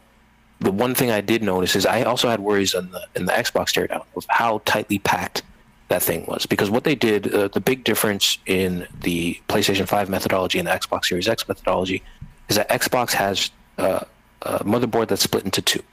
the 0.59 0.71
one 0.71 0.93
thing 0.93 1.09
I 1.09 1.21
did 1.21 1.41
notice 1.41 1.75
is 1.75 1.85
I 1.85 2.03
also 2.03 2.29
had 2.29 2.39
worries 2.39 2.73
in 2.73 2.91
the 2.91 3.07
in 3.15 3.25
the 3.25 3.31
Xbox 3.31 3.73
teardown 3.73 4.03
of 4.15 4.25
how 4.29 4.61
tightly 4.65 4.99
packed 4.99 5.41
that 5.87 6.03
thing 6.03 6.25
was 6.27 6.45
because 6.45 6.69
what 6.69 6.83
they 6.83 6.95
did 6.95 7.33
uh, 7.33 7.47
the 7.47 7.59
big 7.59 7.83
difference 7.83 8.37
in 8.45 8.87
the 9.01 9.39
PlayStation 9.47 9.87
5 9.87 10.09
methodology 10.09 10.59
and 10.59 10.67
the 10.67 10.71
Xbox 10.71 11.05
Series 11.05 11.27
X 11.27 11.47
methodology 11.47 12.03
is 12.49 12.55
that 12.57 12.69
Xbox 12.69 13.13
has 13.13 13.51
uh, 13.77 14.01
a 14.41 14.63
motherboard 14.63 15.07
that's 15.07 15.23
split 15.23 15.45
into 15.45 15.61
two. 15.61 15.83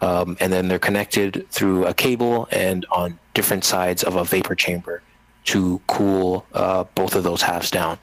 Um, 0.00 0.36
and 0.40 0.52
then 0.52 0.68
they're 0.68 0.78
connected 0.78 1.46
through 1.50 1.84
a 1.84 1.92
cable 1.92 2.48
and 2.50 2.86
on 2.90 3.18
different 3.34 3.64
sides 3.64 4.02
of 4.02 4.16
a 4.16 4.24
vapor 4.24 4.54
chamber 4.54 5.02
to 5.44 5.80
cool 5.86 6.46
uh, 6.54 6.84
both 6.94 7.14
of 7.14 7.22
those 7.22 7.42
halves 7.42 7.70
down. 7.70 7.98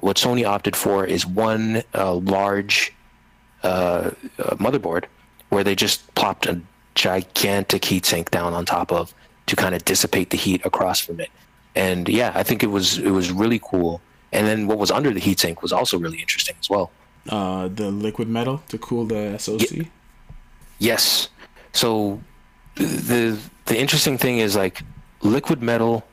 What 0.00 0.16
Sony 0.16 0.44
opted 0.44 0.74
for 0.74 1.04
is 1.04 1.26
one 1.26 1.82
uh, 1.94 2.14
large 2.14 2.92
uh, 3.62 4.10
uh, 4.38 4.54
motherboard 4.56 5.04
where 5.48 5.64
they 5.64 5.74
just 5.74 6.12
plopped 6.14 6.46
a 6.46 6.60
gigantic 6.94 7.84
heat 7.84 8.04
sink 8.04 8.30
down 8.30 8.52
on 8.52 8.64
top 8.64 8.92
of 8.92 9.14
to 9.46 9.56
kind 9.56 9.74
of 9.74 9.84
dissipate 9.84 10.30
the 10.30 10.36
heat 10.36 10.64
across 10.64 11.00
from 11.00 11.20
it. 11.20 11.30
And 11.74 12.08
yeah, 12.08 12.32
I 12.34 12.42
think 12.42 12.62
it 12.62 12.68
was 12.68 12.98
it 12.98 13.10
was 13.10 13.30
really 13.30 13.60
cool. 13.62 14.00
And 14.32 14.46
then 14.46 14.66
what 14.66 14.78
was 14.78 14.90
under 14.90 15.12
the 15.12 15.20
heat 15.20 15.40
sink 15.40 15.62
was 15.62 15.72
also 15.72 15.98
really 15.98 16.18
interesting 16.18 16.56
as 16.60 16.68
well. 16.68 16.90
Uh, 17.28 17.68
the 17.68 17.90
liquid 17.90 18.28
metal 18.28 18.62
to 18.68 18.78
cool 18.78 19.04
the 19.04 19.36
SoC. 19.38 19.70
Ye- 19.70 19.90
yes. 20.78 21.28
So 21.72 22.20
the 22.76 23.38
the 23.66 23.78
interesting 23.78 24.16
thing 24.18 24.38
is 24.38 24.56
like 24.56 24.82
liquid 25.22 25.62
metal. 25.62 26.04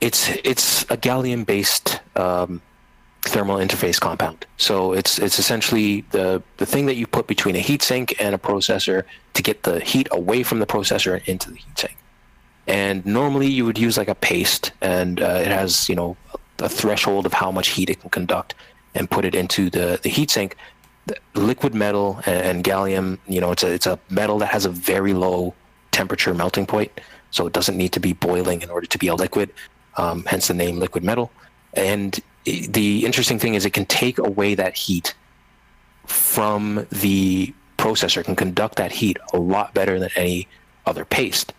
It's 0.00 0.30
it's 0.44 0.82
a 0.84 0.96
gallium 0.96 1.44
based 1.44 2.00
um, 2.16 2.62
thermal 3.22 3.56
interface 3.56 4.00
compound. 4.00 4.46
So 4.56 4.92
it's 4.92 5.18
it's 5.18 5.38
essentially 5.38 6.02
the 6.10 6.42
the 6.56 6.66
thing 6.66 6.86
that 6.86 6.96
you 6.96 7.06
put 7.06 7.26
between 7.26 7.56
a 7.56 7.60
heatsink 7.60 8.14
and 8.18 8.34
a 8.34 8.38
processor 8.38 9.04
to 9.34 9.42
get 9.42 9.62
the 9.64 9.80
heat 9.80 10.08
away 10.10 10.42
from 10.42 10.58
the 10.60 10.66
processor 10.66 11.14
and 11.14 11.28
into 11.28 11.50
the 11.50 11.58
heatsink. 11.58 11.94
And 12.66 13.04
normally 13.04 13.46
you 13.46 13.64
would 13.64 13.78
use 13.78 13.96
like 13.96 14.08
a 14.08 14.14
paste, 14.14 14.72
and 14.80 15.20
uh, 15.20 15.40
it 15.44 15.48
has 15.48 15.88
you 15.88 15.94
know 15.94 16.16
a 16.58 16.68
threshold 16.68 17.26
of 17.26 17.32
how 17.32 17.50
much 17.50 17.68
heat 17.68 17.90
it 17.90 18.00
can 18.00 18.10
conduct, 18.10 18.54
and 18.96 19.10
put 19.10 19.24
it 19.24 19.34
into 19.34 19.70
the 19.70 20.00
the 20.02 20.10
heatsink. 20.10 20.54
The 21.06 21.16
liquid 21.34 21.72
metal 21.72 22.20
and, 22.26 22.46
and 22.48 22.64
gallium, 22.64 23.18
you 23.28 23.40
know, 23.40 23.52
it's 23.52 23.62
a 23.62 23.72
it's 23.72 23.86
a 23.86 23.98
metal 24.10 24.38
that 24.38 24.48
has 24.48 24.64
a 24.64 24.70
very 24.70 25.14
low 25.14 25.54
temperature 25.92 26.34
melting 26.34 26.66
point, 26.66 26.90
so 27.30 27.46
it 27.46 27.52
doesn't 27.52 27.76
need 27.76 27.92
to 27.92 28.00
be 28.00 28.12
boiling 28.12 28.62
in 28.62 28.70
order 28.70 28.86
to 28.86 28.98
be 28.98 29.06
a 29.08 29.14
liquid. 29.14 29.52
Um, 29.96 30.24
hence 30.24 30.48
the 30.48 30.54
name 30.54 30.78
liquid 30.78 31.04
metal. 31.04 31.30
And 31.74 32.18
the 32.44 33.04
interesting 33.06 33.38
thing 33.38 33.54
is 33.54 33.64
it 33.64 33.72
can 33.72 33.86
take 33.86 34.18
away 34.18 34.54
that 34.54 34.76
heat 34.76 35.14
from 36.06 36.86
the 36.90 37.54
processor, 37.78 38.24
can 38.24 38.36
conduct 38.36 38.76
that 38.76 38.92
heat 38.92 39.18
a 39.32 39.38
lot 39.38 39.74
better 39.74 39.98
than 39.98 40.10
any 40.16 40.48
other 40.86 41.04
paste. 41.04 41.52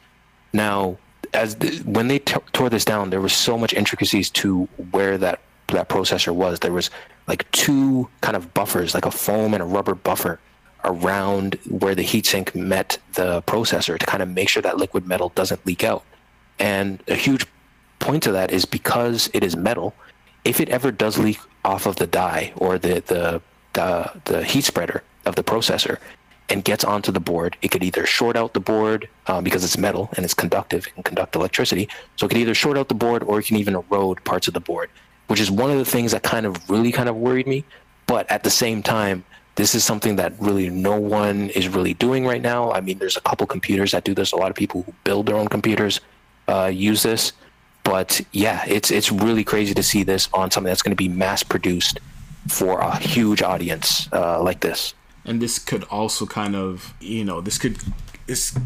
Now, 0.54 0.98
as 1.34 1.56
the, 1.56 1.78
when 1.80 2.08
they 2.08 2.20
t- 2.20 2.36
tore 2.54 2.70
this 2.70 2.86
down, 2.86 3.10
there 3.10 3.22
was 3.22 3.34
so 3.34 3.58
much 3.58 3.74
intricacies 3.74 4.30
to 4.32 4.66
where 4.92 5.18
that 5.18 5.42
that 5.70 5.90
processor 5.90 6.34
was. 6.34 6.60
There 6.60 6.72
was 6.72 6.90
like 7.28 7.49
two 7.51 8.09
kind 8.21 8.36
of 8.36 8.53
buffers, 8.53 8.93
like 8.93 9.05
a 9.05 9.11
foam 9.11 9.53
and 9.53 9.61
a 9.61 9.65
rubber 9.65 9.95
buffer 9.95 10.39
around 10.84 11.55
where 11.67 11.95
the 11.95 12.03
heatsink 12.03 12.55
met 12.55 12.97
the 13.13 13.41
processor 13.43 13.97
to 13.99 14.05
kind 14.05 14.23
of 14.23 14.30
make 14.30 14.47
sure 14.47 14.61
that 14.61 14.78
liquid 14.78 15.05
metal 15.05 15.30
doesn't 15.36 15.65
leak 15.65 15.84
out. 15.84 16.03
And 16.59 17.03
a 17.07 17.15
huge 17.15 17.45
point 17.99 18.23
to 18.23 18.32
that 18.32 18.51
is 18.51 18.65
because 18.65 19.30
it 19.34 19.43
is 19.43 19.55
metal. 19.55 19.93
If 20.45 20.61
it 20.61 20.69
ever 20.69 20.91
does 20.91 21.17
leak 21.17 21.39
off 21.65 21.86
of 21.86 21.97
the 21.97 22.07
die 22.07 22.53
or 22.55 22.78
the 22.78 23.01
the 23.01 23.41
the, 23.73 24.11
the 24.25 24.43
heat 24.43 24.63
spreader 24.63 25.03
of 25.25 25.36
the 25.36 25.43
processor 25.43 25.99
and 26.49 26.63
gets 26.63 26.84
onto 26.84 27.11
the 27.11 27.19
board, 27.19 27.57
it 27.61 27.69
could 27.69 27.84
either 27.84 28.05
short 28.05 28.36
out 28.36 28.53
the 28.53 28.59
board 28.59 29.07
um, 29.28 29.43
because 29.43 29.63
it's 29.63 29.78
metal 29.78 30.09
and 30.15 30.23
it's 30.25 30.34
conductive 30.34 30.88
and 30.95 31.05
conduct 31.05 31.36
electricity. 31.36 31.88
So 32.15 32.25
it 32.25 32.30
could 32.30 32.38
either 32.38 32.55
short 32.55 32.78
out 32.78 32.88
the 32.88 32.95
board 32.95 33.21
or 33.23 33.39
it 33.39 33.45
can 33.45 33.57
even 33.57 33.75
erode 33.75 34.23
parts 34.23 34.47
of 34.47 34.53
the 34.53 34.59
board, 34.61 34.89
which 35.28 35.39
is 35.39 35.51
one 35.51 35.71
of 35.71 35.78
the 35.78 35.86
things 35.86 36.11
that 36.11 36.23
kind 36.23 36.45
of 36.45 36.69
really 36.69 36.91
kind 36.91 37.09
of 37.09 37.15
worried 37.15 37.47
me. 37.47 37.63
But 38.07 38.30
at 38.32 38.43
the 38.43 38.49
same 38.49 38.82
time, 38.82 39.25
this 39.55 39.75
is 39.75 39.84
something 39.84 40.15
that 40.17 40.34
really 40.39 40.69
no 40.69 40.99
one 40.99 41.49
is 41.49 41.67
really 41.67 41.93
doing 41.93 42.25
right 42.25 42.41
now. 42.41 42.71
I 42.71 42.80
mean, 42.80 42.99
there's 42.99 43.17
a 43.17 43.21
couple 43.21 43.45
computers 43.47 43.91
that 43.91 44.03
do 44.03 44.13
this. 44.13 44.32
A 44.32 44.36
lot 44.36 44.49
of 44.49 44.55
people 44.55 44.84
who 44.84 44.93
build 45.03 45.25
their 45.25 45.36
own 45.36 45.47
computers 45.47 45.99
uh, 46.47 46.71
use 46.73 47.03
this. 47.03 47.34
But 47.84 48.21
yeah, 48.32 48.63
it's 48.67 48.91
it's 48.91 49.11
really 49.11 49.43
crazy 49.43 49.73
to 49.73 49.84
see 49.84 50.03
this 50.03 50.30
on 50.34 50.51
something 50.51 50.69
that's 50.69 50.82
going 50.82 50.91
to 50.91 50.97
be 50.97 51.07
mass 51.07 51.41
produced 51.41 51.99
for 52.47 52.80
a 52.80 52.97
huge 52.97 53.41
audience 53.41 54.09
uh, 54.11 54.41
like 54.43 54.59
this. 54.59 54.93
And 55.25 55.41
this 55.41 55.59
could 55.59 55.84
also 55.86 56.25
kind 56.25 56.55
of, 56.55 56.93
you 56.99 57.25
know, 57.25 57.41
this 57.41 57.57
could 57.57 57.78
is 58.28 58.57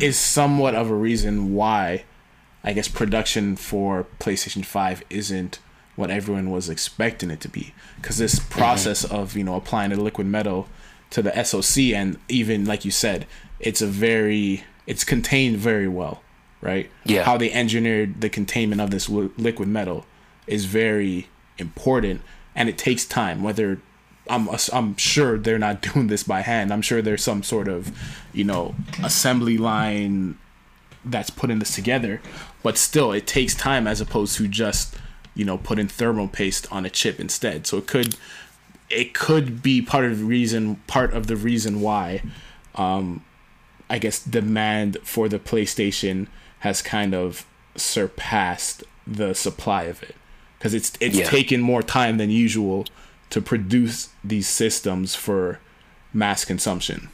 is 0.00 0.18
somewhat 0.18 0.74
of 0.74 0.90
a 0.90 0.94
reason 0.94 1.54
why 1.54 2.04
I 2.64 2.72
guess 2.72 2.88
production 2.88 3.56
for 3.56 4.06
PlayStation 4.18 4.64
5 4.64 5.02
isn't 5.10 5.58
what 5.96 6.10
everyone 6.10 6.50
was 6.50 6.68
expecting 6.68 7.30
it 7.30 7.40
to 7.40 7.48
be 7.48 7.74
because 7.96 8.18
this 8.18 8.38
mm-hmm. 8.38 8.58
process 8.58 9.04
mm-hmm. 9.04 9.14
of, 9.14 9.36
you 9.36 9.44
know, 9.44 9.54
applying 9.54 9.90
the 9.90 10.00
liquid 10.00 10.26
metal 10.26 10.68
to 11.10 11.22
the 11.22 11.44
SoC 11.44 11.84
and 11.94 12.18
even 12.28 12.64
like 12.64 12.84
you 12.84 12.90
said, 12.90 13.26
it's 13.60 13.80
a 13.80 13.86
very 13.86 14.64
it's 14.86 15.04
contained 15.04 15.56
very 15.56 15.88
well 15.88 16.20
right? 16.64 16.90
Yeah. 17.04 17.24
How 17.24 17.36
they 17.36 17.52
engineered 17.52 18.22
the 18.22 18.30
containment 18.30 18.80
of 18.80 18.90
this 18.90 19.08
liquid 19.08 19.68
metal 19.68 20.06
is 20.46 20.64
very 20.64 21.28
important, 21.58 22.22
and 22.56 22.68
it 22.68 22.78
takes 22.78 23.04
time. 23.04 23.42
Whether 23.42 23.80
I'm 24.28 24.48
I'm 24.72 24.96
sure 24.96 25.38
they're 25.38 25.58
not 25.58 25.82
doing 25.94 26.08
this 26.08 26.24
by 26.24 26.40
hand. 26.40 26.72
I'm 26.72 26.82
sure 26.82 27.02
there's 27.02 27.22
some 27.22 27.42
sort 27.42 27.68
of, 27.68 27.96
you 28.32 28.44
know, 28.44 28.74
assembly 29.02 29.58
line 29.58 30.38
that's 31.04 31.28
putting 31.28 31.58
this 31.58 31.74
together, 31.74 32.22
but 32.62 32.78
still 32.78 33.12
it 33.12 33.26
takes 33.26 33.54
time 33.54 33.86
as 33.86 34.00
opposed 34.00 34.38
to 34.38 34.48
just, 34.48 34.96
you 35.34 35.44
know, 35.44 35.58
putting 35.58 35.88
thermal 35.88 36.28
paste 36.28 36.66
on 36.70 36.86
a 36.86 36.90
chip 36.90 37.18
instead. 37.18 37.66
So 37.66 37.78
it 37.78 37.86
could 37.86 38.16
it 38.90 39.14
could 39.14 39.62
be 39.62 39.82
part 39.82 40.04
of 40.04 40.18
the 40.18 40.24
reason 40.24 40.76
part 40.86 41.12
of 41.12 41.26
the 41.26 41.36
reason 41.36 41.80
why 41.80 42.22
um 42.74 43.24
I 43.88 43.98
guess 43.98 44.22
demand 44.22 44.98
for 45.02 45.28
the 45.28 45.38
PlayStation 45.38 46.28
has 46.60 46.82
kind 46.82 47.14
of 47.14 47.46
surpassed 47.76 48.84
the 49.06 49.34
supply 49.34 49.84
of 49.84 50.02
it 50.02 50.14
because 50.58 50.74
it's 50.74 50.92
it's 51.00 51.16
yeah. 51.16 51.28
taken 51.28 51.60
more 51.60 51.82
time 51.82 52.16
than 52.16 52.30
usual 52.30 52.86
to 53.30 53.42
produce 53.42 54.10
these 54.22 54.48
systems 54.48 55.14
for 55.14 55.58
mass 56.12 56.44
consumption. 56.44 57.08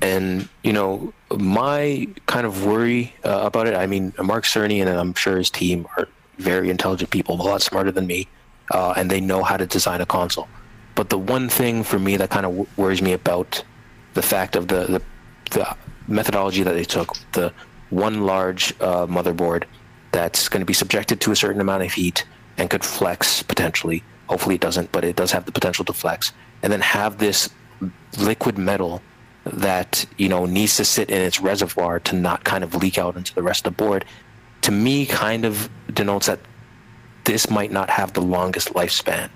And 0.00 0.48
you 0.62 0.72
know, 0.72 1.12
my 1.30 2.08
kind 2.26 2.46
of 2.46 2.64
worry 2.64 3.14
uh, 3.24 3.40
about 3.42 3.66
it. 3.66 3.74
I 3.74 3.86
mean, 3.86 4.12
Mark 4.22 4.44
Cerny 4.44 4.80
and 4.80 4.88
I'm 4.88 5.14
sure 5.14 5.38
his 5.38 5.50
team 5.50 5.86
are 5.96 6.08
very 6.38 6.70
intelligent 6.70 7.10
people, 7.10 7.40
a 7.40 7.42
lot 7.42 7.62
smarter 7.62 7.92
than 7.92 8.06
me, 8.06 8.28
uh, 8.72 8.94
and 8.96 9.10
they 9.10 9.20
know 9.20 9.42
how 9.42 9.56
to 9.56 9.66
design 9.66 10.00
a 10.00 10.06
console. 10.06 10.48
But 10.94 11.10
the 11.10 11.18
one 11.18 11.48
thing 11.48 11.82
for 11.82 11.98
me 11.98 12.16
that 12.16 12.30
kind 12.30 12.46
of 12.46 12.78
worries 12.78 13.02
me 13.02 13.12
about 13.12 13.62
the 14.14 14.22
fact 14.22 14.56
of 14.56 14.68
the, 14.68 14.86
the 14.86 15.02
the 15.50 15.76
methodology 16.08 16.62
that 16.62 16.72
they 16.72 16.84
took, 16.84 17.16
the 17.32 17.52
one 17.90 18.26
large 18.26 18.72
uh, 18.80 19.06
motherboard 19.06 19.64
that's 20.12 20.48
going 20.48 20.60
to 20.60 20.66
be 20.66 20.72
subjected 20.72 21.20
to 21.20 21.32
a 21.32 21.36
certain 21.36 21.60
amount 21.60 21.82
of 21.82 21.92
heat 21.92 22.24
and 22.56 22.70
could 22.70 22.84
flex 22.84 23.42
potentially. 23.42 24.02
Hopefully 24.28 24.54
it 24.56 24.60
doesn't, 24.60 24.90
but 24.92 25.04
it 25.04 25.16
does 25.16 25.30
have 25.30 25.44
the 25.44 25.52
potential 25.52 25.84
to 25.84 25.92
flex. 25.92 26.32
And 26.62 26.72
then 26.72 26.80
have 26.80 27.18
this 27.18 27.50
liquid 28.18 28.58
metal 28.58 29.02
that 29.44 30.04
you 30.16 30.28
know 30.28 30.46
needs 30.46 30.76
to 30.76 30.84
sit 30.84 31.10
in 31.10 31.22
its 31.22 31.40
reservoir 31.40 32.00
to 32.00 32.16
not 32.16 32.42
kind 32.44 32.64
of 32.64 32.74
leak 32.74 32.98
out 32.98 33.16
into 33.16 33.34
the 33.34 33.42
rest 33.42 33.66
of 33.66 33.76
the 33.76 33.84
board. 33.84 34.04
To 34.66 34.72
me, 34.72 35.06
kind 35.06 35.44
of 35.44 35.68
denotes 35.92 36.26
that 36.26 36.40
this 37.22 37.50
might 37.50 37.70
not 37.70 37.88
have 37.88 38.12
the 38.12 38.20
longest 38.20 38.74
lifespan 38.74 39.30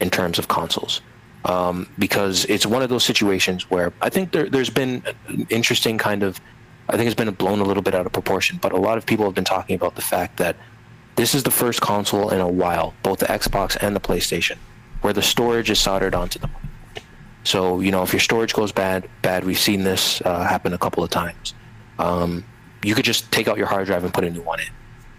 in 0.00 0.08
terms 0.08 0.38
of 0.38 0.48
consoles. 0.48 1.02
Um, 1.44 1.86
because 1.98 2.44
it's 2.46 2.66
one 2.66 2.82
of 2.82 2.88
those 2.88 3.04
situations 3.04 3.70
where 3.70 3.92
I 4.00 4.10
think 4.10 4.32
there, 4.32 4.46
has 4.50 4.70
been 4.70 5.02
an 5.28 5.46
interesting 5.48 5.96
kind 5.96 6.22
of 6.22 6.40
I 6.88 6.96
think 6.96 7.06
it's 7.06 7.14
been 7.14 7.30
blown 7.32 7.60
a 7.60 7.64
little 7.64 7.82
bit 7.82 7.94
out 7.94 8.06
of 8.06 8.12
proportion. 8.12 8.58
But 8.60 8.72
a 8.72 8.76
lot 8.76 8.98
of 8.98 9.04
people 9.04 9.24
have 9.26 9.34
been 9.34 9.44
talking 9.44 9.76
about 9.76 9.96
the 9.96 10.02
fact 10.02 10.38
that 10.38 10.56
this 11.16 11.34
is 11.34 11.42
the 11.42 11.50
first 11.50 11.80
console 11.80 12.30
in 12.30 12.40
a 12.40 12.48
while, 12.48 12.94
both 13.02 13.18
the 13.18 13.26
Xbox 13.26 13.76
and 13.80 13.94
the 13.94 14.00
PlayStation, 14.00 14.56
where 15.02 15.12
the 15.12 15.22
storage 15.22 15.70
is 15.70 15.78
soldered 15.78 16.14
onto 16.14 16.38
them. 16.38 16.50
So 17.44 17.80
you 17.80 17.90
know, 17.90 18.02
if 18.02 18.12
your 18.14 18.20
storage 18.20 18.54
goes 18.54 18.72
bad, 18.72 19.08
bad. 19.20 19.44
We've 19.44 19.58
seen 19.58 19.84
this 19.84 20.22
uh, 20.22 20.42
happen 20.42 20.72
a 20.72 20.78
couple 20.78 21.04
of 21.04 21.10
times. 21.10 21.54
Um, 21.98 22.44
you 22.82 22.94
could 22.94 23.04
just 23.04 23.30
take 23.32 23.48
out 23.48 23.58
your 23.58 23.66
hard 23.66 23.86
drive 23.86 24.04
and 24.04 24.12
put 24.12 24.24
a 24.24 24.30
new 24.30 24.42
one 24.42 24.60
in. 24.60 24.66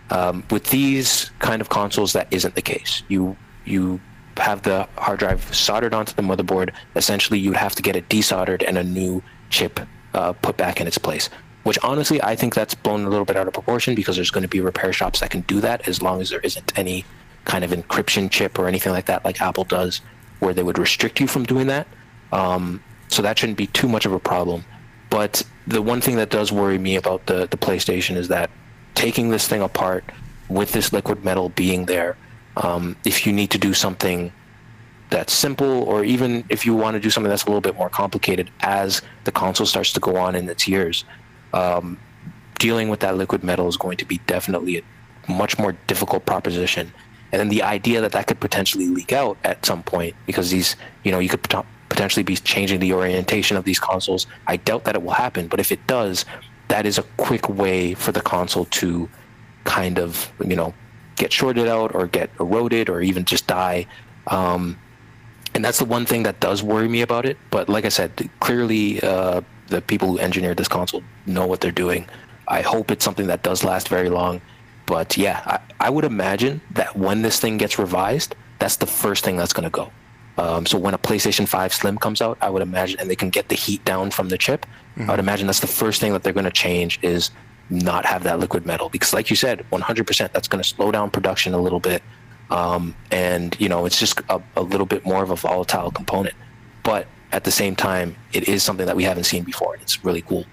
Um, 0.10 0.44
with 0.52 0.70
these 0.70 1.32
kind 1.40 1.62
of 1.62 1.70
consoles, 1.70 2.14
that 2.14 2.28
isn't 2.32 2.56
the 2.56 2.62
case. 2.62 3.04
You 3.08 3.38
you 3.66 4.02
have 4.38 4.64
the 4.64 4.88
hard 4.98 5.20
drive 5.20 5.54
soldered 5.54 5.94
onto 5.94 6.14
the 6.14 6.22
motherboard. 6.22 6.74
Essentially, 6.96 7.40
you'd 7.40 7.56
have 7.56 7.76
to 7.76 7.82
get 7.82 7.96
it 7.96 8.10
desoldered 8.10 8.64
and 8.68 8.78
a 8.78 8.84
new 8.84 9.22
chip 9.50 9.80
uh, 10.14 10.34
put 10.34 10.58
back 10.58 10.82
in 10.82 10.88
its 10.88 10.98
place 10.98 11.30
which 11.64 11.78
honestly 11.84 12.22
I 12.22 12.36
think 12.36 12.56
that's 12.56 12.74
blown 12.74 13.06
a 13.06 13.10
little 13.10 13.26
bit 13.26 13.38
out 13.38 13.48
of 13.48 13.54
proportion 13.54 13.96
because 13.96 14.16
there's 14.16 14.32
going 14.32 14.44
to 14.44 14.48
be 14.48 14.62
repair 14.62 14.94
shops 14.94 15.20
that 15.20 15.30
can 15.30 15.42
do 15.42 15.62
that 15.62 15.88
as 15.88 16.02
long 16.02 16.22
as 16.22 16.30
there 16.30 16.40
isn't 16.40 16.78
any 16.78 17.06
kind 17.46 17.64
of 17.64 17.72
encryption 17.72 18.30
chip 18.30 18.58
or 18.60 18.68
anything 18.68 18.92
like 18.92 19.06
that, 19.06 19.24
like 19.26 19.42
Apple 19.42 19.64
does, 19.64 20.02
where 20.40 20.54
they 20.54 20.64
would 20.64 20.78
restrict 20.78 21.20
you 21.20 21.28
from 21.28 21.44
doing 21.44 21.68
that. 21.68 21.88
Um, 22.32 22.84
so 23.08 23.22
that 23.22 23.38
shouldn't 23.38 23.58
be 23.58 23.68
too 23.68 23.88
much 23.88 24.06
of 24.06 24.14
a 24.14 24.20
problem. 24.20 24.64
But 25.12 25.44
the 25.68 25.82
one 25.82 26.02
thing 26.02 26.16
that 26.16 26.32
does 26.32 26.52
worry 26.52 26.80
me 26.80 26.96
about 26.96 27.28
the, 27.28 27.46
the 27.46 27.58
PlayStation 27.58 28.16
is 28.16 28.30
that 28.30 28.50
taking 28.96 29.30
this 29.30 29.48
thing 29.48 29.62
apart 29.62 30.06
with 30.50 30.72
this 30.72 30.92
liquid 30.92 31.24
metal 31.24 31.50
being 31.50 31.86
there, 31.86 32.18
um, 32.58 32.96
if 33.06 33.28
you 33.28 33.34
need 33.34 33.52
to 33.52 33.58
do 33.60 33.74
something 33.74 34.32
that's 35.10 35.34
simple, 35.34 35.84
or 35.84 36.06
even 36.06 36.46
if 36.48 36.66
you 36.66 36.74
want 36.74 36.96
to 36.96 37.00
do 37.00 37.10
something 37.10 37.30
that's 37.30 37.44
a 37.44 37.48
little 37.48 37.62
bit 37.62 37.76
more 37.76 37.90
complicated 37.90 38.50
as 38.62 39.02
the 39.26 39.32
console 39.32 39.68
starts 39.68 39.92
to 39.94 40.00
go 40.00 40.16
on 40.16 40.34
in 40.34 40.48
its 40.50 40.66
years, 40.66 41.04
um, 41.54 42.00
dealing 42.58 42.88
with 42.88 43.02
that 43.02 43.18
liquid 43.18 43.44
metal 43.44 43.68
is 43.68 43.76
going 43.76 43.98
to 43.98 44.06
be 44.06 44.20
definitely 44.28 44.78
a 44.78 45.32
much 45.32 45.60
more 45.60 45.74
difficult 45.88 46.26
proposition. 46.26 46.94
And 47.34 47.40
then 47.42 47.50
the 47.50 47.64
idea 47.64 48.00
that 48.00 48.14
that 48.14 48.28
could 48.28 48.40
potentially 48.40 48.88
leak 48.88 49.12
out 49.12 49.38
at 49.44 49.66
some 49.66 49.84
point 49.84 50.16
because 50.26 50.52
these, 50.52 50.78
you 51.04 51.12
know, 51.12 51.20
you 51.20 51.28
could 51.28 51.44
potentially 51.92 52.24
be 52.24 52.38
changing 52.38 52.80
the 52.80 52.94
orientation 52.94 53.58
of 53.58 53.66
these 53.66 53.78
consoles. 53.78 54.26
I 54.48 54.56
doubt 54.56 54.86
that 54.86 54.96
it 54.96 55.04
will 55.04 55.12
happen, 55.12 55.50
but 55.50 55.60
if 55.60 55.74
it 55.74 55.86
does, 55.88 56.24
that 56.70 56.86
is 56.86 56.98
a 56.98 57.04
quick 57.18 57.50
way 57.50 57.94
for 57.96 58.14
the 58.14 58.22
console 58.22 58.64
to 58.80 59.10
kind 59.66 60.00
of, 60.00 60.32
you 60.40 60.56
know, 60.56 60.74
get 61.18 61.34
shorted 61.34 61.68
out 61.68 61.94
or 61.94 62.08
get 62.08 62.30
eroded 62.40 62.88
or 62.88 63.02
even 63.02 63.26
just 63.26 63.46
die. 63.46 63.88
Um, 64.28 64.80
and 65.54 65.66
that's 65.66 65.80
the 65.80 65.86
one 65.98 66.06
thing 66.06 66.24
that 66.24 66.40
does 66.40 66.64
worry 66.64 66.88
me 66.88 67.02
about 67.02 67.26
it. 67.26 67.38
But 67.50 67.68
like 67.68 67.84
I 67.84 67.90
said, 67.90 68.30
clearly 68.40 69.02
uh, 69.02 69.42
the 69.68 69.82
people 69.82 70.08
who 70.08 70.20
engineered 70.20 70.56
this 70.56 70.70
console 70.70 71.04
know 71.26 71.46
what 71.46 71.60
they're 71.60 71.74
doing. 71.74 72.08
I 72.48 72.62
hope 72.62 72.90
it's 72.90 73.04
something 73.04 73.28
that 73.28 73.44
does 73.44 73.66
last 73.66 73.90
very 73.90 74.10
long. 74.10 74.40
But 74.86 75.18
yeah, 75.18 75.42
I, 75.46 75.88
I 75.88 75.90
would 75.90 76.06
imagine 76.06 76.62
that 76.72 76.96
when 76.96 77.22
this 77.22 77.38
thing 77.38 77.58
gets 77.58 77.78
revised, 77.78 78.34
that's 78.60 78.78
the 78.78 78.88
first 78.88 79.26
thing 79.26 79.36
that's 79.36 79.52
going 79.52 79.66
to 79.66 79.70
go. 79.70 79.92
Um, 80.42 80.66
so 80.66 80.76
when 80.80 80.96
a 80.96 80.98
PlayStation 80.98 81.48
5 81.48 81.72
Slim 81.72 82.00
comes 82.00 82.20
out, 82.20 82.36
I 82.42 82.50
would 82.50 82.64
imagine, 82.64 83.00
and 83.00 83.08
they 83.08 83.16
can 83.16 83.30
get 83.30 83.50
the 83.50 83.56
heat 83.56 83.86
down 83.86 84.10
from 84.10 84.30
the 84.30 84.40
chip, 84.40 84.66
mm-hmm. 84.98 85.08
I 85.08 85.14
would 85.14 85.20
imagine 85.20 85.46
that's 85.46 85.60
the 85.60 85.68
first 85.68 86.02
thing 86.02 86.14
that 86.14 86.24
they're 86.24 86.34
going 86.34 86.46
to 86.46 86.52
change 86.52 86.98
is 87.04 87.30
not 87.70 88.06
have 88.06 88.24
that 88.24 88.40
liquid 88.40 88.66
metal 88.66 88.90
because, 88.90 89.14
like 89.14 89.30
you 89.30 89.36
said, 89.36 89.64
100% 89.72 90.32
that's 90.32 90.48
going 90.48 90.64
to 90.64 90.68
slow 90.68 90.92
down 90.92 91.12
production 91.12 91.54
a 91.54 91.62
little 91.62 91.80
bit, 91.80 92.02
um, 92.50 92.96
and 93.12 93.56
you 93.60 93.70
know 93.70 93.86
it's 93.86 94.00
just 94.00 94.20
a, 94.30 94.42
a 94.56 94.64
little 94.64 94.88
bit 94.88 95.06
more 95.06 95.22
of 95.22 95.30
a 95.30 95.36
volatile 95.36 95.92
component. 95.92 96.34
But 96.82 97.08
at 97.32 97.44
the 97.44 97.52
same 97.52 97.76
time, 97.76 98.16
it 98.34 98.50
is 98.50 98.64
something 98.64 98.88
that 98.88 98.96
we 98.96 99.04
haven't 99.04 99.26
seen 99.26 99.44
before. 99.44 99.76
It's 99.76 100.04
really 100.04 100.24
cool. 100.24 100.46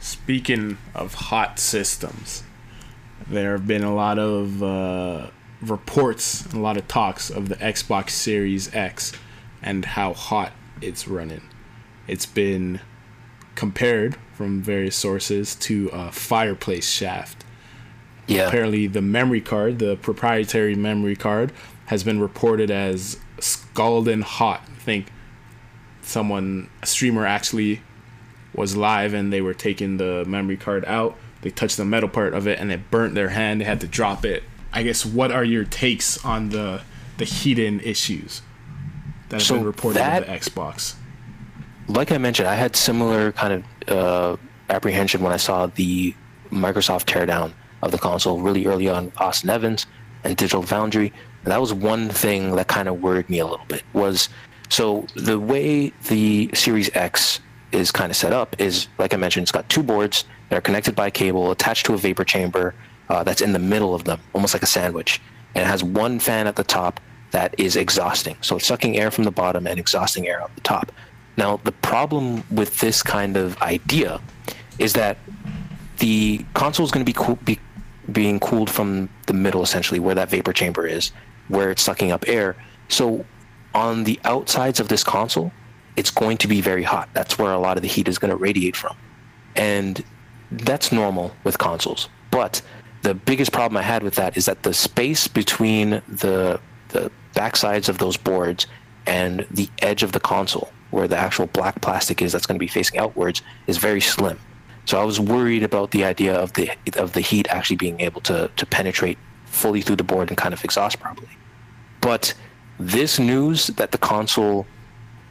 Speaking 0.00 0.76
of 0.94 1.14
hot 1.14 1.58
systems, 1.58 2.44
there 3.26 3.52
have 3.52 3.66
been 3.66 3.82
a 3.82 3.94
lot 3.94 4.18
of 4.18 4.62
uh, 4.62 5.30
reports, 5.60 6.44
and 6.46 6.54
a 6.54 6.60
lot 6.60 6.76
of 6.76 6.86
talks 6.88 7.30
of 7.30 7.48
the 7.48 7.56
Xbox 7.56 8.10
Series 8.10 8.74
X 8.74 9.12
and 9.62 9.84
how 9.84 10.12
hot 10.12 10.52
it's 10.80 11.08
running. 11.08 11.42
It's 12.06 12.26
been 12.26 12.80
compared 13.54 14.16
from 14.34 14.62
various 14.62 14.96
sources 14.96 15.54
to 15.56 15.88
a 15.92 16.12
fireplace 16.12 16.88
shaft. 16.88 17.44
Yeah. 18.26 18.48
Apparently, 18.48 18.86
the 18.86 19.02
memory 19.02 19.40
card, 19.40 19.78
the 19.78 19.96
proprietary 19.96 20.74
memory 20.74 21.16
card, 21.16 21.52
has 21.86 22.02
been 22.04 22.20
reported 22.20 22.70
as 22.70 23.18
scalding 23.40 24.22
hot. 24.22 24.62
I 24.66 24.78
think 24.80 25.12
someone 26.02 26.68
a 26.82 26.86
streamer 26.86 27.26
actually 27.26 27.82
was 28.54 28.76
live 28.76 29.14
and 29.14 29.32
they 29.32 29.40
were 29.40 29.54
taking 29.54 29.96
the 29.96 30.24
memory 30.26 30.56
card 30.56 30.84
out 30.86 31.16
they 31.46 31.50
touched 31.50 31.76
the 31.76 31.84
metal 31.84 32.08
part 32.08 32.34
of 32.34 32.48
it 32.48 32.58
and 32.58 32.72
it 32.72 32.90
burnt 32.90 33.14
their 33.14 33.28
hand. 33.28 33.60
They 33.60 33.64
had 33.64 33.80
to 33.82 33.86
drop 33.86 34.24
it. 34.24 34.42
I 34.76 34.82
guess 34.82 35.06
what 35.06 35.32
are 35.32 35.42
your 35.44 35.64
takes 35.64 36.22
on 36.24 36.50
the 36.50 36.82
the 37.16 37.24
heat-in 37.24 37.80
issues 37.80 38.42
that 39.30 39.36
have 39.36 39.42
So 39.42 39.54
been 39.54 39.64
reported 39.64 39.98
that- 39.98 40.26
the 40.26 40.32
Xbox? 40.32 40.94
like 41.88 42.12
I 42.12 42.18
mentioned, 42.18 42.46
I 42.48 42.54
had 42.56 42.76
similar 42.76 43.32
kind 43.32 43.64
of 43.88 43.96
uh, 43.96 44.36
apprehension 44.68 45.22
when 45.22 45.32
I 45.32 45.36
saw 45.38 45.66
the 45.66 46.14
Microsoft 46.50 47.04
teardown 47.06 47.52
of 47.82 47.90
the 47.92 47.98
console 47.98 48.40
really 48.40 48.66
early 48.66 48.88
on, 48.88 49.12
Austin 49.18 49.48
Evans 49.50 49.86
and 50.24 50.36
Digital 50.36 50.62
Foundry. 50.62 51.12
And 51.44 51.52
that 51.52 51.60
was 51.60 51.72
one 51.72 52.08
thing 52.10 52.56
that 52.56 52.66
kind 52.68 52.88
of 52.88 53.00
worried 53.00 53.30
me 53.30 53.38
a 53.38 53.46
little 53.46 53.64
bit. 53.66 53.82
Was 53.94 54.28
so 54.68 55.06
the 55.14 55.38
way 55.38 55.90
the 56.08 56.50
Series 56.52 56.90
X 56.94 57.40
is 57.72 57.90
kind 57.92 58.10
of 58.10 58.16
set 58.16 58.32
up 58.32 58.60
is, 58.60 58.88
like 58.98 59.14
I 59.14 59.16
mentioned, 59.16 59.44
it's 59.44 59.52
got 59.52 59.68
two 59.70 59.82
boards 59.82 60.24
that 60.50 60.56
are 60.58 60.60
connected 60.60 60.94
by 60.96 61.08
cable 61.08 61.50
attached 61.52 61.86
to 61.86 61.94
a 61.94 61.96
vapor 61.96 62.24
chamber 62.24 62.74
uh, 63.08 63.22
that's 63.24 63.40
in 63.40 63.52
the 63.52 63.58
middle 63.58 63.94
of 63.94 64.04
them, 64.04 64.20
almost 64.34 64.54
like 64.54 64.62
a 64.62 64.66
sandwich, 64.66 65.20
and 65.54 65.62
it 65.62 65.66
has 65.66 65.82
one 65.82 66.18
fan 66.18 66.46
at 66.46 66.56
the 66.56 66.64
top 66.64 67.00
that 67.30 67.54
is 67.58 67.76
exhausting. 67.76 68.36
So 68.40 68.56
it's 68.56 68.66
sucking 68.66 68.96
air 68.96 69.10
from 69.10 69.24
the 69.24 69.30
bottom 69.30 69.66
and 69.66 69.78
exhausting 69.78 70.26
air 70.26 70.42
out 70.42 70.54
the 70.54 70.60
top. 70.62 70.92
Now, 71.36 71.58
the 71.64 71.72
problem 71.72 72.44
with 72.50 72.80
this 72.80 73.02
kind 73.02 73.36
of 73.36 73.60
idea 73.60 74.20
is 74.78 74.94
that 74.94 75.18
the 75.98 76.44
console 76.54 76.84
is 76.84 76.92
going 76.92 77.04
to 77.04 77.12
be, 77.12 77.44
be 77.44 77.60
being 78.12 78.40
cooled 78.40 78.70
from 78.70 79.08
the 79.26 79.32
middle, 79.32 79.62
essentially, 79.62 80.00
where 80.00 80.14
that 80.14 80.30
vapor 80.30 80.52
chamber 80.52 80.86
is, 80.86 81.12
where 81.48 81.70
it's 81.70 81.82
sucking 81.82 82.12
up 82.12 82.24
air. 82.26 82.56
So, 82.88 83.24
on 83.74 84.04
the 84.04 84.18
outsides 84.24 84.80
of 84.80 84.88
this 84.88 85.04
console, 85.04 85.52
it's 85.96 86.10
going 86.10 86.38
to 86.38 86.48
be 86.48 86.60
very 86.60 86.82
hot. 86.82 87.08
That's 87.12 87.38
where 87.38 87.52
a 87.52 87.58
lot 87.58 87.76
of 87.76 87.82
the 87.82 87.88
heat 87.88 88.08
is 88.08 88.18
going 88.18 88.30
to 88.30 88.36
radiate 88.36 88.76
from. 88.76 88.96
And 89.54 90.02
that's 90.50 90.92
normal 90.92 91.34
with 91.44 91.58
consoles. 91.58 92.08
But 92.30 92.62
the 93.06 93.14
biggest 93.14 93.52
problem 93.52 93.76
I 93.76 93.82
had 93.82 94.02
with 94.02 94.16
that 94.16 94.36
is 94.36 94.46
that 94.46 94.64
the 94.64 94.74
space 94.74 95.28
between 95.28 96.02
the 96.08 96.60
the 96.88 97.10
backsides 97.34 97.88
of 97.88 97.98
those 97.98 98.16
boards 98.16 98.66
and 99.06 99.46
the 99.48 99.68
edge 99.80 100.02
of 100.02 100.10
the 100.10 100.18
console, 100.18 100.70
where 100.90 101.06
the 101.06 101.16
actual 101.16 101.46
black 101.46 101.80
plastic 101.82 102.20
is 102.20 102.32
that's 102.32 102.46
going 102.46 102.56
to 102.56 102.66
be 102.68 102.74
facing 102.78 102.98
outwards, 102.98 103.42
is 103.68 103.78
very 103.78 104.00
slim. 104.00 104.40
So 104.86 105.00
I 105.00 105.04
was 105.04 105.20
worried 105.20 105.62
about 105.62 105.92
the 105.92 106.02
idea 106.04 106.34
of 106.34 106.52
the 106.54 106.72
of 106.96 107.12
the 107.12 107.20
heat 107.20 107.46
actually 107.48 107.76
being 107.76 108.00
able 108.00 108.22
to 108.22 108.50
to 108.56 108.66
penetrate 108.66 109.18
fully 109.44 109.82
through 109.82 110.00
the 110.02 110.08
board 110.12 110.28
and 110.30 110.36
kind 110.36 110.52
of 110.52 110.64
exhaust 110.64 110.98
properly. 110.98 111.36
But 112.00 112.34
this 112.80 113.20
news 113.20 113.68
that 113.78 113.92
the 113.92 113.98
console 113.98 114.66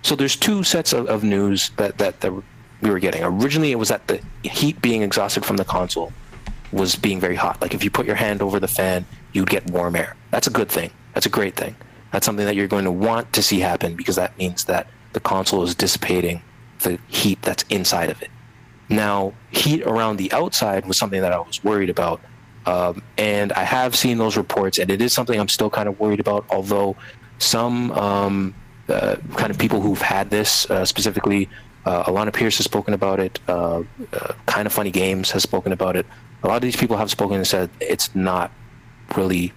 so 0.02 0.16
there's 0.16 0.38
two 0.38 0.64
sets 0.64 0.94
of, 0.94 1.08
of 1.08 1.24
news 1.24 1.72
that, 1.76 1.98
that, 1.98 2.22
that 2.22 2.32
we 2.82 2.90
were 2.92 3.00
getting. 3.00 3.24
Originally, 3.24 3.72
it 3.72 3.80
was 3.80 3.90
that 3.90 4.08
the 4.08 4.22
heat 4.44 4.80
being 4.82 5.02
exhausted 5.02 5.44
from 5.44 5.58
the 5.58 5.66
console 5.66 6.14
was 6.76 6.96
being 6.96 7.22
very 7.22 7.36
hot. 7.36 7.62
Like 7.62 7.74
if 7.74 7.84
you 7.84 7.90
put 7.90 8.06
your 8.06 8.18
hand 8.18 8.42
over 8.42 8.60
the 8.60 8.68
fan, 8.68 9.06
you'd 9.32 9.50
get 9.50 9.66
warm 9.72 9.96
air. 9.96 10.16
That's 10.32 10.46
a 10.46 10.52
good 10.52 10.70
thing. 10.70 10.92
That's 11.14 11.26
a 11.26 11.30
great 11.30 11.56
thing. 11.56 11.76
That's 12.12 12.26
something 12.26 12.46
that 12.46 12.56
you're 12.56 12.68
going 12.68 12.84
to 12.84 12.92
want 12.92 13.32
to 13.34 13.42
see 13.42 13.62
happen 13.62 13.96
because 13.96 14.18
that 14.18 14.38
means 14.38 14.66
that 14.66 14.88
the 15.14 15.22
console 15.22 15.64
is 15.64 15.74
dissipating 15.74 16.42
the 16.80 17.00
heat 17.08 17.42
that's 17.42 17.64
inside 17.70 18.10
of 18.10 18.22
it. 18.22 18.30
Now, 18.90 19.34
heat 19.52 19.84
around 19.84 20.18
the 20.18 20.32
outside 20.34 20.86
was 20.86 20.98
something 20.98 21.22
that 21.22 21.32
I 21.32 21.40
was 21.40 21.64
worried 21.64 21.90
about. 21.90 22.20
Um, 22.66 23.02
and 23.18 23.54
I 23.54 23.64
have 23.64 23.96
seen 23.96 24.18
those 24.18 24.36
reports, 24.36 24.78
and 24.78 24.92
it 24.92 25.02
is 25.02 25.14
something 25.14 25.40
I'm 25.40 25.48
still 25.48 25.70
kind 25.70 25.88
of 25.88 26.00
worried 26.00 26.20
about, 26.20 26.46
although 26.50 26.98
some 27.38 27.92
um, 27.92 28.56
uh, 28.90 29.16
kind 29.38 29.50
of 29.50 29.58
people 29.58 29.80
who've 29.80 30.02
had 30.02 30.30
this, 30.30 30.70
uh, 30.70 30.84
specifically 30.84 31.48
uh, 31.86 32.04
Alana 32.06 32.34
Pierce 32.34 32.58
has 32.58 32.66
spoken 32.66 32.94
about 32.94 33.20
it, 33.20 33.40
uh, 33.48 33.84
uh, 34.14 34.34
Kind 34.46 34.66
of 34.66 34.74
Funny 34.74 34.92
Games 34.92 35.32
has 35.32 35.44
spoken 35.44 35.72
about 35.72 35.96
it. 35.96 36.06
A 36.46 36.48
lot 36.48 36.58
of 36.58 36.62
these 36.62 36.76
people 36.76 36.96
have 36.98 37.10
spoken 37.10 37.38
and 37.38 37.48
said 37.48 37.72
it's 37.80 38.14
not 38.14 38.52
really 39.18 39.52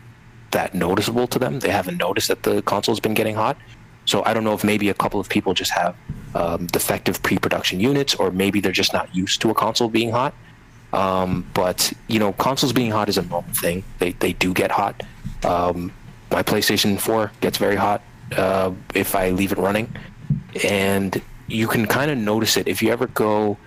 that 0.52 0.74
noticeable 0.74 1.26
to 1.26 1.38
them. 1.38 1.60
They 1.60 1.68
haven't 1.68 1.98
noticed 1.98 2.28
that 2.28 2.44
the 2.44 2.62
console's 2.62 2.98
been 2.98 3.12
getting 3.12 3.34
hot. 3.34 3.58
So 4.06 4.24
I 4.24 4.32
don't 4.32 4.42
know 4.42 4.54
if 4.54 4.64
maybe 4.64 4.88
a 4.88 4.94
couple 4.94 5.20
of 5.20 5.28
people 5.28 5.52
just 5.52 5.70
have 5.72 5.94
um, 6.34 6.64
defective 6.66 7.22
pre-production 7.22 7.78
units, 7.78 8.14
or 8.14 8.30
maybe 8.30 8.60
they're 8.60 8.72
just 8.72 8.94
not 8.94 9.14
used 9.14 9.42
to 9.42 9.50
a 9.50 9.54
console 9.54 9.90
being 9.90 10.10
hot. 10.10 10.32
Um, 10.94 11.46
but 11.52 11.92
you 12.06 12.18
know, 12.18 12.32
consoles 12.32 12.72
being 12.72 12.90
hot 12.90 13.10
is 13.10 13.18
a 13.18 13.22
normal 13.22 13.52
thing. 13.52 13.84
They 13.98 14.12
they 14.12 14.32
do 14.32 14.54
get 14.54 14.70
hot. 14.70 15.02
Um, 15.44 15.92
my 16.30 16.42
PlayStation 16.42 16.98
4 16.98 17.32
gets 17.42 17.58
very 17.58 17.76
hot 17.76 18.00
uh, 18.34 18.72
if 18.94 19.14
I 19.14 19.28
leave 19.28 19.52
it 19.52 19.58
running, 19.58 19.94
and 20.64 21.20
you 21.48 21.68
can 21.68 21.86
kind 21.86 22.10
of 22.10 22.16
notice 22.16 22.56
it 22.56 22.66
if 22.66 22.82
you 22.82 22.90
ever 22.90 23.08
go 23.08 23.58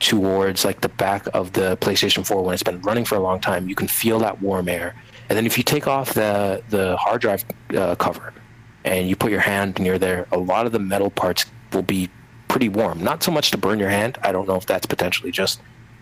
towards 0.00 0.64
like 0.64 0.80
the 0.80 0.88
back 0.88 1.26
of 1.34 1.52
the 1.52 1.76
PlayStation 1.76 2.26
4 2.26 2.42
when 2.42 2.54
it's 2.54 2.62
been 2.62 2.80
running 2.80 3.04
for 3.04 3.14
a 3.14 3.20
long 3.20 3.40
time. 3.40 3.68
You 3.68 3.74
can 3.74 3.86
feel 3.86 4.18
that 4.20 4.40
warm 4.42 4.68
air, 4.68 4.94
and 5.28 5.36
then 5.36 5.46
if 5.46 5.56
you 5.56 5.64
take 5.64 5.86
off 5.86 6.14
the 6.14 6.62
the 6.70 6.96
hard 6.96 7.20
drive 7.20 7.44
uh, 7.76 7.94
cover 7.94 8.32
and 8.84 9.08
you 9.08 9.14
put 9.14 9.30
your 9.30 9.40
hand 9.40 9.78
near 9.78 9.98
there, 9.98 10.26
a 10.32 10.38
lot 10.38 10.66
of 10.66 10.72
the 10.72 10.78
metal 10.78 11.10
parts 11.10 11.44
will 11.72 11.82
be 11.82 12.08
pretty 12.48 12.68
warm. 12.68 13.02
Not 13.02 13.22
so 13.22 13.30
much 13.30 13.50
to 13.52 13.58
burn 13.58 13.78
your 13.78 13.90
hand. 13.90 14.18
I 14.22 14.32
don't 14.32 14.48
know 14.48 14.56
if 14.56 14.66
that's 14.66 14.86
potentially 14.86 15.30
just 15.30 15.60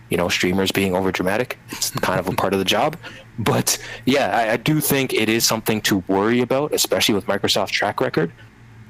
you 0.09 0.17
know 0.17 0.29
streamers 0.29 0.71
being 0.71 0.95
over 0.95 1.11
dramatic. 1.11 1.59
It's 1.69 1.91
kind 1.91 2.19
of 2.19 2.27
a 2.27 2.31
part 2.31 2.53
of 2.53 2.59
the 2.59 2.65
job, 2.65 2.97
but 3.37 3.77
yeah, 4.05 4.35
I, 4.35 4.53
I 4.53 4.57
do 4.57 4.79
think 4.79 5.13
it 5.13 5.29
is 5.29 5.45
something 5.45 5.81
to 5.81 6.03
worry 6.07 6.41
about, 6.41 6.73
especially 6.73 7.15
with 7.15 7.25
Microsoft's 7.25 7.71
track 7.71 8.01
record. 8.01 8.31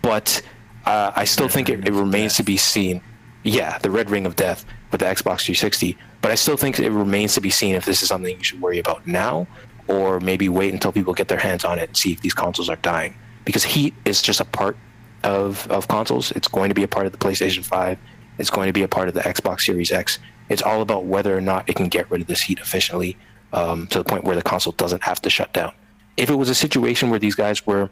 But 0.01 0.41
uh, 0.85 1.11
I 1.15 1.25
still 1.25 1.47
Red 1.47 1.53
think 1.53 1.69
it, 1.69 1.87
it 1.87 1.93
remains 1.93 2.35
to 2.37 2.43
be 2.43 2.57
seen. 2.57 3.01
Yeah, 3.43 3.77
the 3.77 3.89
red 3.89 4.09
ring 4.09 4.25
of 4.25 4.35
death 4.35 4.65
with 4.91 4.99
the 4.99 5.05
Xbox 5.05 5.45
360. 5.45 5.97
But 6.21 6.31
I 6.31 6.35
still 6.35 6.57
think 6.57 6.79
it 6.79 6.89
remains 6.91 7.33
to 7.35 7.41
be 7.41 7.49
seen 7.49 7.75
if 7.75 7.85
this 7.85 8.01
is 8.01 8.09
something 8.09 8.37
you 8.37 8.43
should 8.43 8.61
worry 8.61 8.79
about 8.79 9.07
now, 9.07 9.47
or 9.87 10.19
maybe 10.19 10.49
wait 10.49 10.73
until 10.73 10.91
people 10.91 11.13
get 11.13 11.27
their 11.29 11.39
hands 11.39 11.63
on 11.63 11.79
it 11.79 11.89
and 11.89 11.97
see 11.97 12.11
if 12.11 12.21
these 12.21 12.33
consoles 12.33 12.69
are 12.69 12.75
dying. 12.77 13.15
Because 13.45 13.63
heat 13.63 13.93
is 14.05 14.21
just 14.21 14.39
a 14.39 14.45
part 14.45 14.77
of, 15.23 15.69
of 15.71 15.87
consoles. 15.87 16.31
It's 16.31 16.47
going 16.47 16.69
to 16.69 16.75
be 16.75 16.83
a 16.83 16.87
part 16.87 17.05
of 17.05 17.11
the 17.11 17.17
PlayStation 17.17 17.63
5. 17.63 17.97
It's 18.37 18.49
going 18.49 18.67
to 18.67 18.73
be 18.73 18.83
a 18.83 18.87
part 18.87 19.07
of 19.07 19.13
the 19.13 19.21
Xbox 19.21 19.61
Series 19.61 19.91
X. 19.91 20.19
It's 20.49 20.61
all 20.61 20.81
about 20.81 21.05
whether 21.05 21.35
or 21.37 21.41
not 21.41 21.69
it 21.69 21.75
can 21.75 21.87
get 21.87 22.09
rid 22.11 22.21
of 22.21 22.27
this 22.27 22.41
heat 22.41 22.59
efficiently 22.59 23.17
um, 23.53 23.87
to 23.87 23.99
the 23.99 24.03
point 24.03 24.23
where 24.23 24.35
the 24.35 24.41
console 24.41 24.73
doesn't 24.73 25.03
have 25.03 25.21
to 25.21 25.29
shut 25.29 25.53
down. 25.53 25.73
If 26.17 26.29
it 26.29 26.35
was 26.35 26.49
a 26.49 26.55
situation 26.55 27.09
where 27.09 27.19
these 27.19 27.35
guys 27.35 27.65
were 27.65 27.89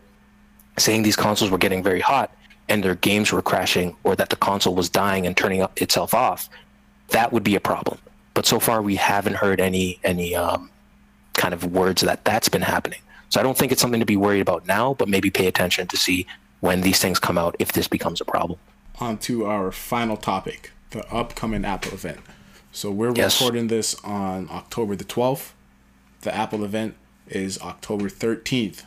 saying 0.77 1.03
these 1.03 1.15
consoles 1.15 1.49
were 1.49 1.57
getting 1.57 1.81
very 1.81 2.01
hot 2.01 2.35
and 2.69 2.83
their 2.83 2.95
games 2.95 3.31
were 3.31 3.41
crashing 3.41 3.95
or 4.03 4.15
that 4.15 4.29
the 4.29 4.35
console 4.35 4.75
was 4.75 4.89
dying 4.89 5.25
and 5.25 5.35
turning 5.37 5.61
up- 5.61 5.79
itself 5.81 6.13
off, 6.13 6.49
that 7.09 7.31
would 7.31 7.43
be 7.43 7.55
a 7.55 7.59
problem. 7.59 7.97
But 8.33 8.45
so 8.45 8.59
far, 8.59 8.81
we 8.81 8.95
haven't 8.95 9.35
heard 9.37 9.59
any 9.59 9.99
any 10.03 10.35
um, 10.35 10.69
kind 11.33 11.53
of 11.53 11.63
words 11.71 12.01
that 12.01 12.23
that's 12.25 12.49
been 12.49 12.61
happening. 12.61 12.99
So 13.29 13.39
I 13.39 13.43
don't 13.43 13.57
think 13.57 13.71
it's 13.71 13.81
something 13.81 13.99
to 13.99 14.05
be 14.05 14.17
worried 14.17 14.41
about 14.41 14.67
now, 14.67 14.93
but 14.93 15.07
maybe 15.09 15.29
pay 15.29 15.47
attention 15.47 15.87
to 15.87 15.97
see 15.97 16.25
when 16.59 16.81
these 16.81 16.99
things 16.99 17.19
come 17.19 17.37
out 17.37 17.55
if 17.59 17.71
this 17.73 17.87
becomes 17.87 18.21
a 18.21 18.25
problem. 18.25 18.59
on 18.99 19.15
to 19.19 19.45
our 19.45 19.71
final 19.71 20.17
topic, 20.17 20.71
the 20.89 21.05
upcoming 21.13 21.63
Apple 21.63 21.93
event. 21.93 22.19
So 22.71 22.89
we're 22.89 23.13
Yes. 23.15 23.39
recording 23.39 23.67
this 23.67 23.93
on 24.03 24.47
October 24.51 24.95
the 24.95 25.03
12th. 25.03 25.53
The 26.21 26.33
Apple 26.35 26.63
event 26.63 26.95
is 27.27 27.59
October 27.61 28.09
13th, 28.09 28.85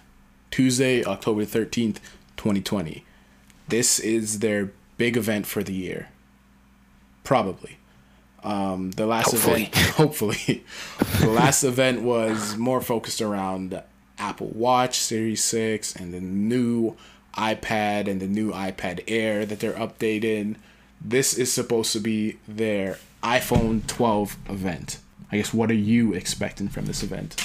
Tuesday, 0.51 1.05
October 1.05 1.45
13th, 1.45 2.01
2020. 2.37 3.05
This 3.71 3.99
is 4.01 4.41
their 4.41 4.73
big 4.97 5.17
event 5.17 5.47
for 5.47 5.63
the 5.63 5.73
year. 5.73 6.09
Probably. 7.25 7.79
Um, 8.43 8.91
the 8.93 9.07
last 9.07 9.31
Hopefully. 9.31 9.65
event, 9.65 9.75
hopefully, 9.97 10.65
the 11.21 11.29
last 11.29 11.63
event 11.63 12.03
was 12.03 12.57
more 12.57 12.81
focused 12.81 13.21
around 13.21 13.83
Apple 14.19 14.49
Watch 14.49 14.99
Series 14.99 15.45
6 15.45 15.95
and 15.97 16.13
the 16.13 16.21
new 16.21 16.97
iPad 17.37 18.09
and 18.09 18.21
the 18.21 18.27
new 18.27 18.51
iPad 18.51 19.05
Air 19.07 19.47
that 19.47 19.61
they're 19.61 19.73
updating. 19.75 20.57
This 21.01 21.35
is 21.35 21.53
supposed 21.53 21.93
to 21.93 22.01
be 22.01 22.39
their 22.49 22.99
iPhone 23.23 23.87
12 23.87 24.37
event. 24.49 24.99
I 25.31 25.37
guess 25.37 25.55
what 25.55 25.71
are 25.71 25.75
you 25.75 26.13
expecting 26.15 26.69
from 26.69 26.87
this 26.87 27.03
event? 27.03 27.37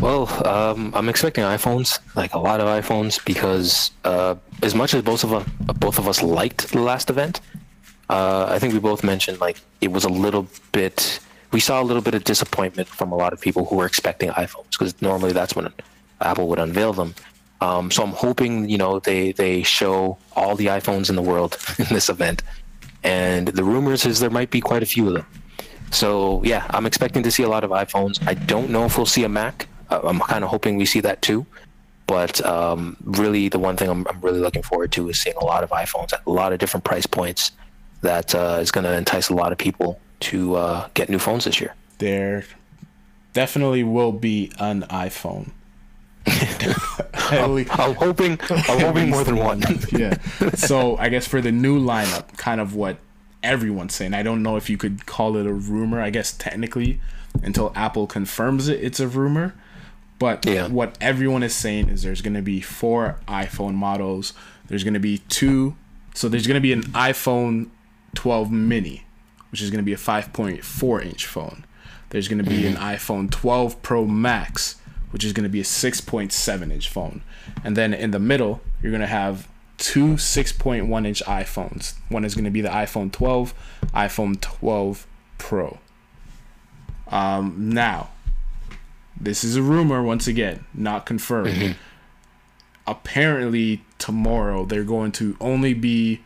Well, 0.00 0.28
um, 0.46 0.92
I'm 0.94 1.08
expecting 1.08 1.42
iPhones, 1.42 1.98
like 2.14 2.34
a 2.34 2.38
lot 2.38 2.60
of 2.60 2.68
iPhones, 2.68 3.24
because 3.24 3.90
uh, 4.04 4.36
as 4.62 4.72
much 4.72 4.94
as 4.94 5.02
both 5.02 5.24
of 5.24 5.32
us, 5.32 5.44
both 5.78 5.98
of 5.98 6.06
us 6.06 6.22
liked 6.22 6.68
the 6.70 6.80
last 6.80 7.10
event, 7.10 7.40
uh, 8.08 8.46
I 8.48 8.60
think 8.60 8.74
we 8.74 8.78
both 8.78 9.02
mentioned 9.02 9.40
like 9.40 9.60
it 9.80 9.90
was 9.90 10.04
a 10.04 10.08
little 10.08 10.46
bit. 10.70 11.18
We 11.50 11.58
saw 11.58 11.82
a 11.82 11.84
little 11.84 12.02
bit 12.02 12.14
of 12.14 12.22
disappointment 12.22 12.86
from 12.86 13.10
a 13.10 13.16
lot 13.16 13.32
of 13.32 13.40
people 13.40 13.64
who 13.64 13.74
were 13.76 13.86
expecting 13.86 14.30
iPhones 14.30 14.70
because 14.70 15.00
normally 15.02 15.32
that's 15.32 15.56
when 15.56 15.72
Apple 16.20 16.46
would 16.48 16.60
unveil 16.60 16.92
them. 16.92 17.14
Um, 17.60 17.90
so 17.90 18.04
I'm 18.04 18.12
hoping 18.12 18.68
you 18.68 18.78
know 18.78 19.00
they 19.00 19.32
they 19.32 19.64
show 19.64 20.16
all 20.36 20.54
the 20.54 20.66
iPhones 20.66 21.10
in 21.10 21.16
the 21.16 21.22
world 21.22 21.58
in 21.78 21.86
this 21.90 22.08
event, 22.08 22.44
and 23.02 23.48
the 23.48 23.64
rumors 23.64 24.06
is 24.06 24.20
there 24.20 24.30
might 24.30 24.50
be 24.50 24.60
quite 24.60 24.84
a 24.84 24.86
few 24.86 25.08
of 25.08 25.14
them. 25.14 25.26
So 25.90 26.40
yeah, 26.44 26.66
I'm 26.70 26.86
expecting 26.86 27.24
to 27.24 27.32
see 27.32 27.42
a 27.42 27.48
lot 27.48 27.64
of 27.64 27.70
iPhones. 27.70 28.24
I 28.28 28.34
don't 28.34 28.70
know 28.70 28.84
if 28.84 28.96
we'll 28.96 29.06
see 29.06 29.24
a 29.24 29.28
Mac. 29.28 29.66
I'm 29.90 30.20
kind 30.20 30.44
of 30.44 30.50
hoping 30.50 30.76
we 30.76 30.86
see 30.86 31.00
that 31.00 31.22
too. 31.22 31.46
But 32.06 32.44
um, 32.44 32.96
really, 33.04 33.48
the 33.48 33.58
one 33.58 33.76
thing 33.76 33.90
I'm, 33.90 34.06
I'm 34.08 34.20
really 34.22 34.40
looking 34.40 34.62
forward 34.62 34.92
to 34.92 35.08
is 35.10 35.20
seeing 35.20 35.36
a 35.36 35.44
lot 35.44 35.62
of 35.62 35.70
iPhones 35.70 36.12
at 36.14 36.22
a 36.26 36.30
lot 36.30 36.52
of 36.52 36.58
different 36.58 36.84
price 36.84 37.06
points. 37.06 37.52
That 38.00 38.34
uh, 38.34 38.58
is 38.60 38.70
going 38.70 38.84
to 38.84 38.96
entice 38.96 39.28
a 39.28 39.34
lot 39.34 39.52
of 39.52 39.58
people 39.58 40.00
to 40.20 40.54
uh, 40.54 40.88
get 40.94 41.08
new 41.08 41.18
phones 41.18 41.44
this 41.44 41.60
year. 41.60 41.74
There 41.98 42.44
definitely 43.32 43.82
will 43.82 44.12
be 44.12 44.52
an 44.58 44.82
iPhone. 44.82 45.50
I'm, 46.26 47.56
I'm 47.70 47.94
hoping. 47.94 48.38
I'm 48.50 48.80
hoping 48.80 49.10
more 49.10 49.24
than 49.24 49.36
one. 49.36 49.62
yeah. 49.92 50.18
So 50.54 50.96
I 50.96 51.08
guess 51.08 51.26
for 51.26 51.40
the 51.40 51.52
new 51.52 51.78
lineup, 51.78 52.36
kind 52.36 52.60
of 52.60 52.74
what 52.74 52.98
everyone's 53.42 53.94
saying. 53.94 54.14
I 54.14 54.22
don't 54.22 54.42
know 54.42 54.56
if 54.56 54.70
you 54.70 54.76
could 54.76 55.06
call 55.06 55.36
it 55.36 55.46
a 55.46 55.52
rumor. 55.52 56.00
I 56.00 56.10
guess 56.10 56.32
technically, 56.32 57.00
until 57.42 57.72
Apple 57.74 58.06
confirms 58.06 58.68
it, 58.68 58.82
it's 58.82 59.00
a 59.00 59.08
rumor. 59.08 59.54
But 60.18 60.44
Yeah. 60.46 60.66
what 60.68 60.96
everyone 61.00 61.42
is 61.42 61.54
saying 61.54 61.88
is 61.88 62.02
there's 62.02 62.22
going 62.22 62.34
to 62.34 62.42
be 62.42 62.60
four 62.60 63.18
iPhone 63.28 63.74
models. 63.74 64.32
There's 64.66 64.84
going 64.84 64.94
to 64.94 65.00
be 65.00 65.18
two. 65.28 65.76
So 66.14 66.28
there's 66.28 66.46
going 66.46 66.56
to 66.56 66.60
be 66.60 66.72
an 66.72 66.82
iPhone 66.92 67.68
12 68.14 68.50
mini, 68.50 69.04
which 69.50 69.62
is 69.62 69.70
going 69.70 69.78
to 69.78 69.84
be 69.84 69.92
a 69.92 69.96
5.4 69.96 71.04
inch 71.04 71.26
phone. 71.26 71.64
There's 72.10 72.26
going 72.26 72.42
to 72.42 72.48
be 72.50 72.66
an 72.66 72.74
iPhone 72.76 73.30
12 73.30 73.80
Pro 73.82 74.06
Max, 74.06 74.76
which 75.10 75.24
is 75.24 75.32
going 75.32 75.44
to 75.44 75.48
be 75.50 75.60
a 75.60 75.64
6.7 75.64 76.72
inch 76.72 76.88
phone. 76.88 77.22
And 77.62 77.76
then 77.76 77.94
in 77.94 78.10
the 78.10 78.18
middle, 78.18 78.60
you're 78.82 78.90
going 78.90 79.02
to 79.02 79.06
have 79.06 79.46
two 79.76 80.14
6.1 80.14 81.06
inch 81.06 81.22
iPhones. 81.24 81.94
One 82.08 82.24
is 82.24 82.34
going 82.34 82.46
to 82.46 82.50
be 82.50 82.62
the 82.62 82.70
iPhone 82.70 83.12
12, 83.12 83.54
iPhone 83.94 84.40
12 84.40 85.06
Pro. 85.36 85.78
Um, 87.08 87.54
now, 87.72 88.10
this 89.20 89.44
is 89.44 89.56
a 89.56 89.62
rumor 89.62 90.02
once 90.02 90.26
again, 90.26 90.64
not 90.74 91.06
confirmed. 91.06 91.48
Mm-hmm. 91.48 91.72
Apparently, 92.86 93.84
tomorrow 93.98 94.64
they're 94.64 94.84
going 94.84 95.12
to 95.12 95.36
only 95.40 95.74
be, 95.74 96.22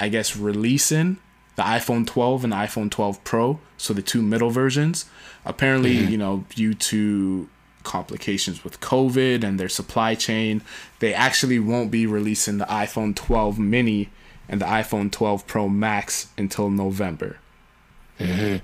I 0.00 0.08
guess, 0.08 0.36
releasing 0.36 1.18
the 1.56 1.62
iPhone 1.62 2.06
12 2.06 2.44
and 2.44 2.52
the 2.52 2.56
iPhone 2.56 2.90
12 2.90 3.24
Pro, 3.24 3.58
so 3.76 3.92
the 3.92 4.02
two 4.02 4.22
middle 4.22 4.50
versions. 4.50 5.06
Apparently, 5.44 5.96
mm-hmm. 5.96 6.10
you 6.12 6.18
know, 6.18 6.44
due 6.54 6.74
to 6.74 7.48
complications 7.82 8.62
with 8.62 8.80
COVID 8.80 9.42
and 9.42 9.58
their 9.58 9.68
supply 9.68 10.14
chain, 10.14 10.62
they 11.00 11.12
actually 11.12 11.58
won't 11.58 11.90
be 11.90 12.06
releasing 12.06 12.58
the 12.58 12.64
iPhone 12.66 13.14
12 13.16 13.58
mini 13.58 14.08
and 14.48 14.60
the 14.60 14.66
iPhone 14.66 15.10
12 15.10 15.46
Pro 15.46 15.68
Max 15.68 16.28
until 16.38 16.70
November. 16.70 17.38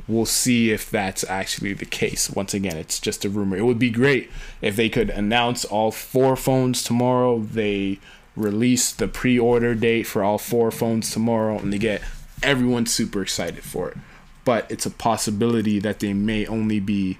We'll 0.09 0.27
see 0.27 0.73
if 0.73 0.91
that's 0.91 1.25
actually 1.25 1.75
the 1.75 1.85
case. 1.85 2.29
Once 2.29 2.55
again, 2.55 2.77
it's 2.77 2.99
just 2.99 3.25
a 3.25 3.29
rumor. 3.29 3.57
It 3.57 3.65
would 3.65 3.79
be 3.79 3.91
great 3.91 4.31
if 4.61 4.77
they 4.77 4.89
could 4.89 5.11
announce 5.11 5.65
all 5.65 5.91
four 5.91 6.37
phones 6.37 6.83
tomorrow. 6.83 7.39
They 7.39 8.01
release 8.37 8.93
the 8.93 9.07
pre 9.07 9.39
order 9.39 9.75
date 9.75 10.05
for 10.05 10.25
all 10.25 10.39
four 10.39 10.71
phones 10.71 11.11
tomorrow 11.11 11.59
and 11.59 11.73
they 11.73 11.79
get 11.79 12.03
everyone 12.43 12.87
super 12.87 13.23
excited 13.23 13.63
for 13.63 13.91
it. 13.91 13.99
But 14.45 14.71
it's 14.71 14.87
a 14.87 14.91
possibility 14.91 15.79
that 15.79 16.01
they 16.01 16.13
may 16.13 16.47
only 16.47 16.81
be. 16.81 17.19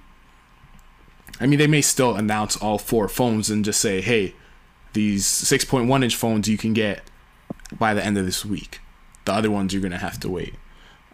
I 1.41 1.47
mean, 1.47 1.59
they 1.59 1.67
may 1.67 1.81
still 1.81 2.15
announce 2.15 2.57
all 2.57 2.79
four 2.79 3.09
phones 3.09 3.51
and 3.51 3.65
just 3.65 3.81
say, 3.81 4.01
hey, 4.01 4.35
these 4.93 5.27
6.1 5.27 6.05
inch 6.05 6.15
phones 6.15 6.49
you 6.49 6.57
can 6.57 6.73
get 6.73 7.03
by 7.77 7.95
the 7.95 8.05
end 8.05 8.19
of 8.19 8.25
this 8.25 8.45
week. 8.45 8.81
The 9.25 9.33
other 9.33 9.51
ones 9.51 9.73
you're 9.73 9.83
going 9.83 9.93
to 9.93 9.99
have 9.99 10.21
to 10.21 10.29
wait. 10.29 10.55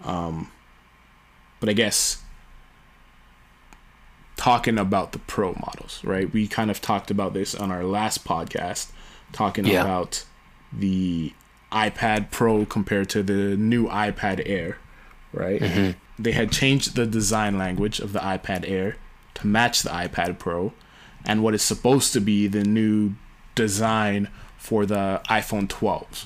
Um, 0.02 0.50
but 1.60 1.68
I 1.68 1.72
guess 1.72 2.22
talking 4.36 4.78
about 4.78 5.12
the 5.12 5.18
pro 5.18 5.52
models, 5.52 6.02
right? 6.02 6.32
We 6.32 6.48
kind 6.48 6.70
of 6.70 6.80
talked 6.80 7.10
about 7.10 7.34
this 7.34 7.54
on 7.54 7.70
our 7.70 7.84
last 7.84 8.24
podcast, 8.24 8.90
talking 9.32 9.66
Yeah. 9.66 9.82
about 9.82 10.24
the 10.72 11.32
iPad 11.70 12.30
Pro 12.30 12.64
compared 12.64 13.08
to 13.10 13.22
the 13.22 13.56
new 13.56 13.86
iPad 13.88 14.42
Air, 14.46 14.78
right? 15.32 15.60
Mm-hmm. 15.60 16.22
They 16.22 16.32
had 16.32 16.50
changed 16.50 16.96
the 16.96 17.06
design 17.06 17.58
language 17.58 18.00
of 18.00 18.12
the 18.12 18.18
iPad 18.20 18.68
Air 18.68 18.96
to 19.34 19.46
match 19.46 19.82
the 19.82 19.90
iPad 19.90 20.38
Pro 20.38 20.72
and 21.24 21.42
what 21.42 21.54
is 21.54 21.62
supposed 21.62 22.12
to 22.14 22.20
be 22.20 22.46
the 22.46 22.64
new 22.64 23.12
design 23.54 24.28
for 24.56 24.86
the 24.86 25.20
iPhone 25.28 25.68
12s, 25.68 26.24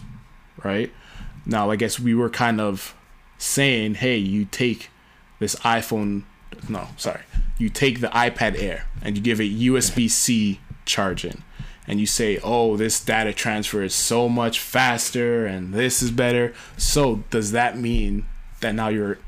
right? 0.62 0.92
Now, 1.44 1.70
I 1.70 1.76
guess 1.76 1.98
we 2.00 2.14
were 2.14 2.30
kind 2.30 2.60
of 2.60 2.94
saying, 3.38 3.96
hey, 3.96 4.16
you 4.16 4.44
take 4.46 4.88
this 5.38 5.54
iPhone, 5.56 6.24
no, 6.68 6.88
sorry, 6.96 7.22
you 7.58 7.68
take 7.68 8.00
the 8.00 8.08
iPad 8.08 8.60
Air 8.60 8.86
and 9.02 9.16
you 9.16 9.22
give 9.22 9.40
it 9.40 9.52
USB 9.58 10.10
C 10.10 10.60
charging, 10.84 11.42
and 11.86 12.00
you 12.00 12.06
say, 12.06 12.38
oh, 12.42 12.76
this 12.76 13.02
data 13.02 13.32
transfer 13.32 13.82
is 13.82 13.94
so 13.94 14.28
much 14.28 14.58
faster 14.58 15.46
and 15.46 15.74
this 15.74 16.02
is 16.02 16.10
better. 16.10 16.54
So, 16.76 17.24
does 17.30 17.52
that 17.52 17.78
mean 17.78 18.26
that 18.60 18.74
now 18.74 18.88
your 18.88 19.18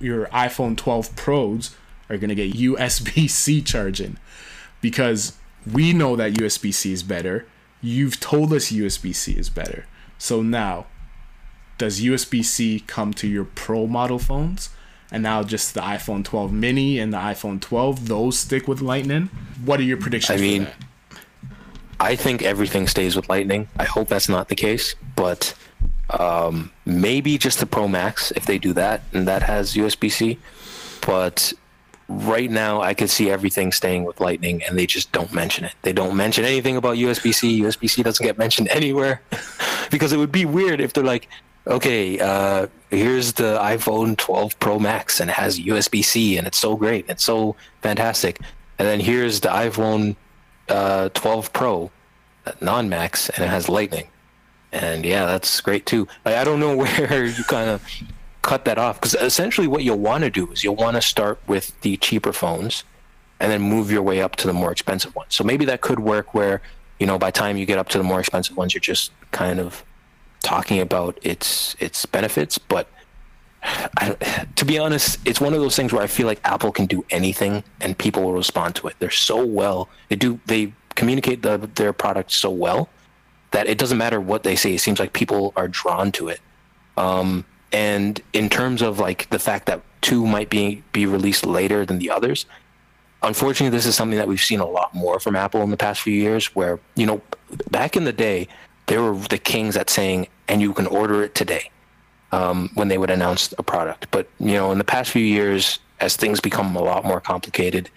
your 0.00 0.26
iPhone 0.26 0.76
12 0.76 1.16
Pros 1.16 1.74
are 2.08 2.16
going 2.16 2.28
to 2.28 2.34
get 2.34 2.52
USB 2.52 3.28
C 3.28 3.60
charging? 3.60 4.18
Because 4.80 5.36
we 5.70 5.92
know 5.92 6.14
that 6.16 6.34
USB 6.34 6.72
C 6.72 6.92
is 6.92 7.02
better. 7.02 7.46
You've 7.80 8.20
told 8.20 8.52
us 8.52 8.70
USB 8.70 9.14
C 9.14 9.32
is 9.32 9.50
better. 9.50 9.86
So 10.18 10.42
now, 10.42 10.86
does 11.78 12.00
USB 12.00 12.44
C 12.44 12.80
come 12.80 13.12
to 13.14 13.26
your 13.26 13.44
Pro 13.44 13.86
model 13.86 14.18
phones? 14.18 14.70
And 15.10 15.22
now 15.22 15.42
just 15.42 15.74
the 15.74 15.80
iPhone 15.80 16.24
12 16.24 16.52
mini 16.52 16.98
and 16.98 17.12
the 17.12 17.18
iPhone 17.18 17.60
12, 17.60 18.08
those 18.08 18.38
stick 18.38 18.68
with 18.68 18.80
Lightning? 18.80 19.30
What 19.64 19.80
are 19.80 19.84
your 19.84 19.96
predictions 19.96 20.38
I 20.38 20.42
mean? 20.42 20.68
I 22.00 22.14
think 22.14 22.42
everything 22.42 22.86
stays 22.86 23.16
with 23.16 23.28
Lightning. 23.28 23.68
I 23.78 23.84
hope 23.84 24.08
that's 24.08 24.28
not 24.28 24.48
the 24.48 24.54
case, 24.54 24.94
but 25.16 25.54
um, 26.10 26.70
maybe 26.84 27.38
just 27.38 27.58
the 27.58 27.66
Pro 27.66 27.88
Max 27.88 28.30
if 28.32 28.46
they 28.46 28.58
do 28.58 28.72
that 28.74 29.02
and 29.12 29.26
that 29.26 29.42
has 29.42 29.74
USB 29.74 30.10
C. 30.10 30.38
But 31.06 31.52
right 32.08 32.50
now, 32.50 32.80
I 32.80 32.94
could 32.94 33.10
see 33.10 33.30
everything 33.30 33.72
staying 33.72 34.04
with 34.04 34.20
Lightning, 34.20 34.62
and 34.64 34.78
they 34.78 34.86
just 34.86 35.12
don't 35.12 35.32
mention 35.32 35.64
it. 35.64 35.74
They 35.82 35.92
don't 35.92 36.16
mention 36.16 36.44
anything 36.44 36.76
about 36.76 36.96
USB 36.96 37.34
C. 37.34 37.60
USB 37.60 37.88
C 37.88 38.02
doesn't 38.02 38.24
get 38.24 38.38
mentioned 38.38 38.68
anywhere 38.72 39.22
because 39.90 40.12
it 40.12 40.18
would 40.18 40.32
be 40.32 40.44
weird 40.44 40.80
if 40.80 40.92
they're 40.92 41.04
like, 41.04 41.28
okay, 41.68 42.18
uh, 42.18 42.66
here's 42.90 43.34
the 43.34 43.58
iPhone 43.58 44.16
12 44.16 44.58
Pro 44.58 44.78
Max 44.78 45.20
and 45.20 45.30
it 45.30 45.34
has 45.34 45.60
USB 45.60 46.04
C 46.04 46.38
and 46.38 46.46
it's 46.46 46.58
so 46.58 46.76
great, 46.76 47.04
it's 47.08 47.24
so 47.24 47.56
fantastic, 47.82 48.40
and 48.78 48.88
then 48.88 49.00
here's 49.00 49.40
the 49.40 49.48
iPhone 49.48 50.16
uh, 50.68 51.08
12 51.10 51.52
Pro, 51.52 51.90
non 52.60 52.88
Max, 52.88 53.28
and 53.30 53.44
it 53.44 53.48
has 53.48 53.68
Lightning, 53.68 54.08
and 54.72 55.04
yeah, 55.04 55.26
that's 55.26 55.60
great 55.60 55.86
too. 55.86 56.08
I, 56.24 56.38
I 56.38 56.44
don't 56.44 56.60
know 56.60 56.76
where 56.76 57.26
you 57.26 57.44
kind 57.44 57.70
of 57.70 57.82
cut 58.42 58.64
that 58.64 58.78
off 58.78 59.00
because 59.00 59.14
essentially 59.14 59.66
what 59.66 59.84
you'll 59.84 59.98
want 59.98 60.24
to 60.24 60.30
do 60.30 60.50
is 60.50 60.64
you'll 60.64 60.76
want 60.76 60.96
to 60.96 61.02
start 61.02 61.38
with 61.46 61.78
the 61.82 61.96
cheaper 61.98 62.32
phones 62.32 62.84
and 63.40 63.52
then 63.52 63.60
move 63.60 63.90
your 63.90 64.02
way 64.02 64.20
up 64.20 64.36
to 64.36 64.46
the 64.46 64.52
more 64.52 64.72
expensive 64.72 65.14
ones. 65.14 65.34
So 65.34 65.44
maybe 65.44 65.64
that 65.66 65.80
could 65.80 66.00
work 66.00 66.34
where, 66.34 66.60
you 66.98 67.06
know, 67.06 67.18
by 67.18 67.30
time 67.30 67.56
you 67.56 67.66
get 67.66 67.78
up 67.78 67.88
to 67.90 67.98
the 67.98 68.04
more 68.04 68.20
expensive 68.20 68.56
ones, 68.56 68.74
you're 68.74 68.80
just 68.80 69.12
kind 69.30 69.60
of 69.60 69.84
talking 70.42 70.80
about 70.80 71.18
its 71.22 71.76
its 71.78 72.06
benefits. 72.06 72.58
But 72.58 72.88
I, 73.62 74.46
to 74.56 74.64
be 74.64 74.78
honest, 74.78 75.18
it's 75.24 75.40
one 75.40 75.54
of 75.54 75.60
those 75.60 75.76
things 75.76 75.92
where 75.92 76.02
I 76.02 76.06
feel 76.06 76.26
like 76.26 76.40
Apple 76.44 76.72
can 76.72 76.86
do 76.86 77.04
anything 77.10 77.64
and 77.80 77.96
people 77.96 78.22
will 78.22 78.34
respond 78.34 78.74
to 78.76 78.88
it. 78.88 78.96
They're 78.98 79.10
so 79.10 79.44
well. 79.44 79.88
They 80.08 80.16
do. 80.16 80.40
They 80.46 80.72
communicate 80.94 81.42
the, 81.42 81.58
their 81.74 81.92
product 81.92 82.32
so 82.32 82.50
well 82.50 82.88
that 83.50 83.66
it 83.66 83.78
doesn't 83.78 83.98
matter 83.98 84.20
what 84.20 84.42
they 84.42 84.56
say. 84.56 84.74
It 84.74 84.80
seems 84.80 84.98
like 84.98 85.12
people 85.12 85.52
are 85.56 85.68
drawn 85.68 86.12
to 86.12 86.28
it. 86.28 86.40
Um, 86.96 87.44
and 87.72 88.20
in 88.32 88.48
terms 88.48 88.82
of 88.82 88.98
like 88.98 89.30
the 89.30 89.38
fact 89.38 89.66
that 89.66 89.82
two 90.00 90.26
might 90.26 90.50
be 90.50 90.82
be 90.92 91.06
released 91.06 91.46
later 91.46 91.84
than 91.84 91.98
the 91.98 92.10
others, 92.10 92.46
unfortunately, 93.22 93.76
this 93.76 93.86
is 93.86 93.94
something 93.94 94.18
that 94.18 94.28
we've 94.28 94.40
seen 94.40 94.60
a 94.60 94.66
lot 94.66 94.94
more 94.94 95.20
from 95.20 95.36
Apple 95.36 95.62
in 95.62 95.70
the 95.70 95.76
past 95.76 96.00
few 96.00 96.14
years. 96.14 96.54
Where 96.54 96.80
you 96.94 97.06
know, 97.06 97.20
back 97.70 97.96
in 97.96 98.04
the 98.04 98.12
day, 98.12 98.48
they 98.88 98.98
were 98.98 99.14
the 99.14 99.38
kings 99.38 99.76
at 99.76 99.88
saying, 99.88 100.26
"and 100.48 100.60
you 100.60 100.72
can 100.74 100.86
order 100.86 101.22
it 101.22 101.34
today." 101.34 101.70
Um, 102.30 102.70
when 102.74 102.88
they 102.88 102.98
would 102.98 103.08
announce 103.08 103.54
a 103.56 103.62
product, 103.62 104.08
but 104.10 104.28
you 104.38 104.52
know, 104.52 104.70
in 104.70 104.76
the 104.76 104.84
past 104.84 105.10
few 105.10 105.24
years, 105.24 105.78
as 106.00 106.14
things 106.14 106.40
become 106.40 106.76
a 106.76 106.82
lot 106.82 107.02
more 107.06 107.20
complicated, 107.20 107.88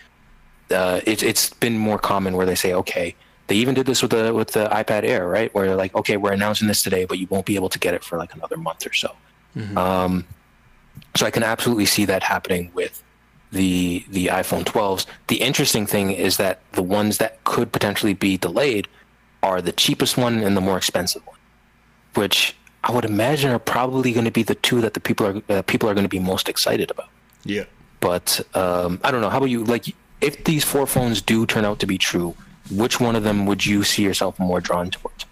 uh, 0.69 1.01
it's 1.05 1.23
it's 1.23 1.49
been 1.49 1.77
more 1.77 1.99
common 1.99 2.37
where 2.37 2.45
they 2.45 2.55
say, 2.55 2.73
"Okay." 2.73 3.15
They 3.47 3.55
even 3.57 3.73
did 3.75 3.85
this 3.85 4.01
with 4.01 4.11
the 4.11 4.33
with 4.33 4.51
the 4.51 4.69
iPad 4.69 5.03
Air, 5.03 5.27
right? 5.27 5.53
Where 5.53 5.65
they're 5.67 5.75
like, 5.75 5.93
"Okay, 5.95 6.15
we're 6.15 6.31
announcing 6.31 6.69
this 6.69 6.81
today, 6.83 7.03
but 7.03 7.19
you 7.19 7.27
won't 7.29 7.45
be 7.45 7.55
able 7.55 7.67
to 7.69 7.79
get 7.79 7.93
it 7.93 8.03
for 8.03 8.17
like 8.17 8.33
another 8.33 8.55
month 8.55 8.85
or 8.87 8.93
so." 8.93 9.11
Um, 9.77 10.25
so 11.15 11.25
I 11.25 11.31
can 11.31 11.43
absolutely 11.43 11.85
see 11.85 12.05
that 12.05 12.23
happening 12.23 12.71
with 12.73 13.03
the 13.51 14.05
the 14.09 14.27
iPhone 14.27 14.63
12s. 14.63 15.05
The 15.27 15.41
interesting 15.41 15.85
thing 15.85 16.11
is 16.11 16.37
that 16.37 16.61
the 16.71 16.83
ones 16.83 17.17
that 17.17 17.43
could 17.43 17.71
potentially 17.71 18.13
be 18.13 18.37
delayed 18.37 18.87
are 19.43 19.61
the 19.61 19.71
cheapest 19.71 20.17
one 20.17 20.39
and 20.39 20.55
the 20.55 20.61
more 20.61 20.77
expensive 20.77 21.25
one, 21.25 21.37
which 22.15 22.55
I 22.83 22.91
would 22.91 23.05
imagine 23.05 23.51
are 23.51 23.59
probably 23.59 24.11
going 24.11 24.25
to 24.25 24.31
be 24.31 24.43
the 24.43 24.55
two 24.55 24.81
that 24.81 24.93
the 24.93 24.99
people 24.99 25.25
are 25.27 25.41
uh, 25.49 25.61
people 25.63 25.89
are 25.89 25.93
going 25.93 26.05
to 26.05 26.09
be 26.09 26.19
most 26.19 26.49
excited 26.49 26.91
about. 26.91 27.09
Yeah. 27.43 27.65
But 27.99 28.41
um, 28.55 28.99
I 29.03 29.11
don't 29.11 29.21
know. 29.21 29.29
How 29.29 29.37
about 29.37 29.49
you? 29.49 29.63
Like, 29.63 29.85
if 30.21 30.43
these 30.43 30.63
four 30.63 30.87
phones 30.87 31.21
do 31.21 31.45
turn 31.45 31.65
out 31.65 31.79
to 31.79 31.87
be 31.87 31.97
true, 31.97 32.35
which 32.71 32.99
one 32.99 33.15
of 33.15 33.23
them 33.23 33.45
would 33.45 33.65
you 33.65 33.83
see 33.83 34.03
yourself 34.03 34.39
more 34.39 34.59
drawn 34.59 34.89
towards? 34.89 35.25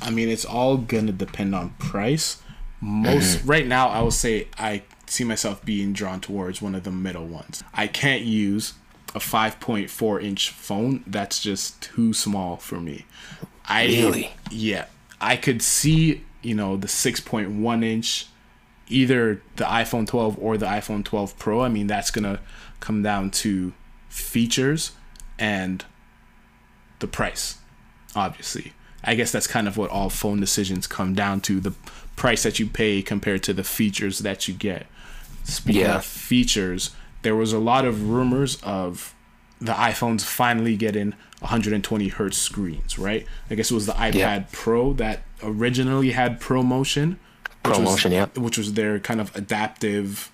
I 0.00 0.10
mean, 0.10 0.28
it's 0.28 0.44
all 0.44 0.76
gonna 0.76 1.12
depend 1.12 1.54
on 1.54 1.70
price. 1.78 2.42
Most 2.80 3.42
right 3.44 3.66
now, 3.66 3.88
I 3.88 4.02
would 4.02 4.12
say 4.12 4.48
I 4.58 4.82
see 5.06 5.24
myself 5.24 5.64
being 5.64 5.92
drawn 5.92 6.20
towards 6.20 6.60
one 6.60 6.74
of 6.74 6.84
the 6.84 6.90
middle 6.90 7.26
ones. 7.26 7.64
I 7.74 7.86
can't 7.86 8.22
use 8.22 8.74
a 9.16 9.18
5.4 9.18 10.22
inch 10.22 10.50
phone. 10.50 11.02
That's 11.06 11.40
just 11.40 11.80
too 11.80 12.12
small 12.12 12.56
for 12.58 12.78
me. 12.80 13.06
I 13.66 13.86
Really? 13.86 14.32
yeah. 14.50 14.84
I 15.20 15.36
could 15.36 15.62
see, 15.62 16.22
you 16.42 16.54
know, 16.54 16.76
the 16.76 16.86
6.1 16.86 17.82
inch 17.84 18.26
either 18.88 19.42
the 19.56 19.64
iPhone 19.64 20.06
12 20.06 20.38
or 20.40 20.56
the 20.56 20.66
iPhone 20.66 21.04
12 21.04 21.36
Pro. 21.38 21.60
I 21.62 21.68
mean, 21.68 21.88
that's 21.88 22.10
to 22.12 22.38
come 22.78 23.02
down 23.02 23.30
to 23.32 23.72
features 24.08 24.92
and 25.40 25.84
the 27.00 27.08
price, 27.08 27.58
obviously. 28.14 28.74
I 29.02 29.14
guess 29.16 29.32
that's 29.32 29.46
kind 29.48 29.66
of 29.66 29.76
what 29.76 29.90
all 29.90 30.08
phone 30.10 30.38
decisions 30.40 30.86
come 30.86 31.14
down 31.14 31.40
to 31.42 31.58
the 31.58 31.72
price 32.14 32.44
that 32.44 32.58
you 32.60 32.66
pay 32.66 33.02
compared 33.02 33.42
to 33.44 33.52
the 33.52 33.64
features 33.64 34.20
that 34.20 34.46
you 34.46 34.54
get. 34.54 34.86
Speaking 35.44 35.82
Yeah. 35.82 35.96
of 35.96 36.04
features, 36.04 36.90
there 37.26 37.34
was 37.34 37.52
a 37.52 37.58
lot 37.58 37.84
of 37.84 38.08
rumors 38.08 38.54
of 38.62 39.12
the 39.60 39.72
iPhones 39.72 40.22
finally 40.22 40.76
getting 40.76 41.12
120 41.40 42.06
hertz 42.06 42.38
screens, 42.38 43.00
right? 43.00 43.26
I 43.50 43.56
guess 43.56 43.68
it 43.68 43.74
was 43.74 43.86
the 43.86 43.94
iPad 43.94 44.14
Yeah. 44.14 44.44
Pro 44.52 44.92
that 44.92 45.24
originally 45.42 46.12
had 46.12 46.40
ProMotion. 46.40 47.16
which 47.64 47.78
was- 47.78 47.78
ProMotion, 47.98 48.12
yeah. 48.12 48.26
Which 48.40 48.56
was 48.56 48.74
their 48.74 49.00
kind 49.00 49.20
of 49.20 49.34
adaptive 49.34 50.30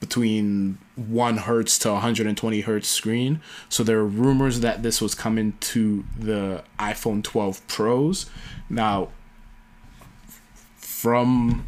between 0.00 0.78
1 0.96 1.36
hertz 1.36 1.78
to 1.80 1.92
120 1.92 2.62
hertz 2.62 2.88
screen. 2.88 3.42
So 3.68 3.82
there 3.84 3.98
are 3.98 4.06
rumors 4.06 4.60
that 4.60 4.82
this 4.82 4.98
was 5.02 5.14
coming 5.14 5.58
to 5.60 6.06
the 6.18 6.64
iPhone 6.78 7.22
12 7.22 7.60
Pros. 7.68 8.30
Now, 8.70 9.08
from 10.78 11.66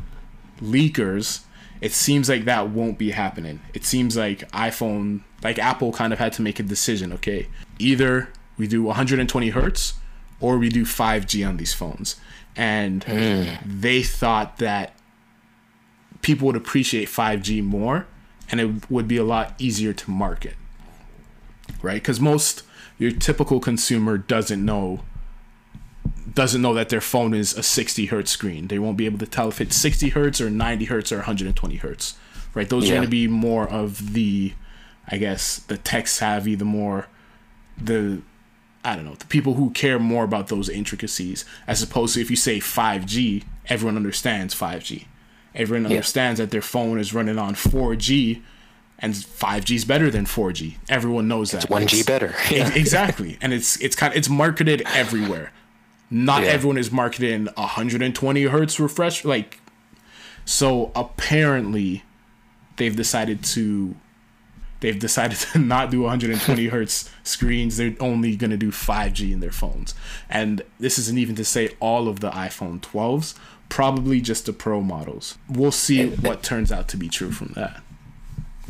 leakers, 0.62 1.40
it 1.82 1.92
seems 1.92 2.28
like 2.28 2.44
that 2.44 2.70
won't 2.70 2.96
be 2.96 3.10
happening. 3.10 3.60
It 3.74 3.84
seems 3.84 4.16
like 4.16 4.48
iPhone, 4.52 5.22
like 5.42 5.58
Apple 5.58 5.92
kind 5.92 6.12
of 6.12 6.20
had 6.20 6.32
to 6.34 6.42
make 6.42 6.60
a 6.60 6.62
decision, 6.62 7.12
okay? 7.14 7.48
Either 7.80 8.28
we 8.56 8.68
do 8.68 8.84
120 8.84 9.48
hertz 9.50 9.94
or 10.40 10.58
we 10.58 10.68
do 10.68 10.84
5G 10.84 11.46
on 11.46 11.56
these 11.56 11.74
phones. 11.74 12.20
And 12.54 13.02
hmm. 13.02 13.54
they 13.66 14.04
thought 14.04 14.58
that 14.58 14.94
people 16.20 16.46
would 16.46 16.56
appreciate 16.56 17.08
5G 17.08 17.64
more 17.64 18.06
and 18.48 18.60
it 18.60 18.88
would 18.88 19.08
be 19.08 19.16
a 19.16 19.24
lot 19.24 19.54
easier 19.58 19.92
to 19.92 20.10
market. 20.10 20.54
Right? 21.82 22.02
Cuz 22.02 22.20
most 22.20 22.62
your 22.96 23.10
typical 23.10 23.58
consumer 23.58 24.18
doesn't 24.18 24.64
know 24.64 25.02
doesn't 26.34 26.62
know 26.62 26.74
that 26.74 26.88
their 26.88 27.00
phone 27.00 27.34
is 27.34 27.56
a 27.56 27.62
60 27.62 28.06
hertz 28.06 28.30
screen. 28.30 28.68
They 28.68 28.78
won't 28.78 28.96
be 28.96 29.06
able 29.06 29.18
to 29.18 29.26
tell 29.26 29.48
if 29.48 29.60
it's 29.60 29.76
60 29.76 30.10
hertz 30.10 30.40
or 30.40 30.50
90 30.50 30.86
hertz 30.86 31.12
or 31.12 31.16
120 31.16 31.76
hertz. 31.76 32.14
Right? 32.54 32.68
Those 32.68 32.84
are 32.88 32.94
going 32.94 33.02
to 33.02 33.08
be 33.08 33.28
more 33.28 33.68
of 33.68 34.12
the 34.14 34.52
I 35.08 35.16
guess 35.16 35.58
the 35.58 35.76
tech 35.78 36.06
savvy, 36.06 36.54
the 36.54 36.64
more 36.64 37.06
the 37.76 38.22
I 38.84 38.96
don't 38.96 39.04
know, 39.04 39.14
the 39.14 39.26
people 39.26 39.54
who 39.54 39.70
care 39.70 39.98
more 39.98 40.24
about 40.24 40.48
those 40.48 40.68
intricacies, 40.68 41.44
as 41.66 41.82
opposed 41.82 42.14
to 42.14 42.20
if 42.20 42.30
you 42.30 42.36
say 42.36 42.58
5G, 42.58 43.44
everyone 43.68 43.96
understands 43.96 44.54
5G. 44.54 45.06
Everyone 45.54 45.86
understands 45.86 46.38
that 46.40 46.50
their 46.50 46.62
phone 46.62 46.98
is 46.98 47.12
running 47.14 47.38
on 47.38 47.54
4G, 47.54 48.42
and 48.98 49.14
5G 49.14 49.76
is 49.76 49.84
better 49.84 50.10
than 50.10 50.24
4G. 50.24 50.76
Everyone 50.88 51.28
knows 51.28 51.50
that. 51.52 51.68
1G 51.68 51.82
It's- 52.00 52.06
better. 52.06 52.34
Ex- 52.50 52.76
exactly, 52.76 53.38
and 53.40 53.52
it's 53.52 53.80
it's 53.80 53.94
kind 53.96 54.12
of, 54.12 54.16
it's 54.18 54.28
marketed 54.28 54.82
everywhere. 54.86 55.52
Not 56.12 56.42
Yeah. 56.42 56.50
everyone 56.50 56.76
is 56.76 56.92
marketing 56.92 57.48
120 57.56 58.42
hertz 58.44 58.78
refresh. 58.78 59.24
Like, 59.24 59.60
so 60.44 60.92
apparently, 60.94 62.02
they've 62.76 62.94
decided 62.94 63.42
to 63.44 63.96
they've 64.80 64.98
decided 64.98 65.38
to 65.52 65.58
not 65.58 65.90
do 65.90 66.02
120 66.02 66.66
hertz 66.66 67.08
screens. 67.22 67.76
They're 67.78 67.94
only 68.00 68.36
going 68.36 68.50
to 68.50 68.56
do 68.56 68.70
5G 68.70 69.32
in 69.32 69.40
their 69.40 69.52
phones. 69.52 69.94
And 70.28 70.62
this 70.80 70.98
isn't 70.98 71.18
even 71.18 71.34
to 71.36 71.44
say 71.44 71.70
all 71.80 72.08
of 72.08 72.20
the 72.20 72.30
iPhone 72.32 72.80
12s, 72.80 73.34
probably 73.68 74.20
just 74.20 74.46
the 74.46 74.52
Pro 74.52 74.80
models. 74.82 75.38
We'll 75.48 75.70
see 75.72 76.08
what 76.08 76.42
turns 76.42 76.70
out 76.72 76.88
to 76.88 76.96
be 76.96 77.08
true 77.08 77.30
from 77.30 77.52
that. 77.54 77.80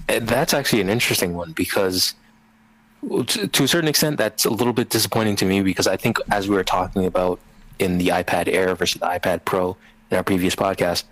That's 0.06 0.52
actually 0.52 0.82
an 0.82 0.90
interesting 0.90 1.32
one 1.34 1.52
because 1.52 2.14
to, 3.26 3.64
a 3.64 3.68
certain 3.68 3.88
extent 3.88 4.16
that's 4.16 4.44
a 4.44 4.50
little 4.50 4.72
bit 4.72 4.88
disappointing 4.90 5.36
to 5.36 5.44
me 5.44 5.62
because 5.62 5.86
i 5.86 5.96
think 5.96 6.18
as 6.30 6.48
we 6.48 6.54
were 6.54 6.64
talking 6.64 7.04
about 7.04 7.40
in 7.78 7.98
the 7.98 8.08
ipad 8.08 8.48
air 8.48 8.74
versus 8.74 9.00
the 9.00 9.06
ipad 9.06 9.44
pro 9.44 9.76
in 10.10 10.16
our 10.16 10.22
previous 10.22 10.54
podcast 10.54 11.04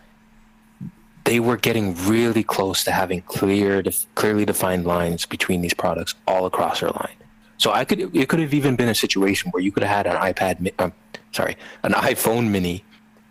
they 1.24 1.38
were 1.38 1.56
getting 1.56 1.94
really 2.06 2.42
close 2.42 2.82
to 2.84 2.90
having 2.90 3.22
clear 3.22 3.82
clearly 4.14 4.44
defined 4.44 4.86
lines 4.86 5.26
between 5.26 5.60
these 5.60 5.74
products 5.74 6.14
all 6.26 6.46
across 6.46 6.80
their 6.80 6.90
line. 6.90 7.16
So 7.58 7.72
i 7.72 7.84
could 7.84 8.14
it 8.16 8.28
could 8.28 8.40
have 8.40 8.54
even 8.54 8.76
been 8.76 8.88
a 8.88 8.94
situation 8.94 9.50
where 9.50 9.62
you 9.62 9.70
could 9.70 9.82
have 9.82 9.96
had 9.96 10.06
an 10.06 10.16
ipad 10.16 10.72
um, 10.80 10.92
sorry 11.32 11.56
an 11.82 11.92
iphone 11.92 12.48
mini 12.48 12.84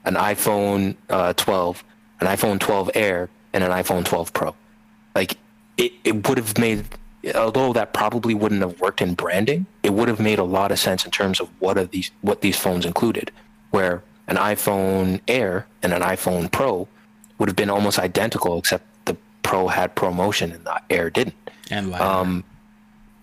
an 0.06 0.16
iphone 0.16 0.96
uh, 1.10 1.34
12 1.34 1.84
an 2.22 2.28
iphone 2.28 2.60
12 2.60 2.92
air 2.94 3.30
and 3.54 3.64
an 3.64 3.72
iphone 3.72 4.06
12 4.06 4.34
pro. 4.34 4.56
Like 5.16 5.38
it, 5.78 5.94
it 6.04 6.28
would 6.28 6.38
have 6.38 6.58
made 6.58 6.86
although 7.36 7.74
that 7.74 7.94
probably 7.94 8.34
wouldn't 8.34 8.62
have 8.62 8.80
worked 8.80 9.02
in 9.02 9.14
branding 9.14 9.66
it 9.84 9.94
would 9.94 10.08
have 10.08 10.20
made 10.20 10.40
a 10.40 10.44
lot 10.44 10.72
of 10.72 10.80
sense 10.80 11.04
in 11.06 11.12
terms 11.12 11.40
of 11.40 11.50
what 11.60 11.78
are 11.78 11.86
these 11.86 12.12
what 12.22 12.42
these 12.42 12.58
phones 12.58 12.86
included 12.86 13.32
where 13.72 14.02
an 14.28 14.38
iphone 14.38 15.20
air 15.28 15.68
and 15.84 15.92
an 15.94 16.02
iphone 16.02 16.50
pro 16.52 16.88
would 17.40 17.50
have 17.50 17.56
been 17.56 17.70
almost 17.70 17.98
identical 17.98 18.58
except 18.58 18.84
the 19.06 19.18
pro 19.42 19.68
had 19.68 19.96
promotion 19.96 20.52
and 20.52 20.64
the 20.66 20.80
air 20.90 21.10
didn't. 21.10 21.36
And 21.72 21.90
like, 21.90 22.02
Um, 22.02 22.44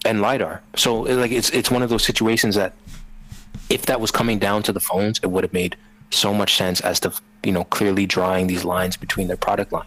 and 0.04 0.20
lidar. 0.20 0.62
So 0.74 1.00
like 1.00 1.30
it's 1.30 1.50
it's 1.50 1.70
one 1.70 1.82
of 1.82 1.90
those 1.90 2.04
situations 2.04 2.54
that 2.56 2.72
if 3.68 3.86
that 3.86 4.00
was 4.00 4.10
coming 4.10 4.38
down 4.38 4.62
to 4.64 4.72
the 4.72 4.80
phones 4.80 5.20
it 5.22 5.28
would 5.28 5.44
have 5.44 5.52
made 5.52 5.76
so 6.10 6.32
much 6.32 6.54
sense 6.56 6.80
as 6.80 7.00
to 7.00 7.12
you 7.44 7.52
know 7.52 7.64
clearly 7.64 8.06
drawing 8.06 8.46
these 8.46 8.64
lines 8.64 8.96
between 8.96 9.28
their 9.28 9.36
product 9.36 9.72
line. 9.72 9.86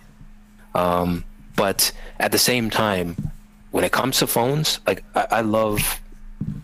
Um, 0.76 1.24
but 1.55 1.91
at 2.20 2.32
the 2.32 2.38
same 2.38 2.70
time 2.70 3.16
when 3.72 3.84
it 3.84 3.91
comes 3.91 4.17
to 4.20 4.28
phones 4.28 4.80
like 4.88 5.03
I, 5.15 5.28
I 5.32 5.41
love 5.41 5.99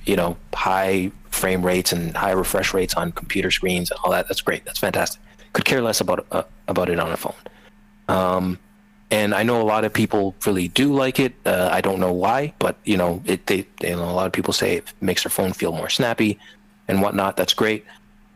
you 0.06 0.16
know 0.16 0.38
high 0.54 1.12
frame 1.30 1.66
rates 1.66 1.92
and 1.92 2.16
high 2.16 2.32
refresh 2.32 2.74
rates 2.74 2.94
on 2.94 3.12
computer 3.12 3.52
screens 3.52 3.92
and 3.92 4.00
all 4.04 4.12
that 4.12 4.28
that's 4.28 4.42
great 4.42 4.66
that's 4.66 4.80
fantastic 4.80 5.22
could 5.54 5.66
care 5.66 5.82
less 5.82 6.02
about 6.02 6.26
uh, 6.32 6.44
about 6.68 6.90
it 6.90 7.00
on 7.00 7.12
a 7.12 7.18
phone 7.18 7.34
um, 8.08 8.60
and 9.12 9.34
I 9.36 9.44
know 9.44 9.62
a 9.62 9.64
lot 9.64 9.86
of 9.86 9.94
people 9.94 10.36
really 10.46 10.68
do 10.68 10.94
like 10.94 11.20
it. 11.20 11.34
Uh, 11.46 11.70
I 11.72 11.82
don't 11.82 12.00
know 12.00 12.12
why, 12.12 12.54
but 12.60 12.78
you 12.86 12.98
know, 12.98 13.22
it 13.26 13.46
they, 13.46 13.68
you 13.82 13.96
know 13.96 14.10
a 14.10 14.12
lot 14.14 14.26
of 14.26 14.34
people 14.34 14.54
say 14.54 14.78
it 14.78 14.94
makes 15.02 15.24
their 15.24 15.30
phone 15.30 15.54
feel 15.54 15.72
more 15.72 15.90
snappy 15.90 16.40
and 16.88 17.02
whatnot. 17.02 17.38
That's 17.38 17.54
great. 17.54 17.86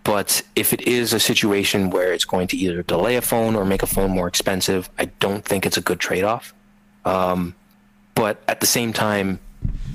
But 0.04 0.42
if 0.56 0.72
it 0.74 0.82
is 0.82 1.14
a 1.14 1.20
situation 1.20 1.90
where 1.90 2.14
it's 2.14 2.26
going 2.26 2.48
to 2.48 2.58
either 2.58 2.84
delay 2.84 3.16
a 3.18 3.22
phone 3.22 3.56
or 3.56 3.66
make 3.66 3.84
a 3.84 3.88
phone 3.88 4.12
more 4.12 4.28
expensive, 4.28 4.90
I 4.98 5.06
don't 5.20 5.44
think 5.44 5.66
it's 5.66 5.78
a 5.78 5.82
good 5.82 6.00
trade-off. 6.00 6.54
Um, 7.06 7.54
but 8.20 8.44
at 8.50 8.60
the 8.60 8.66
same 8.66 8.92
time, 8.92 9.40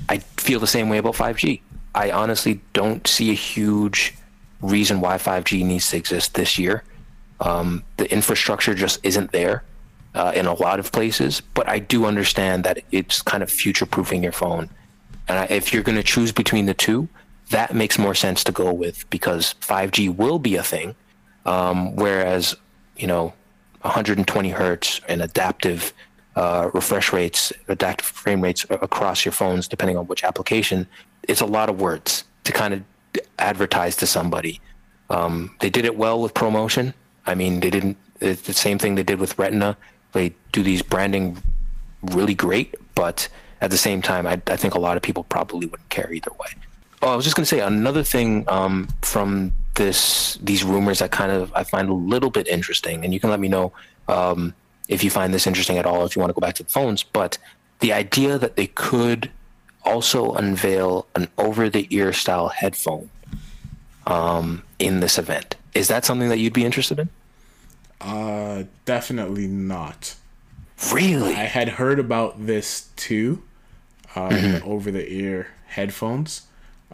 I 0.09 0.17
feel 0.17 0.59
the 0.59 0.65
same 0.65 0.89
way 0.89 0.97
about 0.97 1.13
5G. 1.13 1.61
I 1.93 2.09
honestly 2.09 2.59
don't 2.73 3.05
see 3.07 3.29
a 3.29 3.35
huge 3.35 4.15
reason 4.61 4.99
why 4.99 5.17
5G 5.17 5.63
needs 5.63 5.91
to 5.91 5.97
exist 5.97 6.33
this 6.33 6.57
year. 6.57 6.83
Um, 7.39 7.83
the 7.97 8.11
infrastructure 8.11 8.73
just 8.73 8.99
isn't 9.03 9.31
there 9.31 9.63
uh, 10.15 10.31
in 10.33 10.47
a 10.47 10.55
lot 10.55 10.79
of 10.79 10.91
places, 10.91 11.39
but 11.53 11.69
I 11.69 11.77
do 11.77 12.05
understand 12.05 12.63
that 12.63 12.79
it's 12.91 13.21
kind 13.21 13.43
of 13.43 13.51
future 13.51 13.85
proofing 13.85 14.23
your 14.23 14.31
phone. 14.31 14.71
And 15.27 15.37
I, 15.37 15.43
if 15.45 15.71
you're 15.71 15.83
going 15.83 15.97
to 15.97 16.03
choose 16.03 16.31
between 16.31 16.65
the 16.65 16.73
two, 16.73 17.07
that 17.51 17.75
makes 17.75 17.99
more 17.99 18.15
sense 18.15 18.43
to 18.45 18.51
go 18.51 18.73
with 18.73 19.07
because 19.11 19.53
5G 19.61 20.15
will 20.15 20.39
be 20.39 20.55
a 20.55 20.63
thing. 20.63 20.95
Um, 21.45 21.95
whereas, 21.95 22.55
you 22.97 23.05
know, 23.05 23.35
120 23.81 24.49
hertz 24.49 24.99
and 25.07 25.21
adaptive 25.21 25.93
uh, 26.35 26.69
refresh 26.73 27.13
rates, 27.13 27.53
adaptive 27.67 28.05
frame 28.05 28.41
rates 28.41 28.65
across 28.69 29.23
your 29.25 29.31
phones, 29.31 29.67
depending 29.67 29.97
on 29.97 30.05
which 30.07 30.23
application, 30.23 30.87
it's 31.23 31.41
a 31.41 31.45
lot 31.45 31.69
of 31.69 31.79
words 31.79 32.25
to 32.43 32.51
kind 32.51 32.73
of 32.73 32.83
advertise 33.39 33.95
to 33.97 34.05
somebody. 34.05 34.59
Um, 35.09 35.55
they 35.59 35.69
did 35.69 35.85
it 35.85 35.95
well 35.95 36.21
with 36.21 36.33
ProMotion. 36.33 36.93
I 37.25 37.35
mean, 37.35 37.59
they 37.59 37.69
didn't. 37.69 37.97
It's 38.19 38.41
the 38.41 38.53
same 38.53 38.77
thing 38.77 38.95
they 38.95 39.03
did 39.03 39.19
with 39.19 39.37
Retina. 39.37 39.77
They 40.13 40.33
do 40.51 40.63
these 40.63 40.81
branding 40.81 41.37
really 42.01 42.33
great, 42.33 42.75
but 42.95 43.27
at 43.61 43.71
the 43.71 43.77
same 43.77 44.01
time, 44.01 44.27
I, 44.27 44.41
I 44.47 44.55
think 44.55 44.75
a 44.75 44.79
lot 44.79 44.97
of 44.97 45.03
people 45.03 45.23
probably 45.23 45.65
wouldn't 45.67 45.89
care 45.89 46.11
either 46.11 46.31
way. 46.39 46.47
Oh, 47.01 47.09
I 47.11 47.15
was 47.15 47.25
just 47.25 47.35
going 47.35 47.43
to 47.43 47.49
say 47.49 47.59
another 47.59 48.03
thing 48.03 48.45
um, 48.47 48.87
from 49.01 49.51
this 49.75 50.37
these 50.41 50.63
rumors 50.63 50.99
that 50.99 51.11
kind 51.11 51.31
of 51.31 51.51
I 51.53 51.63
find 51.63 51.89
a 51.89 51.93
little 51.93 52.29
bit 52.29 52.47
interesting, 52.47 53.03
and 53.03 53.13
you 53.13 53.19
can 53.19 53.29
let 53.29 53.39
me 53.39 53.47
know 53.47 53.73
um, 54.07 54.53
if 54.87 55.03
you 55.03 55.09
find 55.09 55.33
this 55.33 55.47
interesting 55.47 55.77
at 55.77 55.85
all. 55.85 56.05
If 56.05 56.15
you 56.15 56.19
want 56.19 56.29
to 56.29 56.33
go 56.33 56.45
back 56.45 56.55
to 56.55 56.63
the 56.63 56.69
phones, 56.71 57.03
but 57.03 57.37
the 57.79 57.91
idea 57.93 58.37
that 58.37 58.55
they 58.55 58.67
could 58.67 59.31
also 59.83 60.33
unveil 60.33 61.07
an 61.15 61.27
over-the-ear 61.37 62.11
style 62.13 62.49
headphone 62.49 63.09
um, 64.07 64.63
in 64.79 64.99
this 64.99 65.17
event 65.17 65.55
is 65.73 65.87
that 65.89 66.05
something 66.05 66.29
that 66.29 66.37
you'd 66.39 66.53
be 66.53 66.65
interested 66.65 66.99
in? 66.99 67.09
uh, 68.01 68.63
definitely 68.85 69.47
not. 69.47 70.15
Really? 70.93 71.33
I 71.35 71.45
had 71.45 71.69
heard 71.69 71.99
about 71.99 72.45
this 72.45 72.89
too, 72.95 73.41
um, 74.15 74.29
Mm-hmm. 74.29 74.69
over 74.69 74.91
the 74.91 75.09
ear 75.11 75.47
headphones. 75.67 76.43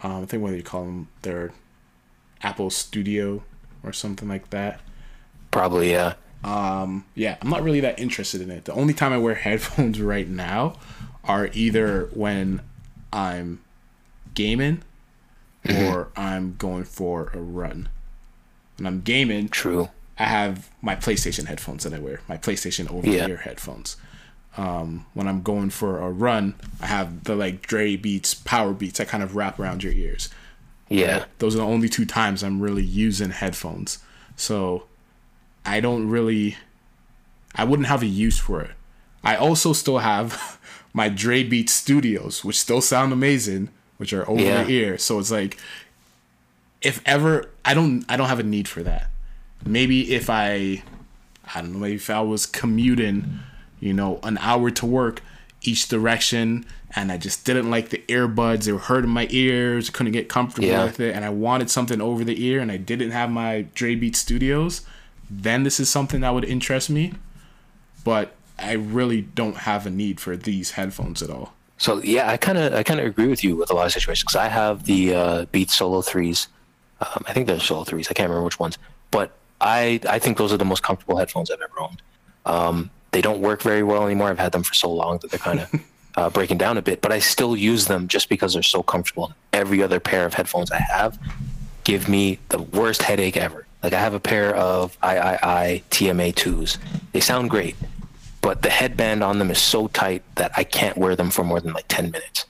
Um, 0.03 0.23
I 0.23 0.25
think 0.25 0.41
what 0.41 0.51
do 0.51 0.55
you 0.57 0.63
call 0.63 0.85
them? 0.85 1.07
They're 1.21 1.51
Apple 2.41 2.69
Studio 2.69 3.43
or 3.83 3.93
something 3.93 4.27
like 4.29 4.49
that. 4.51 4.79
Probably, 5.51 5.91
yeah. 5.91 6.13
Yeah, 6.43 7.37
I'm 7.41 7.49
not 7.49 7.63
really 7.63 7.79
that 7.81 7.99
interested 7.99 8.41
in 8.41 8.49
it. 8.51 8.65
The 8.65 8.73
only 8.73 8.93
time 8.93 9.13
I 9.13 9.17
wear 9.17 9.35
headphones 9.47 10.01
right 10.01 10.27
now 10.27 10.75
are 11.23 11.49
either 11.53 12.09
when 12.13 12.61
I'm 13.13 13.61
gaming 14.33 14.83
Mm-hmm. 15.63 15.93
or 15.93 16.07
I'm 16.15 16.55
going 16.57 16.85
for 16.85 17.29
a 17.35 17.37
run. 17.39 17.87
When 18.77 18.87
I'm 18.87 19.01
gaming, 19.01 19.47
True. 19.47 19.89
I 20.17 20.23
have 20.23 20.71
my 20.81 20.95
PlayStation 20.95 21.45
headphones 21.45 21.83
that 21.83 21.93
I 21.93 21.99
wear, 21.99 22.21
my 22.27 22.35
PlayStation 22.37 22.91
over 22.91 23.07
Yeah. 23.07 23.35
headphones. 23.37 23.95
Um, 24.57 25.05
when 25.13 25.27
I'm 25.27 25.43
going 25.43 25.69
for 25.69 25.99
a 25.99 26.09
run, 26.09 26.55
I 26.81 26.87
have 26.87 27.25
the 27.25 27.35
like 27.35 27.61
Dre 27.67 27.95
Beats, 27.95 28.33
Power 28.33 28.73
Beats 28.73 28.97
that 28.97 29.07
kind 29.07 29.21
of 29.21 29.35
wrap 29.35 29.59
around 29.59 29.83
your 29.83 29.93
ears. 29.93 30.29
Yeah. 30.89 31.25
Those 31.37 31.53
are 31.53 31.59
the 31.59 31.63
only 31.65 31.89
two 31.89 32.05
times 32.07 32.43
I'm 32.43 32.59
really 32.59 32.83
using 32.83 33.29
headphones. 33.29 33.99
So 34.35 34.85
I 35.65 35.79
don't 35.79 36.09
really, 36.09 36.57
I 37.55 37.63
wouldn't 37.63 37.87
have 37.87 38.01
a 38.03 38.07
use 38.07 38.39
for 38.39 38.61
it. 38.61 38.71
I 39.23 39.35
also 39.35 39.73
still 39.73 39.99
have 39.99 40.59
my 40.93 41.09
Dre 41.09 41.43
Beats 41.43 41.71
Studios, 41.73 42.43
which 42.43 42.59
still 42.59 42.81
sound 42.81 43.13
amazing, 43.13 43.69
which 43.97 44.13
are 44.13 44.27
over 44.29 44.41
Yeah. 44.41 44.63
the 44.63 44.71
ear. 44.71 44.97
So 44.97 45.19
it's 45.19 45.31
like, 45.31 45.57
if 46.81 47.01
ever, 47.05 47.49
I 47.63 47.73
don't, 47.73 48.03
I 48.09 48.17
don't 48.17 48.27
have 48.29 48.39
a 48.39 48.43
need 48.43 48.67
for 48.67 48.81
that. 48.83 49.09
Maybe 49.65 50.13
if 50.13 50.29
I, 50.29 50.81
I 51.53 51.61
don't 51.61 51.73
know, 51.73 51.79
maybe 51.79 51.95
if 51.95 52.09
I 52.09 52.21
was 52.21 52.45
commuting, 52.47 53.39
you 53.79 53.93
know, 53.93 54.19
an 54.23 54.37
hour 54.39 54.71
to 54.71 54.85
work 54.85 55.21
each 55.61 55.87
direction, 55.87 56.65
and 56.95 57.11
I 57.11 57.17
just 57.17 57.45
didn't 57.45 57.69
like 57.69 57.89
the 57.89 58.03
earbuds, 58.07 58.63
they 58.65 58.71
were 58.71 58.79
hurting 58.79 59.11
my 59.11 59.27
ears, 59.29 59.91
couldn't 59.91 60.11
get 60.13 60.27
comfortable 60.27 60.67
Yeah. 60.67 60.85
with 60.85 60.99
it, 60.99 61.15
and 61.15 61.23
I 61.23 61.29
wanted 61.29 61.69
something 61.69 62.01
over 62.01 62.23
the 62.23 62.43
ear, 62.43 62.59
and 62.59 62.71
I 62.71 62.77
didn't 62.77 63.11
have 63.11 63.29
my 63.29 63.67
Dre 63.75 63.93
Beat 63.93 64.15
Studios, 64.15 64.81
then 65.31 65.63
this 65.63 65.79
is 65.79 65.89
something 65.89 66.21
that 66.21 66.33
would 66.33 66.45
interest 66.45 66.89
me. 66.89 67.13
But 68.03 68.33
I 68.59 68.73
really 68.73 69.21
don't 69.21 69.57
have 69.57 69.85
a 69.85 69.89
need 69.89 70.19
for 70.19 70.35
these 70.35 70.71
headphones 70.71 71.21
at 71.21 71.29
all. 71.29 71.53
So 71.77 72.01
yeah, 72.03 72.29
I 72.29 72.37
kind 72.37 72.57
of 72.57 72.73
I 72.73 72.83
kind 72.83 72.99
of 72.99 73.07
agree 73.07 73.27
with 73.27 73.43
you 73.43 73.55
with 73.55 73.71
a 73.71 73.73
lot 73.73 73.85
of 73.85 73.91
situations 73.91 74.23
because 74.23 74.35
I 74.35 74.47
have 74.49 74.85
the 74.85 75.15
uh, 75.15 75.45
Beats 75.45 75.75
Solo 75.75 76.01
threes. 76.01 76.47
Um, 76.99 77.23
I 77.27 77.33
think 77.33 77.47
they're 77.47 77.59
Solo 77.59 77.83
threes. 77.83 78.07
I 78.09 78.13
can't 78.13 78.29
remember 78.29 78.45
which 78.45 78.59
ones, 78.59 78.77
but 79.09 79.31
I 79.59 79.99
I 80.07 80.19
think 80.19 80.37
those 80.37 80.53
are 80.53 80.57
the 80.57 80.65
most 80.65 80.83
comfortable 80.83 81.17
headphones 81.17 81.49
I've 81.49 81.61
ever 81.61 81.79
owned. 81.79 82.01
Um, 82.45 82.91
they 83.11 83.21
don't 83.21 83.41
work 83.41 83.61
very 83.61 83.83
well 83.83 84.05
anymore. 84.05 84.29
I've 84.29 84.39
had 84.39 84.51
them 84.51 84.63
for 84.63 84.73
so 84.73 84.91
long 84.91 85.17
that 85.19 85.31
they're 85.31 85.39
kind 85.39 85.61
of 85.61 85.73
uh, 86.17 86.29
breaking 86.29 86.59
down 86.59 86.77
a 86.77 86.81
bit, 86.81 87.01
but 87.01 87.11
I 87.11 87.19
still 87.19 87.55
use 87.55 87.85
them 87.85 88.07
just 88.07 88.29
because 88.29 88.53
they're 88.53 88.63
so 88.63 88.83
comfortable. 88.83 89.33
Every 89.51 89.81
other 89.81 89.99
pair 89.99 90.25
of 90.25 90.35
headphones 90.35 90.71
I 90.71 90.79
have 90.79 91.17
give 91.83 92.07
me 92.07 92.37
the 92.49 92.61
worst 92.61 93.01
headache 93.01 93.37
ever. 93.37 93.65
Like 93.83 93.93
I 93.93 93.99
have 93.99 94.13
a 94.13 94.19
pair 94.19 94.55
of 94.55 94.99
AIAIAI 95.01 95.83
TMA 95.89 96.35
twos. 96.35 96.77
They 97.13 97.19
sound 97.19 97.49
great, 97.49 97.75
but 98.41 98.61
the 98.61 98.69
headband 98.69 99.23
on 99.23 99.39
them 99.39 99.51
is 99.51 99.59
so 99.59 99.87
tight 99.87 100.23
that 100.35 100.51
I 100.55 100.63
can't 100.63 100.97
wear 100.97 101.15
them 101.15 101.31
for 101.31 101.43
more 101.43 101.59
than 101.59 101.73
like 101.73 101.87
10 101.87 102.11
minutes. 102.11 102.45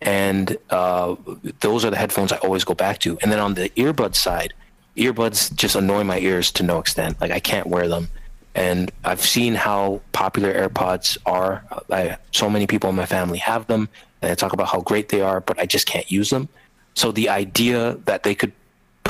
And 0.00 0.56
uh, 0.70 1.16
those 1.60 1.84
are 1.84 1.90
the 1.90 1.96
headphones 1.96 2.32
I 2.32 2.38
always 2.38 2.64
go 2.64 2.74
back 2.74 2.98
to. 3.00 3.18
And 3.20 3.30
then 3.30 3.38
on 3.38 3.54
the 3.54 3.68
earbud 3.70 4.14
side, 4.14 4.54
earbuds 4.96 5.54
just 5.54 5.76
annoy 5.76 6.04
my 6.04 6.18
ears 6.18 6.50
to 6.52 6.62
no 6.62 6.78
extent. 6.78 7.20
Like 7.20 7.30
I 7.30 7.40
can't 7.40 7.66
wear 7.66 7.88
them. 7.88 8.08
And 8.54 8.90
I've 9.04 9.20
seen 9.20 9.54
how 9.54 10.00
popular 10.12 10.52
AirPods 10.52 11.18
are. 11.26 11.64
I, 11.90 12.16
so 12.32 12.50
many 12.50 12.66
people 12.66 12.90
in 12.90 12.96
my 12.96 13.06
family 13.06 13.38
have 13.38 13.66
them, 13.68 13.88
and 14.20 14.30
they 14.30 14.34
talk 14.34 14.52
about 14.52 14.68
how 14.68 14.80
great 14.80 15.08
they 15.10 15.20
are, 15.20 15.40
but 15.40 15.58
I 15.58 15.66
just 15.66 15.86
can't 15.86 16.10
use 16.10 16.30
them. 16.30 16.48
So 16.94 17.12
the 17.12 17.28
idea 17.28 17.96
that 18.06 18.24
they 18.24 18.34
could 18.34 18.52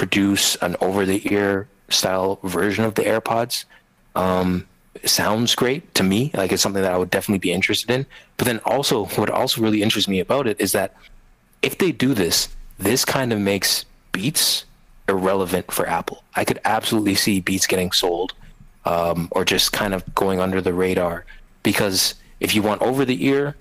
produce 0.01 0.57
an 0.63 0.75
over-the-ear 0.81 1.69
style 1.91 2.39
version 2.43 2.87
of 2.87 2.95
the 2.95 3.03
AirPods 3.03 3.67
um, 4.15 4.67
sounds 5.05 5.55
great 5.55 5.95
to 5.95 6.03
me. 6.03 6.31
Like 6.33 6.53
it's 6.53 6.63
something 6.63 6.81
that 6.81 6.95
I 6.95 6.97
would 6.97 7.11
definitely 7.11 7.41
be 7.41 7.53
interested 7.53 7.91
in. 7.91 8.07
But 8.39 8.47
then 8.47 8.61
also, 8.65 9.05
what 9.05 9.29
also 9.29 9.61
really 9.61 9.83
interests 9.83 10.09
me 10.09 10.19
about 10.19 10.47
it 10.47 10.59
is 10.59 10.73
that 10.73 10.97
if 11.61 11.77
they 11.77 11.93
do 11.93 12.15
this, 12.15 12.49
this 12.79 13.05
kind 13.05 13.31
of 13.31 13.41
makes 13.41 13.85
Beats 14.13 14.65
irrelevant 15.07 15.71
for 15.71 15.87
Apple. 15.87 16.25
I 16.35 16.47
could 16.47 16.61
absolutely 16.65 17.15
see 17.15 17.41
Beats 17.41 17.67
getting 17.67 17.93
sold 17.93 18.33
um, 18.87 19.29
or 19.33 19.45
just 19.45 19.75
kind 19.75 19.93
of 19.93 20.03
going 20.15 20.41
under 20.41 20.63
the 20.63 20.73
radar 20.73 21.27
because 21.63 22.15
if 22.41 22.55
you 22.55 22.63
want 22.63 22.81
over 22.81 23.05
the 23.05 23.23
ear 23.27 23.55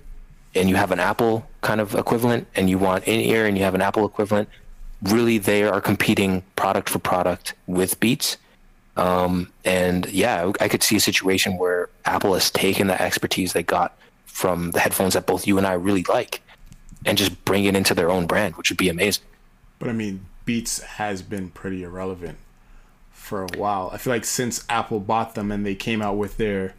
and 0.54 0.70
you 0.70 0.76
have 0.76 0.90
an 0.90 1.00
Apple 1.00 1.46
kind 1.60 1.82
of 1.82 1.94
equivalent 1.94 2.46
and 2.54 2.70
you 2.70 2.78
want 2.78 3.04
in 3.04 3.20
ear 3.20 3.44
and 3.44 3.58
you 3.58 3.64
have 3.64 3.74
an 3.74 3.82
Apple 3.82 4.06
equivalent, 4.06 4.48
really 5.02 5.38
they 5.38 5.64
are 5.64 5.80
competing 5.80 6.42
product 6.56 6.88
for 6.88 6.98
product 6.98 7.54
with 7.66 7.98
Beats. 8.00 8.36
Um, 8.96 9.50
and 9.64 10.06
yeah, 10.10 10.52
I 10.60 10.68
could 10.68 10.82
see 10.82 10.96
a 10.96 11.00
situation 11.00 11.56
where 11.56 11.88
Apple 12.04 12.34
has 12.34 12.50
taken 12.50 12.86
the 12.86 13.00
expertise 13.00 13.52
they 13.52 13.62
got 13.62 13.96
from 14.26 14.72
the 14.72 14.80
headphones 14.80 15.14
that 15.14 15.26
both 15.26 15.46
you 15.46 15.58
and 15.58 15.66
I 15.66 15.72
really 15.72 16.04
like 16.08 16.42
and 17.06 17.16
just 17.16 17.44
bring 17.44 17.64
it 17.64 17.74
into 17.74 17.94
their 17.94 18.10
own 18.10 18.26
brand, 18.26 18.56
which 18.56 18.70
would 18.70 18.78
be 18.78 18.88
amazing. 18.88 19.24
But 19.78 19.88
I 19.88 19.92
mean, 19.92 20.26
Beats 20.44 20.82
has 20.82 21.22
been 21.22 21.50
pretty 21.50 21.82
irrelevant 21.82 22.38
for 23.10 23.42
a 23.42 23.58
while. 23.58 23.90
I 23.92 23.98
feel 23.98 24.12
like 24.12 24.24
since 24.24 24.64
Apple 24.68 25.00
bought 25.00 25.34
them 25.34 25.52
and 25.52 25.64
they 25.64 25.74
came 25.74 26.02
out 26.02 26.16
with 26.16 26.36
their 26.36 26.74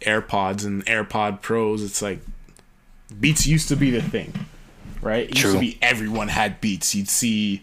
AirPods 0.00 0.64
and 0.64 0.84
AirPod 0.86 1.42
Pros, 1.42 1.82
it's 1.82 2.02
like 2.02 2.20
Beats 3.18 3.46
used 3.46 3.68
to 3.68 3.76
be 3.76 3.90
the 3.90 4.02
thing, 4.02 4.32
right? 5.02 5.28
It 5.28 5.36
used 5.40 5.54
to 5.54 5.60
be 5.60 5.78
everyone 5.82 6.28
had 6.28 6.60
Beats. 6.60 6.94
You'd 6.94 7.08
see, 7.08 7.62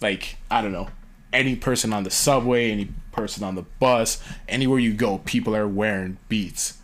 like, 0.00 0.36
I 0.50 0.62
don't 0.62 0.72
know, 0.72 0.88
any 1.32 1.56
person 1.56 1.92
on 1.92 2.04
the 2.04 2.10
subway, 2.10 2.70
any 2.70 2.88
person 3.12 3.42
on 3.44 3.54
the 3.54 3.62
bus, 3.80 4.22
anywhere 4.48 4.78
you 4.78 4.92
go, 4.94 5.18
people 5.18 5.54
are 5.56 5.68
wearing 5.68 6.18
Beats. 6.28 6.78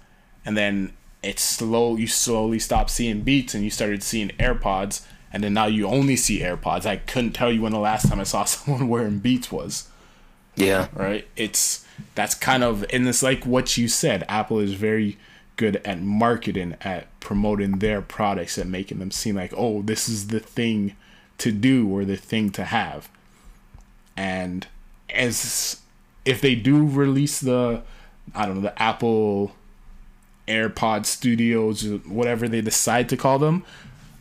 And 0.44 0.56
then 0.56 0.92
it's 1.22 1.42
slow, 1.42 1.96
you 1.96 2.06
slowly 2.06 2.58
stop 2.58 2.88
seeing 2.90 3.20
Beats 3.22 3.54
and 3.54 3.62
you 3.62 3.70
started 3.70 4.02
seeing 4.02 4.28
AirPods. 4.38 5.04
And 5.32 5.44
then 5.44 5.54
now 5.54 5.66
you 5.66 5.86
only 5.86 6.16
see 6.16 6.40
AirPods. 6.40 6.86
I 6.86 6.96
couldn't 6.96 7.32
tell 7.32 7.52
you 7.52 7.62
when 7.62 7.72
the 7.72 7.78
last 7.78 8.08
time 8.08 8.18
I 8.20 8.24
saw 8.24 8.44
someone 8.46 8.88
wearing 8.88 9.18
Beats 9.18 9.52
was 9.52 9.88
Yeah. 10.56 10.88
right? 10.94 11.26
It's 11.36 11.84
that's 12.14 12.34
kind 12.34 12.64
of 12.64 12.84
and 12.92 13.06
it's 13.06 13.22
like 13.22 13.44
what 13.44 13.76
you 13.76 13.86
said. 13.86 14.24
Apple 14.28 14.58
is 14.58 14.72
very 14.72 15.18
good 15.56 15.76
at 15.84 16.00
marketing, 16.00 16.76
at 16.80 17.06
promoting 17.20 17.78
their 17.78 18.00
products 18.00 18.56
and 18.58 18.70
making 18.70 18.98
them 18.98 19.10
seem 19.10 19.36
like, 19.36 19.52
oh, 19.56 19.82
this 19.82 20.08
is 20.08 20.28
the 20.28 20.40
thing 20.40 20.96
to 21.38 21.52
do 21.52 21.88
or 21.88 22.04
the 22.04 22.16
thing 22.16 22.50
to 22.50 22.64
have. 22.64 23.08
And 24.16 24.66
as 25.10 25.80
if 26.24 26.40
they 26.40 26.54
do 26.54 26.86
release 26.86 27.40
the 27.40 27.82
I 28.34 28.46
don't 28.46 28.56
know, 28.56 28.60
the 28.62 28.80
Apple 28.82 29.52
AirPod 30.46 31.04
Studios, 31.06 31.82
whatever 32.06 32.48
they 32.48 32.60
decide 32.60 33.08
to 33.08 33.16
call 33.16 33.38
them, 33.38 33.64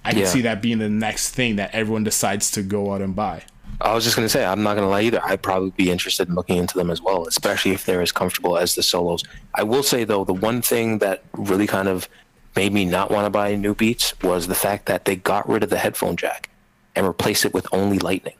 I 0.04 0.12
can 0.12 0.22
Yeah. 0.22 0.26
see 0.28 0.42
that 0.42 0.62
being 0.62 0.80
the 0.80 0.90
next 0.90 1.32
thing 1.32 1.58
that 1.58 1.74
everyone 1.74 2.04
decides 2.04 2.50
to 2.52 2.64
go 2.64 2.94
out 2.94 3.02
and 3.02 3.16
buy. 3.16 3.44
I 3.82 3.94
was 3.94 4.04
just 4.04 4.16
gonna 4.16 4.30
say, 4.30 4.44
I'm 4.46 4.62
not 4.64 4.76
gonna 4.76 4.90
lie 4.90 5.02
either. 5.04 5.22
I'd 5.24 5.42
probably 5.42 5.72
be 5.72 5.90
interested 5.90 6.28
in 6.28 6.36
looking 6.36 6.58
into 6.58 6.78
them 6.78 6.90
as 6.92 7.02
well, 7.02 7.26
especially 7.28 7.72
if 7.72 7.86
they're 7.86 8.02
as 8.02 8.12
comfortable 8.12 8.58
as 8.58 8.76
the 8.76 8.84
solos. 8.84 9.24
I 9.56 9.64
will 9.64 9.84
say 9.84 10.04
though, 10.04 10.26
the 10.26 10.34
one 10.34 10.62
thing 10.62 10.98
that 11.00 11.24
really 11.34 11.68
kind 11.68 11.88
of 11.88 12.10
made 12.56 12.74
me 12.74 12.84
not 12.84 13.10
want 13.12 13.26
to 13.26 13.30
buy 13.30 13.56
new 13.56 13.74
Beats 13.74 14.20
was 14.22 14.48
the 14.48 14.56
fact 14.56 14.86
that 14.88 15.06
they 15.06 15.16
got 15.16 15.48
rid 15.48 15.64
of 15.64 15.70
the 15.70 15.78
headphone 15.78 16.18
jack 16.18 16.50
and 16.96 17.08
replaced 17.08 17.46
it 17.46 17.54
with 17.54 17.68
only 17.72 18.00
Lightning, 18.00 18.36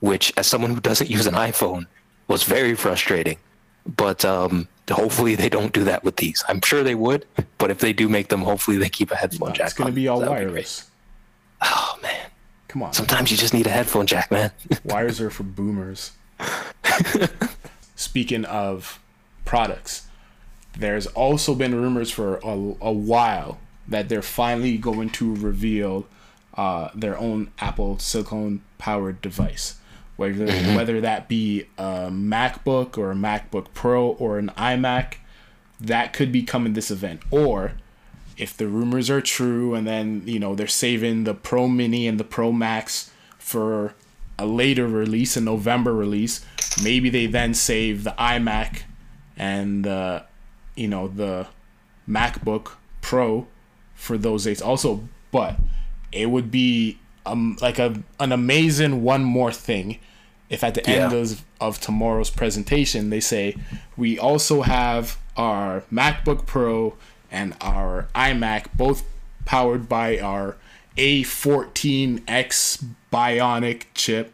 which, 0.00 0.32
as 0.38 0.46
someone 0.46 0.72
who 0.74 0.80
doesn't 0.80 1.10
use 1.10 1.26
an 1.26 1.34
iPhone, 1.34 1.86
was 2.28 2.44
very 2.44 2.74
frustrating. 2.74 3.36
But 3.96 4.24
um, 4.24 4.68
hopefully 4.90 5.34
they 5.34 5.48
don't 5.48 5.72
do 5.72 5.84
that 5.84 6.04
with 6.04 6.16
these. 6.16 6.42
I'm 6.48 6.60
sure 6.62 6.82
they 6.82 6.94
would, 6.94 7.26
but 7.58 7.70
if 7.70 7.80
they 7.80 7.92
do 7.92 8.08
make 8.08 8.28
them, 8.28 8.40
hopefully 8.42 8.78
they 8.78 8.88
keep 8.88 9.10
a 9.10 9.16
headphone 9.16 9.52
jack. 9.52 9.66
It's 9.66 9.74
gonna 9.74 9.90
be 9.92 10.08
all 10.08 10.20
That 10.20 10.30
would 10.30 10.36
great. 10.36 10.46
wireless. 10.46 10.90
oh 11.62 11.98
man, 12.02 12.29
Come 12.70 12.84
on. 12.84 12.92
sometimes 12.92 13.32
you 13.32 13.36
just 13.36 13.52
need 13.52 13.66
a 13.66 13.70
headphone 13.70 14.06
jack, 14.06 14.30
man. 14.30 14.52
Wires 14.84 15.20
are 15.20 15.28
for 15.28 15.42
boomers. 15.42 16.12
Speaking 17.96 18.44
of 18.44 19.00
products, 19.44 20.06
there's 20.78 21.08
also 21.08 21.56
been 21.56 21.74
rumors 21.74 22.12
for 22.12 22.36
a, 22.36 22.76
a 22.80 22.92
while 22.92 23.58
that 23.88 24.08
they're 24.08 24.22
finally 24.22 24.78
going 24.78 25.10
to 25.10 25.34
reveal 25.34 26.06
uh, 26.54 26.90
their 26.94 27.18
own 27.18 27.50
Apple 27.58 27.98
silicon 27.98 28.62
powered 28.78 29.20
device. 29.20 29.80
Whether, 30.14 30.46
whether 30.76 31.00
that 31.00 31.28
be 31.28 31.64
a 31.76 32.08
MacBook 32.12 32.96
or 32.96 33.10
a 33.10 33.16
MacBook 33.16 33.66
Pro 33.74 34.10
or 34.10 34.38
an 34.38 34.52
iMac, 34.56 35.14
that 35.80 36.12
could 36.12 36.30
be 36.30 36.44
coming 36.44 36.74
this 36.74 36.92
event. 36.92 37.22
Or 37.32 37.72
if 38.36 38.56
the 38.56 38.66
rumors 38.68 39.10
are 39.10 39.20
true 39.20 39.74
and 39.74 39.86
then 39.86 40.22
you 40.24 40.38
know 40.38 40.54
they're 40.54 40.66
saving 40.66 41.24
the 41.24 41.34
pro 41.34 41.68
mini 41.68 42.06
and 42.06 42.18
the 42.18 42.24
pro 42.24 42.52
max 42.52 43.10
for 43.38 43.94
a 44.38 44.46
later 44.46 44.86
release 44.86 45.36
a 45.36 45.40
november 45.40 45.92
release. 45.92 46.44
Maybe 46.82 47.10
they 47.10 47.26
then 47.26 47.54
save 47.54 48.04
the 48.04 48.14
imac 48.18 48.82
and 49.36 49.84
the 49.84 50.24
you 50.76 50.88
know 50.88 51.08
the 51.08 51.46
MacBook 52.08 52.72
Pro 53.00 53.46
for 53.94 54.18
those 54.18 54.44
dates 54.44 54.62
also, 54.62 55.08
but 55.30 55.56
it 56.12 56.30
would 56.30 56.50
be 56.50 56.98
um 57.26 57.56
like 57.60 57.78
a 57.78 58.02
an 58.18 58.32
amazing 58.32 59.02
one 59.02 59.22
more 59.24 59.52
thing 59.52 59.98
if 60.48 60.64
at 60.64 60.74
the 60.74 60.86
end 60.88 61.12
of, 61.12 61.44
of 61.60 61.80
tomorrow's 61.80 62.30
presentation 62.30 63.10
they 63.10 63.20
say 63.20 63.54
we 63.96 64.18
also 64.18 64.62
have 64.62 65.18
our 65.36 65.82
MacBook 65.92 66.46
Pro 66.46 66.96
and 67.30 67.56
our 67.60 68.08
iMac 68.14 68.66
both 68.76 69.04
powered 69.44 69.88
by 69.88 70.18
our 70.18 70.56
A14X 70.96 72.84
Bionic 73.12 73.82
chip 73.94 74.32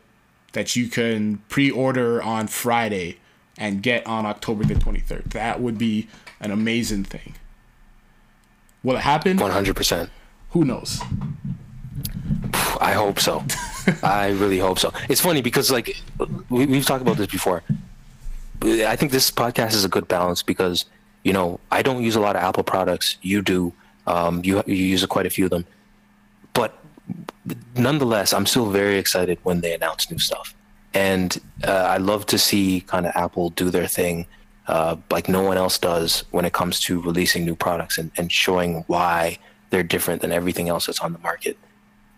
that 0.52 0.74
you 0.74 0.88
can 0.88 1.38
pre-order 1.48 2.22
on 2.22 2.46
Friday 2.46 3.18
and 3.58 3.82
get 3.82 4.06
on 4.06 4.26
October 4.26 4.64
the 4.64 4.74
23rd. 4.74 5.32
That 5.32 5.60
would 5.60 5.78
be 5.78 6.08
an 6.40 6.50
amazing 6.50 7.04
thing. 7.04 7.34
Will 8.82 8.96
it 8.96 9.00
happen? 9.00 9.38
100%. 9.38 10.10
Who 10.50 10.64
knows? 10.64 11.00
I 12.80 12.92
hope 12.92 13.20
so. 13.20 13.44
I 14.02 14.28
really 14.30 14.58
hope 14.58 14.78
so. 14.78 14.92
It's 15.08 15.20
funny 15.20 15.42
because 15.42 15.70
like 15.70 15.96
we, 16.48 16.66
we've 16.66 16.84
talked 16.86 17.02
about 17.02 17.16
this 17.16 17.28
before. 17.28 17.62
I 18.62 18.96
think 18.96 19.12
this 19.12 19.30
podcast 19.30 19.74
is 19.74 19.84
a 19.84 19.88
good 19.88 20.08
balance 20.08 20.42
because 20.42 20.86
you 21.26 21.32
know 21.32 21.48
I 21.78 21.82
don't 21.86 22.02
use 22.08 22.16
a 22.16 22.20
lot 22.26 22.36
of 22.36 22.42
Apple 22.48 22.62
products. 22.74 23.16
You 23.22 23.42
do. 23.42 23.72
Um, 24.06 24.34
you 24.44 24.62
you 24.66 24.84
use 24.94 25.04
quite 25.06 25.26
a 25.26 25.30
few 25.36 25.46
of 25.46 25.50
them, 25.50 25.64
but 26.54 26.70
nonetheless, 27.74 28.32
I'm 28.32 28.46
still 28.46 28.70
very 28.70 28.98
excited 28.98 29.36
when 29.42 29.60
they 29.62 29.72
announce 29.74 30.10
new 30.10 30.18
stuff. 30.18 30.54
And 30.94 31.30
uh, 31.64 31.94
I 31.94 31.98
love 31.98 32.26
to 32.26 32.38
see 32.38 32.82
kind 32.92 33.04
of 33.06 33.12
Apple 33.14 33.50
do 33.50 33.70
their 33.70 33.88
thing 33.88 34.26
uh, 34.68 34.96
like 35.10 35.28
no 35.28 35.42
one 35.42 35.56
else 35.56 35.78
does 35.78 36.24
when 36.30 36.44
it 36.44 36.52
comes 36.52 36.80
to 36.80 37.00
releasing 37.00 37.44
new 37.44 37.54
products 37.54 37.98
and, 37.98 38.10
and 38.16 38.32
showing 38.32 38.84
why 38.86 39.38
they're 39.70 39.82
different 39.82 40.22
than 40.22 40.32
everything 40.32 40.68
else 40.68 40.86
that's 40.86 41.00
on 41.00 41.12
the 41.12 41.18
market. 41.20 41.56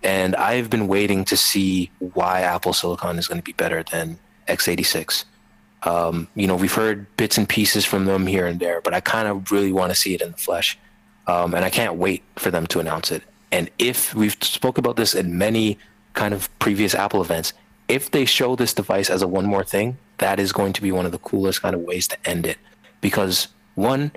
And 0.03 0.37
I've 0.37 0.71
been 0.71 0.87
waiting 0.87 1.25
to 1.27 1.37
see 1.37 1.91
why 1.99 2.41
Apple 2.41 2.73
Silicon 2.73 3.19
is 3.19 3.27
going 3.27 3.41
to 3.41 3.45
be 3.45 3.53
better 3.53 3.83
than 3.83 4.19
x86. 4.49 5.25
Um, 5.83 6.29
you 6.35 6.47
know, 6.47 6.57
we've 6.57 6.75
heard 6.75 7.07
bits 7.17 7.39
and 7.39 7.49
pieces 7.49 7.85
from 7.85 8.05
them 8.05 8.27
here 8.27 8.47
and 8.47 8.59
there, 8.59 8.81
but 8.81 8.95
I 8.95 9.01
kind 9.01 9.29
of 9.29 9.53
really 9.53 9.73
want 9.73 9.91
to 9.91 9.95
see 9.95 10.15
it 10.15 10.23
in 10.23 10.33
the 10.33 10.37
flesh. 10.37 10.79
Um, 11.27 11.55
and 11.55 11.65
I 11.65 11.71
can't 11.71 11.97
wait 11.97 12.23
for 12.37 12.51
them 12.51 12.67
to 12.69 12.81
announce 12.81 13.11
it. 13.13 13.23
And 13.53 13.71
if 13.79 14.15
we've 14.15 14.37
spoke 14.43 14.79
about 14.79 14.97
this 14.97 15.15
in 15.15 15.39
many 15.39 15.79
kind 16.15 16.35
of 16.35 16.49
previous 16.59 16.95
Apple 16.95 17.21
events, 17.21 17.53
if 17.87 18.11
they 18.11 18.25
show 18.25 18.57
this 18.57 18.75
device 18.75 19.09
as 19.09 19.23
a 19.23 19.29
one 19.29 19.47
more 19.47 19.65
thing, 19.65 19.99
that 20.19 20.41
is 20.41 20.53
going 20.53 20.73
to 20.75 20.83
be 20.83 20.93
one 20.93 21.07
of 21.07 21.13
the 21.13 21.19
coolest 21.19 21.63
kind 21.63 21.75
of 21.75 21.83
ways 21.83 22.09
to 22.09 22.17
end 22.29 22.47
it. 22.47 22.59
Because 23.01 23.49
one, 23.75 24.11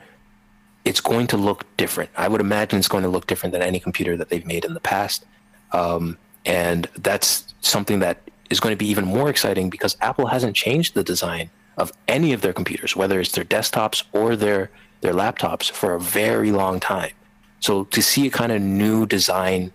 it's 0.84 1.01
going 1.01 1.28
to 1.28 1.38
look 1.38 1.66
different. 1.78 2.09
I 2.18 2.28
would 2.28 2.41
imagine 2.41 2.80
it's 2.80 2.88
going 2.88 3.03
to 3.03 3.09
look 3.09 3.28
different 3.28 3.53
than 3.53 3.62
any 3.62 3.80
computer 3.80 4.18
that 4.18 4.30
they've 4.30 4.45
made 4.45 4.66
in 4.66 4.74
the 4.74 4.80
past. 4.80 5.26
Um, 5.74 6.18
and 6.45 6.88
that's 6.97 7.53
something 7.62 7.99
that 7.99 8.18
is 8.51 8.59
going 8.59 8.73
to 8.73 8.77
be 8.77 8.87
even 8.87 9.05
more 9.05 9.29
exciting 9.29 9.69
because 9.69 9.97
Apple 10.01 10.27
hasn't 10.27 10.55
changed 10.55 10.93
the 10.93 11.03
design 11.03 11.49
of 11.77 11.91
any 12.07 12.33
of 12.33 12.41
their 12.41 12.53
computers, 12.53 12.95
whether 12.95 13.19
it's 13.19 13.31
their 13.31 13.45
desktops 13.45 14.03
or 14.11 14.35
their 14.35 14.69
their 14.99 15.13
laptops, 15.13 15.71
for 15.71 15.95
a 15.95 15.99
very 15.99 16.51
long 16.51 16.79
time. 16.79 17.13
So 17.59 17.85
to 17.85 18.01
see 18.03 18.27
a 18.27 18.29
kind 18.29 18.51
of 18.51 18.61
new 18.61 19.07
design, 19.07 19.71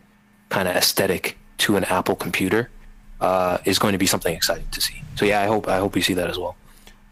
kind 0.51 0.69
of 0.69 0.77
aesthetic 0.77 1.37
to 1.59 1.77
an 1.77 1.85
Apple 1.85 2.15
computer, 2.15 2.71
uh, 3.21 3.59
is 3.65 3.81
going 3.81 3.93
to 3.93 3.99
be 3.99 4.07
something 4.07 4.35
exciting 4.35 4.69
to 4.71 4.81
see. 4.81 5.03
So 5.17 5.25
yeah, 5.25 5.41
I 5.41 5.47
hope 5.47 5.67
I 5.67 5.79
hope 5.79 5.95
we 5.95 6.03
see 6.03 6.15
that 6.15 6.31
as 6.31 6.39
well. 6.39 6.57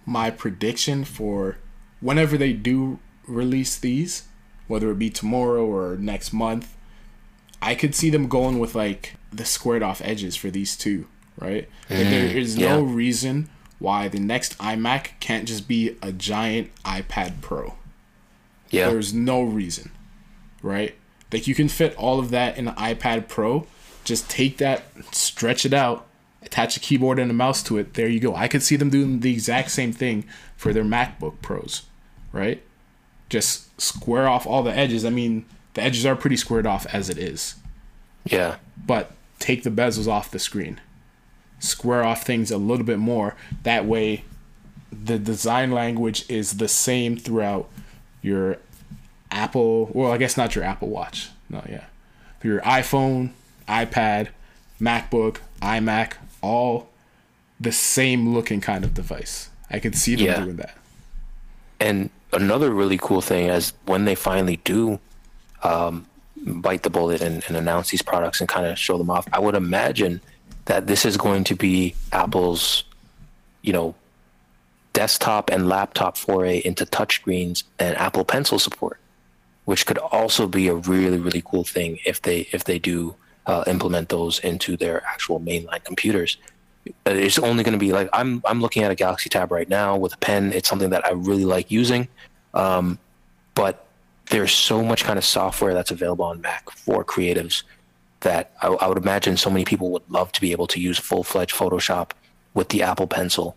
My 0.07 0.31
prediction 0.31 1.05
for 1.05 1.57
whenever 2.01 2.37
they 2.37 2.53
do 2.53 2.99
release 3.27 3.79
these, 3.79 4.29
whether 4.69 4.91
it 4.91 4.99
be 4.99 5.11
tomorrow 5.11 5.65
or 5.65 5.97
next 5.97 6.33
month, 6.33 6.77
I 7.63 7.75
could 7.75 7.95
see 7.95 8.11
them 8.11 8.29
going 8.29 8.59
with 8.59 8.75
like 8.75 9.15
the 9.33 9.45
squared 9.45 9.83
off 9.83 10.03
edges 10.05 10.37
for 10.37 10.51
these 10.51 10.77
two, 10.77 11.07
right? 11.39 11.69
Like, 11.91 12.01
mm-hmm. 12.01 12.11
there 12.11 12.37
is 12.37 12.57
no 12.57 12.85
yeah. 12.85 12.95
reason 12.95 13.49
why 13.79 14.09
the 14.09 14.21
next 14.21 14.57
iMac 14.59 15.21
can't 15.21 15.47
just 15.47 15.69
be 15.69 15.97
a 16.03 16.13
giant 16.13 16.71
iPad 16.85 17.41
Pro. 17.41 17.75
Yeah, 18.71 18.91
There's 18.91 19.13
no 19.13 19.43
reason, 19.43 19.93
right? 20.63 20.95
Like 21.33 21.47
you 21.47 21.55
can 21.55 21.69
fit 21.69 21.97
all 21.97 22.19
of 22.19 22.31
that 22.31 22.57
in 22.57 22.69
an 22.69 22.75
iPad 22.75 23.29
Pro. 23.29 23.67
Just 24.05 24.29
take 24.29 24.59
that, 24.59 24.85
stretch 25.13 25.65
it 25.65 25.73
out, 25.73 26.07
attach 26.43 26.77
a 26.77 26.81
keyboard 26.81 27.19
and 27.19 27.31
a 27.31 27.35
mouse 27.35 27.63
to 27.65 27.79
it. 27.79 27.95
There 27.95 28.09
you 28.09 28.21
go. 28.21 28.35
I 28.35 28.49
could 28.49 28.63
see 28.63 28.77
them 28.77 28.91
doing 28.91 29.21
the 29.21 29.33
exact 29.33 29.71
same 29.71 29.93
thing 29.93 30.25
for 30.57 30.73
their 30.73 30.85
MacBook 30.85 31.41
Pros, 31.43 31.83
right? 32.33 32.63
Just 33.29 33.81
square 33.81 34.29
off 34.29 34.47
all 34.47 34.63
the 34.63 34.75
edges. 34.75 35.05
I 35.05 35.11
mean, 35.11 35.45
the 35.75 35.83
edges 35.83 36.07
are 36.07 36.17
pretty 36.17 36.37
squared 36.37 36.67
off 36.67 36.87
as 36.93 37.11
it 37.11 37.19
is, 37.19 37.57
yeah, 38.25 38.57
but 38.87 39.13
take 39.39 39.63
the 39.63 39.71
bezels 39.71 40.07
off 40.07 40.31
the 40.31 40.39
screen. 40.39 40.81
Square 41.65 42.05
off 42.05 42.25
things 42.25 42.51
a 42.51 42.59
little 42.59 42.85
bit 42.87 42.99
more. 42.99 43.35
That 43.63 43.87
way, 43.87 44.25
the 44.93 45.19
design 45.19 45.71
language 45.73 46.25
is 46.29 46.59
the 46.59 46.69
same 46.69 47.17
throughout 47.17 47.69
your 48.23 48.59
Apple. 49.31 49.91
Well, 49.93 50.13
I 50.13 50.19
guess 50.19 50.37
not 50.37 50.55
your 50.55 50.65
Apple 50.65 50.89
Watch. 50.89 51.31
No, 51.49 51.63
yeah, 51.69 51.85
your 52.43 52.61
iPhone, 52.61 53.31
iPad, 53.69 54.29
MacBook, 54.81 55.39
iMac, 55.61 56.13
all 56.43 56.89
the 57.61 57.73
same 57.73 58.35
looking 58.35 58.61
kind 58.61 58.85
of 58.85 58.95
device. 58.95 59.49
I 59.71 59.79
could 59.79 59.97
see 59.97 60.15
them 60.15 60.27
Yeah. 60.27 60.41
doing 60.45 60.57
that. 60.57 60.77
And 61.81 62.11
another 62.33 62.71
really 62.71 62.99
cool 62.99 63.21
thing 63.21 63.47
is 63.47 63.73
when 63.87 64.05
they 64.05 64.15
finally 64.15 64.57
do 64.65 64.99
um, 65.63 66.07
bite 66.47 66.83
the 66.83 66.91
bullet 66.91 67.21
and, 67.21 67.43
and 67.49 67.57
announce 67.57 67.91
these 67.91 68.03
products 68.03 68.41
and 68.41 68.49
kind 68.49 68.67
of 68.67 68.79
show 68.79 68.99
them 68.99 69.11
off, 69.11 69.27
I 69.33 69.39
would 69.39 69.55
imagine 69.55 70.21
that 70.67 70.87
this 70.87 71.05
is 71.05 71.17
going 71.17 71.45
to 71.45 71.55
be 71.55 71.95
Apple's, 72.13 72.85
you 73.63 73.73
know, 73.73 73.95
desktop 74.93 75.51
and 75.51 75.69
laptop 75.69 76.17
foray 76.17 76.63
into 76.65 76.87
touchscreens 76.87 77.65
and 77.79 77.97
Apple 77.97 78.25
Pencil 78.25 78.59
support, 78.59 78.99
which 79.65 79.87
could 79.87 79.99
also 79.99 80.47
be 80.47 80.69
a 80.69 80.75
really 80.75 81.19
really 81.19 81.43
cool 81.45 81.65
thing 81.65 81.99
if 82.07 82.23
they 82.23 82.49
if 82.53 82.65
they 82.65 82.79
do 82.79 83.15
uh, 83.47 83.65
implement 83.67 84.09
those 84.09 84.39
into 84.39 84.77
their 84.77 85.05
actual 85.05 85.41
mainline 85.41 85.85
computers. 85.85 86.39
It's 87.07 87.39
only 87.39 87.65
going 87.65 87.73
to 87.73 87.79
be 87.79 87.93
like 87.93 88.09
I'm 88.13 88.43
I'm 88.47 88.61
looking 88.61 88.85
at 88.85 88.91
a 88.91 88.95
Galaxy 88.95 89.29
Tab 89.29 89.51
right 89.53 89.69
now 89.69 89.97
with 89.97 90.15
a 90.15 90.19
pen. 90.19 90.53
It's 90.53 90.69
something 90.69 90.91
that 90.91 91.05
I 91.05 91.11
really 91.11 91.45
like 91.45 91.71
using, 91.71 92.09
um, 92.55 92.99
but 93.55 93.87
there's 94.31 94.53
so 94.53 94.83
much 94.83 95.05
kind 95.05 95.19
of 95.19 95.25
software 95.25 95.75
that's 95.75 95.91
available 95.91 96.25
on 96.25 96.41
Mac 96.41 96.71
for 96.71 97.05
creatives 97.05 97.63
that 98.25 98.53
I, 98.61 98.67
I 98.69 98.87
would 98.89 98.99
imagine 98.99 99.37
so 99.37 99.49
many 99.49 99.65
people 99.65 99.91
would 99.93 100.09
love 100.11 100.33
to 100.33 100.41
be 100.41 100.53
able 100.53 100.67
to 100.69 100.81
use 100.81 100.99
full-fledged 100.99 101.55
Photoshop 101.55 102.11
with 102.53 102.69
the 102.69 102.83
Apple 102.83 103.07
Pencil. 103.07 103.57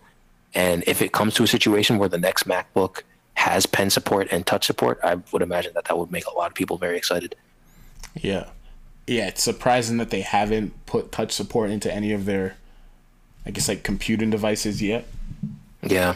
And 0.54 0.84
if 0.88 1.02
it 1.02 1.12
comes 1.12 1.34
to 1.36 1.44
a 1.44 1.48
situation 1.48 1.98
where 1.98 2.10
the 2.10 2.18
next 2.18 2.48
MacBook 2.48 3.02
has 3.34 3.66
pen 3.66 3.90
support 3.90 4.28
and 4.32 4.46
touch 4.46 4.66
support, 4.66 5.00
I 5.04 5.16
would 5.32 5.42
imagine 5.42 5.74
that 5.76 5.86
that 5.86 5.98
would 5.98 6.12
make 6.12 6.26
a 6.26 6.34
lot 6.34 6.48
of 6.50 6.56
people 6.56 6.78
very 6.78 6.98
excited. 6.98 7.36
Yeah. 8.16 8.48
Yeah, 9.06 9.28
it's 9.28 9.44
surprising 9.44 9.98
that 9.98 10.10
they 10.10 10.22
haven't 10.22 10.86
put 10.86 11.12
touch 11.12 11.32
support 11.32 11.70
into 11.70 11.92
any 11.94 12.14
of 12.14 12.26
their 12.26 12.58
I 13.46 13.52
guess 13.52 13.70
like 13.70 13.84
computing 13.84 14.30
devices 14.30 14.82
yet. 14.82 15.06
Yeah, 15.82 16.16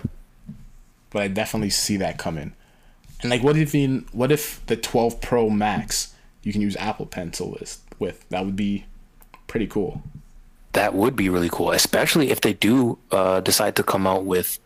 But 1.12 1.22
I 1.22 1.28
definitely 1.30 1.70
see 1.70 1.96
that 1.98 2.18
coming. 2.18 2.54
And 3.22 3.30
like 3.30 3.42
what 3.42 3.56
if 3.56 3.74
in 3.74 4.06
what 4.12 4.32
if 4.32 4.66
the 4.66 4.76
12 4.76 5.22
Pro 5.22 5.50
Max 5.50 6.14
you 6.44 6.52
can 6.52 6.62
use 6.62 6.76
Apple 6.78 7.06
Pencil 7.06 7.52
with 7.52 7.81
with? 8.02 8.28
That 8.30 8.44
would 8.46 8.58
be 8.58 8.86
pretty 9.48 9.68
cool. 9.68 10.02
that 10.74 10.94
would 10.94 11.16
be 11.16 11.30
really 11.30 11.50
cool, 11.50 11.72
especially 11.72 12.32
if 12.32 12.42
they 12.42 12.54
do 12.54 12.98
uh, 13.12 13.42
decide 13.42 13.76
to 13.76 13.84
come 13.84 14.08
out 14.08 14.24
with 14.26 14.60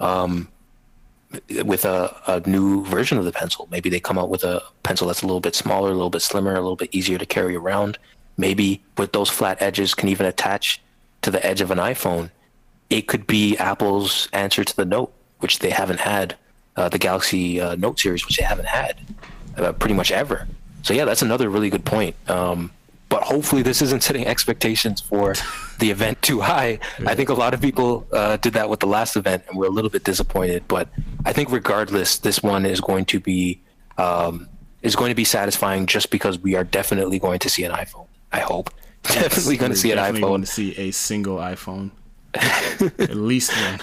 um, 0.00 0.48
with 1.64 1.84
a, 1.84 2.14
a 2.26 2.48
new 2.48 2.84
version 2.84 3.16
of 3.16 3.24
the 3.24 3.32
pencil. 3.32 3.68
Maybe 3.70 3.88
they 3.88 4.00
come 4.00 4.18
out 4.18 4.28
with 4.28 4.44
a 4.44 4.60
pencil 4.82 5.06
that's 5.06 5.22
a 5.22 5.26
little 5.26 5.40
bit 5.40 5.54
smaller, 5.54 5.90
a 5.90 5.94
little 5.94 6.10
bit 6.10 6.22
slimmer, 6.22 6.52
a 6.54 6.60
little 6.60 6.76
bit 6.76 6.90
easier 6.92 7.16
to 7.18 7.26
carry 7.26 7.54
around. 7.56 7.96
Maybe 8.36 8.82
with 8.98 9.12
those 9.12 9.30
flat 9.30 9.62
edges 9.62 9.94
can 9.94 10.08
even 10.08 10.26
attach 10.26 10.80
to 11.22 11.30
the 11.30 11.44
edge 11.46 11.60
of 11.60 11.70
an 11.70 11.78
iPhone. 11.78 12.30
It 12.90 13.06
could 13.06 13.26
be 13.26 13.56
Apple's 13.56 14.28
answer 14.32 14.64
to 14.64 14.76
the 14.76 14.84
Note, 14.84 15.12
which 15.38 15.60
they 15.60 15.70
haven't 15.70 16.00
had, 16.00 16.36
uh, 16.76 16.88
the 16.88 16.98
Galaxy 16.98 17.60
uh, 17.60 17.76
Note 17.76 17.98
series, 18.00 18.26
which 18.26 18.36
they 18.36 18.44
haven't 18.44 18.68
had 18.68 18.98
uh, 19.56 19.72
pretty 19.72 19.94
much 19.94 20.10
ever. 20.10 20.46
So 20.82 20.92
yeah, 20.92 21.06
that's 21.06 21.22
another 21.22 21.48
really 21.48 21.70
good 21.70 21.84
point. 21.84 22.16
Um, 22.28 22.72
but 23.12 23.24
hopefully, 23.24 23.60
this 23.60 23.82
isn't 23.82 24.02
setting 24.02 24.26
expectations 24.26 25.02
for 25.02 25.34
the 25.78 25.90
event 25.90 26.22
too 26.22 26.40
high. 26.40 26.78
I 27.04 27.14
think 27.14 27.28
a 27.28 27.34
lot 27.34 27.52
of 27.52 27.60
people 27.60 28.06
uh, 28.10 28.38
did 28.38 28.54
that 28.54 28.70
with 28.70 28.80
the 28.80 28.86
last 28.86 29.16
event, 29.16 29.44
and 29.48 29.58
we're 29.58 29.66
a 29.66 29.70
little 29.70 29.90
bit 29.90 30.02
disappointed. 30.02 30.64
But 30.66 30.88
I 31.26 31.34
think 31.34 31.52
regardless, 31.52 32.16
this 32.16 32.42
one 32.42 32.64
is 32.64 32.80
going 32.80 33.04
to 33.06 33.20
be 33.20 33.60
um, 33.98 34.48
is 34.80 34.96
going 34.96 35.10
to 35.10 35.14
be 35.14 35.24
satisfying, 35.24 35.84
just 35.84 36.10
because 36.10 36.38
we 36.38 36.54
are 36.54 36.64
definitely 36.64 37.18
going 37.18 37.38
to 37.40 37.50
see 37.50 37.64
an 37.64 37.72
iPhone. 37.72 38.06
I 38.32 38.40
hope 38.40 38.70
definitely 39.02 39.58
going 39.58 39.72
to 39.72 39.76
see 39.76 39.90
an 39.90 39.98
definitely 39.98 40.22
going 40.22 40.40
to 40.40 40.46
see 40.46 40.74
a 40.78 40.90
single 40.90 41.36
iPhone. 41.36 41.90
At 42.34 43.14
least 43.14 43.52
one. 43.52 43.80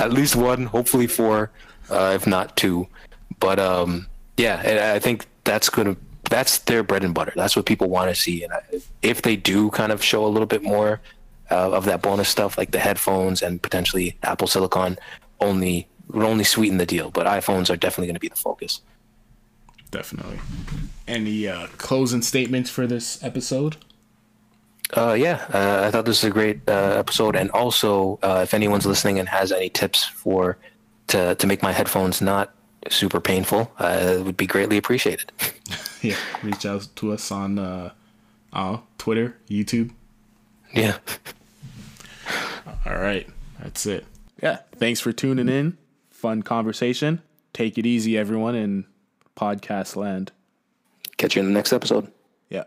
at 0.00 0.12
least 0.12 0.34
one, 0.34 0.66
hopefully 0.66 1.06
four, 1.06 1.52
uh, 1.90 2.12
if 2.16 2.26
not 2.26 2.56
two. 2.56 2.88
But 3.38 3.60
um, 3.60 4.08
Yeah, 4.36 4.60
and 4.64 4.80
I 4.80 4.98
think 4.98 5.26
that's 5.44 5.68
gonna 5.68 5.96
that's 6.32 6.58
their 6.58 6.82
bread 6.82 7.04
and 7.04 7.14
butter. 7.14 7.32
That's 7.36 7.54
what 7.54 7.66
people 7.66 7.88
want 7.88 8.08
to 8.08 8.14
see. 8.14 8.42
And 8.42 8.52
I, 8.52 8.60
if 9.02 9.22
they 9.22 9.36
do 9.36 9.70
kind 9.70 9.92
of 9.92 10.02
show 10.02 10.24
a 10.24 10.28
little 10.28 10.46
bit 10.46 10.62
more 10.62 11.00
uh, 11.50 11.72
of 11.72 11.84
that 11.84 12.00
bonus 12.02 12.28
stuff, 12.28 12.56
like 12.56 12.70
the 12.70 12.78
headphones 12.78 13.42
and 13.42 13.62
potentially 13.62 14.16
Apple 14.22 14.46
Silicon, 14.46 14.98
only 15.40 15.88
would 16.08 16.24
only 16.24 16.44
sweeten 16.44 16.78
the 16.78 16.86
deal. 16.86 17.10
But 17.10 17.26
iPhones 17.26 17.70
are 17.70 17.76
definitely 17.76 18.06
going 18.06 18.14
to 18.14 18.20
be 18.20 18.28
the 18.28 18.36
focus. 18.36 18.80
Definitely. 19.90 20.38
Any 21.06 21.48
uh, 21.48 21.66
closing 21.76 22.22
statements 22.22 22.70
for 22.70 22.86
this 22.86 23.22
episode? 23.22 23.76
Uh, 24.94 25.12
yeah, 25.12 25.44
uh, 25.52 25.86
I 25.86 25.90
thought 25.90 26.04
this 26.04 26.22
was 26.22 26.30
a 26.30 26.32
great 26.32 26.60
uh, 26.68 26.96
episode, 26.98 27.34
and 27.36 27.50
also 27.50 28.18
uh, 28.22 28.40
if 28.42 28.52
anyone's 28.52 28.84
listening 28.84 29.18
and 29.18 29.28
has 29.28 29.50
any 29.52 29.70
tips 29.70 30.04
for 30.04 30.58
to 31.08 31.34
to 31.34 31.46
make 31.46 31.62
my 31.62 31.72
headphones 31.72 32.20
not 32.20 32.54
super 32.90 33.20
painful, 33.20 33.72
uh, 33.78 34.16
it 34.18 34.24
would 34.24 34.36
be 34.36 34.46
greatly 34.46 34.76
appreciated. 34.76 35.32
yeah, 36.02 36.16
reach 36.42 36.66
out 36.66 36.88
to 36.96 37.12
us 37.12 37.30
on 37.30 37.58
uh, 37.58 37.92
uh, 38.52 38.78
Twitter, 38.98 39.36
YouTube. 39.48 39.90
Yeah. 40.74 40.98
All 42.86 42.98
right, 42.98 43.28
that's 43.60 43.86
it. 43.86 44.06
Yeah, 44.42 44.58
thanks 44.76 45.00
for 45.00 45.12
tuning 45.12 45.48
in. 45.48 45.76
Fun 46.10 46.42
conversation. 46.42 47.22
Take 47.52 47.78
it 47.78 47.86
easy, 47.86 48.16
everyone, 48.16 48.54
in 48.54 48.86
podcast 49.36 49.96
land. 49.96 50.32
Catch 51.16 51.36
you 51.36 51.40
in 51.40 51.46
the 51.46 51.54
next 51.54 51.72
episode. 51.72 52.10
Yeah. 52.48 52.64